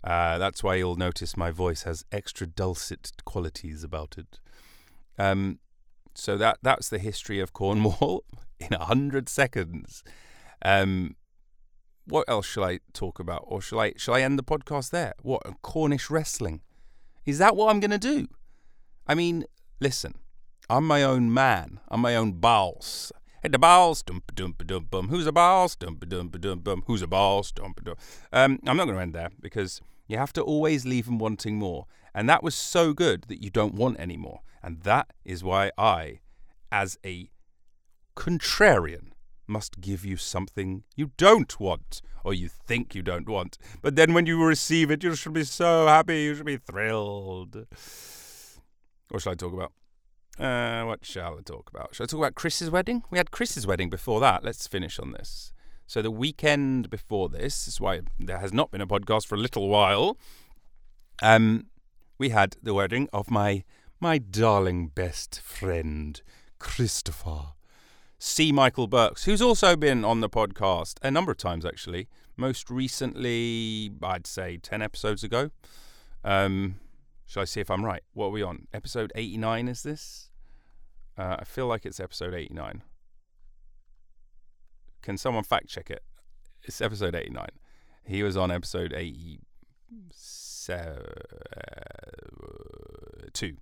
Uh, 0.03 0.37
that's 0.37 0.63
why 0.63 0.75
you'll 0.75 0.95
notice 0.95 1.35
my 1.35 1.51
voice 1.51 1.83
has 1.83 2.05
extra 2.11 2.45
dulcet 2.47 3.11
qualities 3.25 3.83
about 3.83 4.17
it. 4.17 4.39
Um, 5.17 5.59
so 6.15 6.37
that 6.37 6.59
that's 6.61 6.89
the 6.89 6.99
history 6.99 7.39
of 7.39 7.53
Cornwall 7.53 8.23
in 8.59 8.73
a 8.73 8.85
hundred 8.85 9.29
seconds. 9.29 10.03
Um, 10.63 11.15
what 12.05 12.25
else 12.27 12.45
shall 12.45 12.63
I 12.63 12.79
talk 12.93 13.19
about, 13.19 13.43
or 13.47 13.61
shall 13.61 13.79
I 13.79 13.93
shall 13.97 14.15
I 14.15 14.21
end 14.21 14.39
the 14.39 14.43
podcast 14.43 14.91
there? 14.91 15.13
What 15.21 15.43
Cornish 15.61 16.09
wrestling? 16.09 16.61
Is 17.25 17.39
that 17.39 17.55
what 17.55 17.69
I'm 17.69 17.79
going 17.79 17.91
to 17.91 17.97
do? 17.97 18.27
I 19.07 19.15
mean, 19.15 19.45
listen, 19.79 20.13
I'm 20.69 20.85
my 20.85 21.03
own 21.03 21.33
man. 21.33 21.79
I'm 21.89 22.01
my 22.01 22.15
own 22.15 22.33
boss. 22.33 23.11
Hey, 23.41 23.49
the 23.49 23.59
boss, 23.59 24.01
dum 24.01 24.23
dum 24.33 24.55
dum 24.65 24.87
bum. 24.89 25.09
Who's 25.09 25.27
a 25.27 25.31
boss? 25.31 25.75
Dum 25.75 25.97
dum 26.07 26.29
dum 26.29 26.59
bum. 26.59 26.83
Who's 26.87 27.01
a 27.01 27.07
boss? 27.07 27.51
Dum 27.51 27.73
dum. 27.83 27.95
Um, 28.31 28.59
I'm 28.65 28.77
not 28.77 28.85
going 28.85 28.95
to 28.95 29.01
end 29.01 29.13
there 29.13 29.29
because 29.41 29.81
you 30.07 30.17
have 30.17 30.33
to 30.33 30.41
always 30.41 30.85
leave 30.85 31.05
them 31.05 31.17
wanting 31.17 31.57
more, 31.57 31.85
and 32.15 32.29
that 32.29 32.41
was 32.41 32.55
so 32.55 32.93
good 32.93 33.25
that 33.27 33.43
you 33.43 33.49
don't 33.49 33.75
want 33.75 33.99
any 33.99 34.15
more, 34.15 34.39
and 34.63 34.81
that 34.83 35.11
is 35.25 35.43
why 35.43 35.69
I, 35.77 36.21
as 36.71 36.97
a 37.05 37.29
contrarian, 38.15 39.09
must 39.47 39.81
give 39.81 40.05
you 40.05 40.15
something 40.15 40.83
you 40.95 41.11
don't 41.17 41.59
want, 41.59 42.01
or 42.23 42.33
you 42.33 42.47
think 42.47 42.95
you 42.95 43.03
don't 43.03 43.27
want. 43.27 43.57
But 43.81 43.97
then 43.97 44.13
when 44.13 44.25
you 44.25 44.43
receive 44.43 44.89
it, 44.89 45.03
you 45.03 45.13
should 45.13 45.33
be 45.33 45.43
so 45.43 45.87
happy, 45.87 46.21
you 46.21 46.35
should 46.35 46.45
be 46.45 46.57
thrilled. 46.57 47.67
What 49.09 49.21
shall 49.21 49.33
I 49.33 49.35
talk 49.35 49.53
about? 49.53 49.73
Uh, 50.39 50.85
what 50.85 51.05
shall 51.05 51.37
I 51.37 51.41
talk 51.41 51.69
about? 51.69 51.93
Shall 51.93 52.05
I 52.05 52.07
talk 52.07 52.19
about 52.19 52.35
Chris's 52.35 52.71
wedding? 52.71 53.03
We 53.11 53.17
had 53.17 53.31
Chris's 53.31 53.67
wedding 53.67 53.89
before 53.89 54.21
that. 54.21 54.43
Let's 54.43 54.67
finish 54.67 54.99
on 54.99 55.11
this. 55.11 55.53
So 55.85 56.01
the 56.01 56.11
weekend 56.11 56.89
before 56.89 57.27
this, 57.27 57.65
this 57.65 57.75
is 57.75 57.81
why 57.81 58.01
there 58.17 58.39
has 58.39 58.53
not 58.53 58.71
been 58.71 58.81
a 58.81 58.87
podcast 58.87 59.27
for 59.27 59.35
a 59.35 59.39
little 59.39 59.69
while. 59.69 60.17
Um, 61.21 61.67
we 62.17 62.29
had 62.29 62.55
the 62.61 62.73
wedding 62.73 63.09
of 63.11 63.29
my 63.29 63.63
my 63.99 64.17
darling 64.17 64.87
best 64.87 65.39
friend 65.41 66.21
Christopher. 66.59 67.53
C. 68.17 68.51
Michael 68.51 68.87
Burks, 68.87 69.25
who's 69.25 69.41
also 69.41 69.75
been 69.75 70.03
on 70.05 70.21
the 70.21 70.29
podcast 70.29 70.95
a 71.01 71.11
number 71.11 71.31
of 71.31 71.37
times 71.37 71.65
actually. 71.65 72.07
Most 72.37 72.69
recently, 72.69 73.91
I'd 74.01 74.27
say 74.27 74.57
10 74.57 74.81
episodes 74.81 75.23
ago. 75.23 75.51
Um, 76.23 76.79
shall 77.25 77.41
I 77.41 77.45
see 77.45 77.61
if 77.61 77.69
I'm 77.69 77.85
right? 77.85 78.03
What 78.13 78.27
are 78.27 78.31
we 78.31 78.41
on? 78.41 78.67
Episode 78.73 79.11
89 79.15 79.67
is 79.67 79.83
this? 79.83 80.29
Uh, 81.17 81.37
I 81.39 81.43
feel 81.45 81.67
like 81.67 81.85
it's 81.85 81.99
episode 81.99 82.33
89. 82.33 82.81
Can 85.01 85.17
someone 85.17 85.43
fact 85.43 85.67
check 85.67 85.89
it? 85.89 86.03
It's 86.63 86.81
episode 86.81 87.15
89. 87.15 87.47
He 88.05 88.23
was 88.23 88.35
on 88.35 88.51
episode 88.51 88.93
82. 90.69 93.57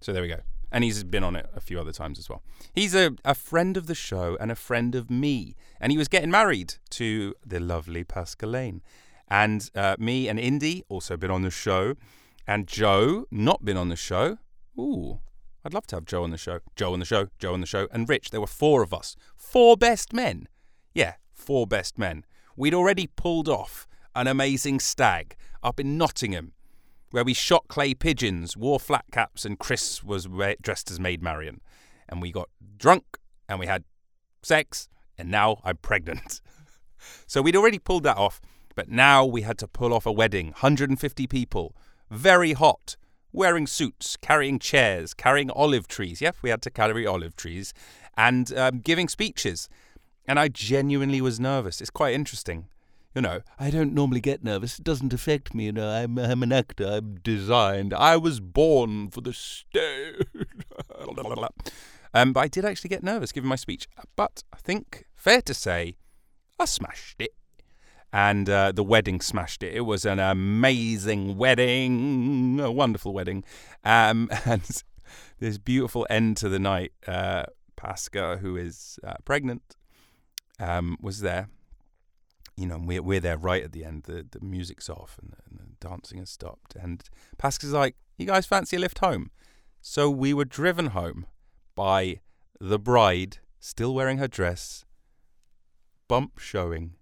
So 0.00 0.12
there 0.12 0.22
we 0.22 0.28
go. 0.28 0.40
And 0.72 0.84
he's 0.84 1.04
been 1.04 1.24
on 1.24 1.36
it 1.36 1.48
a 1.54 1.60
few 1.60 1.80
other 1.80 1.92
times 1.92 2.18
as 2.18 2.28
well. 2.28 2.42
He's 2.74 2.94
a, 2.94 3.12
a 3.24 3.34
friend 3.34 3.76
of 3.76 3.86
the 3.86 3.94
show 3.94 4.36
and 4.40 4.50
a 4.50 4.56
friend 4.56 4.94
of 4.94 5.10
me. 5.10 5.56
And 5.80 5.92
he 5.92 5.98
was 5.98 6.08
getting 6.08 6.30
married 6.30 6.74
to 6.90 7.34
the 7.44 7.60
lovely 7.60 8.04
Pascalane. 8.04 8.80
And 9.28 9.70
uh, 9.74 9.96
me 9.98 10.28
and 10.28 10.38
Indy 10.38 10.84
also 10.88 11.16
been 11.16 11.30
on 11.30 11.42
the 11.42 11.50
show. 11.50 11.94
And 12.46 12.66
Joe, 12.66 13.26
not 13.30 13.64
been 13.64 13.76
on 13.76 13.88
the 13.88 13.96
show. 13.96 14.38
Ooh, 14.78 15.20
I'd 15.64 15.74
love 15.74 15.86
to 15.88 15.96
have 15.96 16.04
Joe 16.04 16.22
on 16.22 16.30
the 16.30 16.38
show. 16.38 16.60
Joe 16.76 16.92
on 16.92 17.00
the 17.00 17.06
show, 17.06 17.28
Joe 17.38 17.54
on 17.54 17.60
the 17.60 17.66
show, 17.66 17.88
and 17.90 18.08
Rich. 18.08 18.30
There 18.30 18.40
were 18.40 18.46
four 18.46 18.82
of 18.82 18.94
us. 18.94 19.16
Four 19.36 19.76
best 19.76 20.12
men. 20.12 20.46
Yeah, 20.94 21.14
four 21.32 21.66
best 21.66 21.98
men. 21.98 22.24
We'd 22.56 22.74
already 22.74 23.08
pulled 23.08 23.48
off 23.48 23.88
an 24.14 24.28
amazing 24.28 24.80
stag 24.80 25.36
up 25.66 25.80
in 25.80 25.98
Nottingham 25.98 26.52
where 27.10 27.24
we 27.24 27.34
shot 27.34 27.68
clay 27.68 27.94
pigeons, 27.94 28.56
wore 28.56 28.80
flat 28.80 29.04
caps, 29.12 29.44
and 29.44 29.58
Chris 29.58 30.02
was 30.02 30.28
re- 30.28 30.56
dressed 30.60 30.90
as 30.90 31.00
Maid 31.00 31.22
Marian. 31.22 31.60
And 32.08 32.20
we 32.20 32.32
got 32.32 32.48
drunk 32.76 33.18
and 33.48 33.58
we 33.58 33.66
had 33.66 33.84
sex, 34.42 34.88
and 35.16 35.30
now 35.30 35.60
I'm 35.64 35.76
pregnant. 35.78 36.40
so 37.26 37.42
we'd 37.42 37.56
already 37.56 37.78
pulled 37.78 38.02
that 38.04 38.16
off, 38.16 38.40
but 38.74 38.88
now 38.88 39.24
we 39.24 39.42
had 39.42 39.58
to 39.58 39.68
pull 39.68 39.94
off 39.94 40.06
a 40.06 40.12
wedding 40.12 40.46
150 40.46 41.26
people, 41.26 41.74
very 42.10 42.52
hot. 42.52 42.96
wearing 43.32 43.66
suits, 43.66 44.16
carrying 44.16 44.58
chairs, 44.58 45.12
carrying 45.12 45.50
olive 45.50 45.86
trees. 45.86 46.20
Yep, 46.20 46.36
we 46.42 46.50
had 46.50 46.62
to 46.62 46.70
carry 46.70 47.06
olive 47.06 47.36
trees, 47.36 47.72
and 48.16 48.52
um, 48.56 48.80
giving 48.80 49.08
speeches. 49.08 49.68
And 50.26 50.40
I 50.40 50.48
genuinely 50.48 51.20
was 51.20 51.38
nervous. 51.38 51.80
It's 51.80 51.90
quite 51.90 52.14
interesting. 52.14 52.66
You 53.16 53.22
know, 53.22 53.40
I 53.58 53.70
don't 53.70 53.94
normally 53.94 54.20
get 54.20 54.44
nervous. 54.44 54.78
It 54.78 54.84
doesn't 54.84 55.14
affect 55.14 55.54
me. 55.54 55.64
You 55.64 55.72
know, 55.72 55.88
I'm, 55.88 56.18
I'm 56.18 56.42
an 56.42 56.52
actor. 56.52 56.86
I'm 56.86 57.14
designed. 57.14 57.94
I 57.94 58.18
was 58.18 58.40
born 58.40 59.08
for 59.08 59.22
the 59.22 59.32
stage. 59.32 60.16
um, 62.12 62.34
but 62.34 62.40
I 62.40 62.48
did 62.48 62.66
actually 62.66 62.88
get 62.88 63.02
nervous 63.02 63.32
giving 63.32 63.48
my 63.48 63.56
speech. 63.56 63.88
But 64.16 64.42
I 64.52 64.58
think 64.58 65.06
fair 65.14 65.40
to 65.40 65.54
say, 65.54 65.96
I 66.58 66.66
smashed 66.66 67.22
it 67.22 67.32
and 68.12 68.50
uh, 68.50 68.72
the 68.72 68.84
wedding 68.84 69.22
smashed 69.22 69.62
it. 69.62 69.72
It 69.72 69.86
was 69.86 70.04
an 70.04 70.18
amazing 70.18 71.38
wedding, 71.38 72.60
a 72.60 72.70
wonderful 72.70 73.14
wedding, 73.14 73.44
um, 73.82 74.28
and 74.44 74.60
this 75.38 75.56
beautiful 75.56 76.06
end 76.10 76.36
to 76.36 76.50
the 76.50 76.58
night. 76.58 76.92
Uh, 77.06 77.44
Pasca, 77.78 78.40
who 78.40 78.56
is 78.58 78.98
uh, 79.02 79.14
pregnant, 79.24 79.74
um, 80.60 80.98
was 81.00 81.20
there. 81.20 81.48
You 82.56 82.66
know, 82.66 82.78
we're 82.82 83.02
we're 83.02 83.20
there 83.20 83.36
right 83.36 83.62
at 83.62 83.72
the 83.72 83.84
end. 83.84 84.04
The 84.04 84.26
the 84.30 84.40
music's 84.40 84.88
off 84.88 85.18
and, 85.20 85.34
and 85.48 85.58
the 85.58 85.88
dancing 85.88 86.18
has 86.18 86.30
stopped, 86.30 86.74
and 86.74 87.02
Pasca's 87.38 87.72
like, 87.72 87.96
"You 88.16 88.26
guys 88.26 88.46
fancy 88.46 88.76
a 88.76 88.80
lift 88.80 88.98
home?" 88.98 89.30
So 89.80 90.10
we 90.10 90.34
were 90.34 90.44
driven 90.44 90.86
home 90.86 91.26
by 91.74 92.20
the 92.58 92.78
bride, 92.78 93.38
still 93.60 93.94
wearing 93.94 94.18
her 94.18 94.26
dress, 94.26 94.84
bump 96.08 96.38
showing 96.38 96.94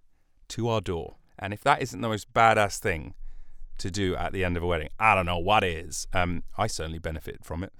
to 0.49 0.69
our 0.69 0.81
door. 0.81 1.17
And 1.39 1.53
if 1.53 1.63
that 1.63 1.83
isn't 1.83 2.01
the 2.01 2.09
most 2.09 2.33
badass 2.33 2.79
thing 2.79 3.15
to 3.79 3.91
do 3.91 4.15
at 4.17 4.33
the 4.33 4.45
end 4.45 4.57
of 4.57 4.63
a 4.63 4.67
wedding, 4.67 4.89
I 4.99 5.15
don't 5.15 5.27
know 5.27 5.39
what 5.39 5.65
is. 5.65 6.07
Um, 6.13 6.43
I 6.57 6.67
certainly 6.67 6.99
benefited 6.99 7.45
from 7.45 7.65
it. 7.65 7.73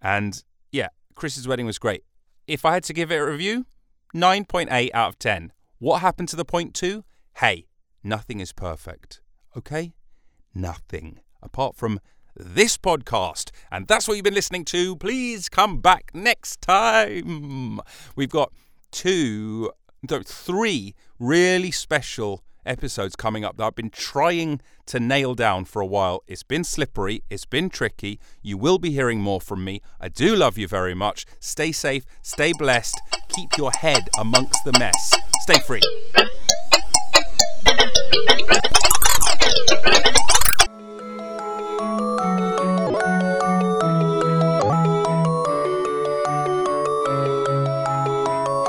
And 0.00 0.42
yeah, 0.72 0.88
Chris's 1.14 1.46
wedding 1.46 1.66
was 1.66 1.78
great. 1.78 2.04
If 2.46 2.64
I 2.64 2.74
had 2.74 2.84
to 2.84 2.92
give 2.92 3.12
it 3.12 3.16
a 3.16 3.26
review, 3.26 3.66
9.8 4.14 4.90
out 4.94 5.08
of 5.10 5.18
10. 5.18 5.52
What 5.78 6.00
happened 6.00 6.28
to 6.30 6.36
the 6.36 6.44
point 6.44 6.74
two? 6.74 7.04
Hey, 7.36 7.68
nothing 8.02 8.40
is 8.40 8.52
perfect. 8.52 9.20
Okay? 9.56 9.92
Nothing. 10.52 11.20
Apart 11.40 11.76
from 11.76 12.00
this 12.34 12.76
podcast. 12.76 13.50
And 13.70 13.86
that's 13.86 14.08
what 14.08 14.14
you've 14.14 14.24
been 14.24 14.34
listening 14.34 14.64
to. 14.66 14.96
Please 14.96 15.48
come 15.48 15.80
back 15.80 16.10
next 16.12 16.60
time. 16.60 17.80
We've 18.16 18.28
got 18.28 18.52
two 18.90 19.70
no, 20.08 20.22
three 20.24 20.94
really 21.18 21.70
special 21.70 22.42
episodes 22.68 23.16
coming 23.16 23.44
up 23.44 23.56
that 23.56 23.64
I've 23.64 23.74
been 23.74 23.90
trying 23.90 24.60
to 24.86 25.00
nail 25.00 25.34
down 25.34 25.64
for 25.64 25.80
a 25.80 25.86
while. 25.86 26.22
It's 26.26 26.42
been 26.42 26.64
slippery, 26.64 27.22
it's 27.30 27.44
been 27.44 27.70
tricky. 27.70 28.20
You 28.42 28.58
will 28.58 28.78
be 28.78 28.90
hearing 28.90 29.20
more 29.20 29.40
from 29.40 29.64
me. 29.64 29.80
I 30.00 30.08
do 30.08 30.36
love 30.36 30.58
you 30.58 30.68
very 30.68 30.94
much. 30.94 31.26
Stay 31.40 31.72
safe, 31.72 32.04
stay 32.22 32.52
blessed, 32.52 33.00
keep 33.28 33.56
your 33.56 33.72
head 33.72 34.08
amongst 34.18 34.64
the 34.64 34.72
mess. 34.78 35.14
Stay 35.40 35.58
free. 35.60 35.80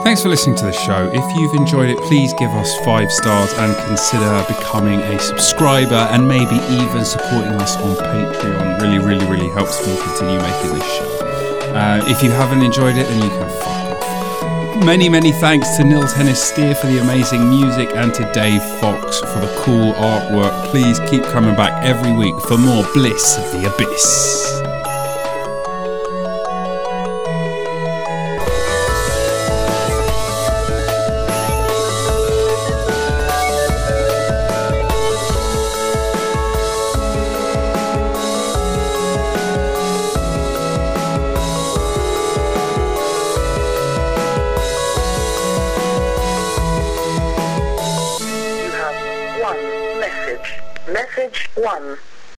Thanks 0.09 0.23
for 0.23 0.29
listening 0.29 0.55
to 0.55 0.65
the 0.65 0.71
show. 0.71 1.07
If 1.13 1.37
you've 1.37 1.53
enjoyed 1.53 1.91
it, 1.91 1.99
please 1.99 2.33
give 2.33 2.49
us 2.49 2.75
five 2.83 3.11
stars 3.11 3.53
and 3.53 3.77
consider 3.85 4.43
becoming 4.47 5.01
a 5.01 5.19
subscriber 5.19 6.09
and 6.09 6.27
maybe 6.27 6.55
even 6.55 7.05
supporting 7.05 7.53
us 7.61 7.77
on 7.77 7.95
Patreon. 7.95 8.81
Really, 8.81 8.97
really, 8.97 9.23
really 9.27 9.49
helps 9.49 9.85
me 9.85 9.95
continue 10.01 10.39
making 10.39 10.73
this 10.73 10.97
show. 10.97 11.75
Uh, 11.75 12.01
if 12.07 12.23
you 12.23 12.31
haven't 12.31 12.63
enjoyed 12.63 12.97
it, 12.97 13.05
then 13.07 13.21
you 13.21 13.29
can 13.29 13.49
fuck 13.61 14.01
off. 14.01 14.83
Many, 14.83 15.09
many 15.09 15.31
thanks 15.31 15.77
to 15.77 15.83
Nils 15.83 16.11
Hennis 16.15 16.37
Steer 16.37 16.73
for 16.73 16.87
the 16.87 16.97
amazing 16.97 17.47
music 17.47 17.91
and 17.95 18.11
to 18.15 18.31
Dave 18.33 18.63
Fox 18.79 19.19
for 19.19 19.39
the 19.41 19.53
cool 19.59 19.93
artwork. 19.93 20.71
Please 20.71 20.99
keep 21.01 21.21
coming 21.25 21.55
back 21.55 21.83
every 21.83 22.13
week 22.13 22.33
for 22.47 22.57
more 22.57 22.83
Bliss 22.95 23.37
of 23.37 23.51
the 23.51 23.71
Abyss. 23.71 24.68